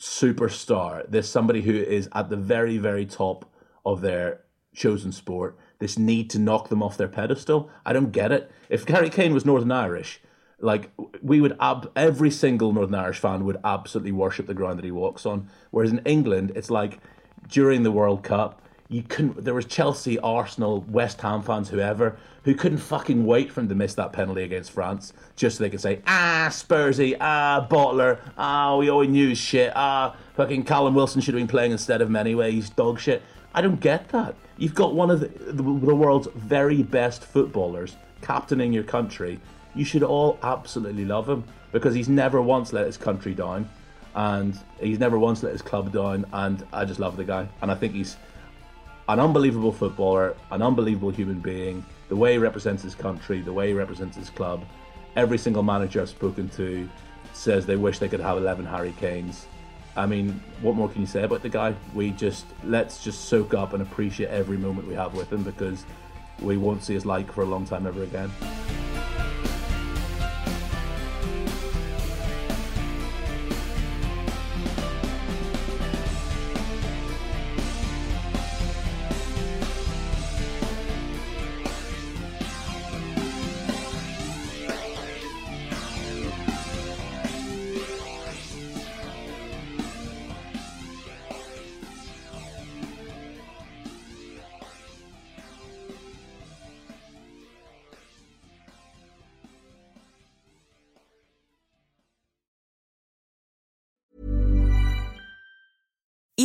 superstar, 0.00 1.04
there's 1.08 1.28
somebody 1.28 1.62
who 1.62 1.74
is 1.74 2.08
at 2.12 2.28
the 2.28 2.36
very 2.36 2.78
very 2.78 3.06
top 3.06 3.50
of 3.86 4.00
their 4.00 4.40
chosen 4.74 5.12
sport. 5.12 5.56
This 5.78 5.98
need 5.98 6.30
to 6.30 6.38
knock 6.38 6.68
them 6.68 6.82
off 6.82 6.96
their 6.96 7.08
pedestal. 7.08 7.70
I 7.84 7.92
don't 7.92 8.10
get 8.10 8.32
it. 8.32 8.50
If 8.68 8.88
Harry 8.88 9.10
Kane 9.10 9.34
was 9.34 9.44
Northern 9.44 9.70
Irish 9.70 10.20
like 10.60 10.90
we 11.22 11.40
would 11.40 11.56
ab- 11.60 11.90
every 11.96 12.30
single 12.30 12.72
Northern 12.72 12.94
Irish 12.94 13.18
fan 13.18 13.44
would 13.44 13.58
absolutely 13.64 14.12
worship 14.12 14.46
the 14.46 14.54
ground 14.54 14.78
that 14.78 14.84
he 14.84 14.90
walks 14.90 15.26
on. 15.26 15.48
Whereas 15.70 15.92
in 15.92 16.00
England, 16.04 16.52
it's 16.54 16.70
like 16.70 16.98
during 17.48 17.82
the 17.82 17.92
World 17.92 18.22
Cup, 18.22 18.60
you 18.88 19.02
couldn't. 19.02 19.44
There 19.44 19.54
was 19.54 19.64
Chelsea, 19.64 20.18
Arsenal, 20.18 20.82
West 20.82 21.20
Ham 21.22 21.42
fans, 21.42 21.68
whoever, 21.68 22.16
who 22.44 22.54
couldn't 22.54 22.78
fucking 22.78 23.24
wait 23.24 23.50
for 23.50 23.60
him 23.60 23.68
to 23.68 23.74
miss 23.74 23.94
that 23.94 24.12
penalty 24.12 24.42
against 24.42 24.70
France, 24.70 25.12
just 25.36 25.56
so 25.56 25.64
they 25.64 25.70
could 25.70 25.80
say, 25.80 26.00
ah, 26.06 26.48
Spursy, 26.50 27.16
ah, 27.20 27.66
Bottler, 27.70 28.18
ah, 28.36 28.76
we 28.76 28.90
always 28.90 29.08
knew 29.08 29.34
shit, 29.34 29.72
ah, 29.74 30.14
fucking 30.36 30.64
Callum 30.64 30.94
Wilson 30.94 31.20
should 31.20 31.34
have 31.34 31.40
been 31.40 31.48
playing 31.48 31.72
instead 31.72 32.00
of 32.02 32.08
him 32.08 32.16
anyway. 32.16 32.52
He's 32.52 32.70
dog 32.70 33.00
shit. 33.00 33.22
I 33.54 33.62
don't 33.62 33.80
get 33.80 34.08
that. 34.10 34.34
You've 34.58 34.74
got 34.74 34.94
one 34.94 35.10
of 35.10 35.20
the, 35.20 35.28
the, 35.28 35.62
the 35.62 35.94
world's 35.94 36.28
very 36.34 36.82
best 36.82 37.24
footballers 37.24 37.96
captaining 38.20 38.72
your 38.72 38.84
country 38.84 39.40
you 39.74 39.84
should 39.84 40.02
all 40.02 40.38
absolutely 40.42 41.04
love 41.04 41.28
him 41.28 41.44
because 41.72 41.94
he's 41.94 42.08
never 42.08 42.40
once 42.40 42.72
let 42.72 42.86
his 42.86 42.96
country 42.96 43.34
down 43.34 43.68
and 44.14 44.58
he's 44.80 44.98
never 44.98 45.18
once 45.18 45.42
let 45.42 45.52
his 45.52 45.62
club 45.62 45.92
down 45.92 46.24
and 46.32 46.64
I 46.72 46.84
just 46.84 47.00
love 47.00 47.16
the 47.16 47.24
guy 47.24 47.48
and 47.62 47.70
I 47.70 47.74
think 47.74 47.94
he's 47.94 48.16
an 49.08 49.20
unbelievable 49.20 49.72
footballer, 49.72 50.34
an 50.50 50.62
unbelievable 50.62 51.10
human 51.10 51.40
being, 51.40 51.84
the 52.08 52.16
way 52.16 52.32
he 52.32 52.38
represents 52.38 52.82
his 52.82 52.94
country, 52.94 53.40
the 53.40 53.52
way 53.52 53.68
he 53.68 53.74
represents 53.74 54.16
his 54.16 54.30
club. 54.30 54.64
Every 55.16 55.38
single 55.38 55.62
manager 55.62 56.00
I've 56.00 56.08
spoken 56.08 56.48
to 56.50 56.88
says 57.32 57.66
they 57.66 57.76
wish 57.76 57.98
they 57.98 58.08
could 58.08 58.20
have 58.20 58.38
11 58.38 58.64
Harry 58.64 58.94
Kanes. 59.00 59.44
I 59.96 60.06
mean, 60.06 60.42
what 60.60 60.74
more 60.74 60.88
can 60.88 61.00
you 61.00 61.06
say 61.06 61.22
about 61.22 61.42
the 61.42 61.48
guy? 61.48 61.74
We 61.94 62.10
just 62.12 62.46
let's 62.64 63.02
just 63.02 63.26
soak 63.26 63.54
up 63.54 63.74
and 63.74 63.82
appreciate 63.82 64.28
every 64.28 64.56
moment 64.56 64.88
we 64.88 64.94
have 64.94 65.14
with 65.14 65.32
him 65.32 65.42
because 65.42 65.84
we 66.40 66.56
won't 66.56 66.82
see 66.82 66.94
his 66.94 67.06
like 67.06 67.30
for 67.32 67.42
a 67.42 67.46
long 67.46 67.64
time 67.64 67.86
ever 67.86 68.02
again. 68.02 68.30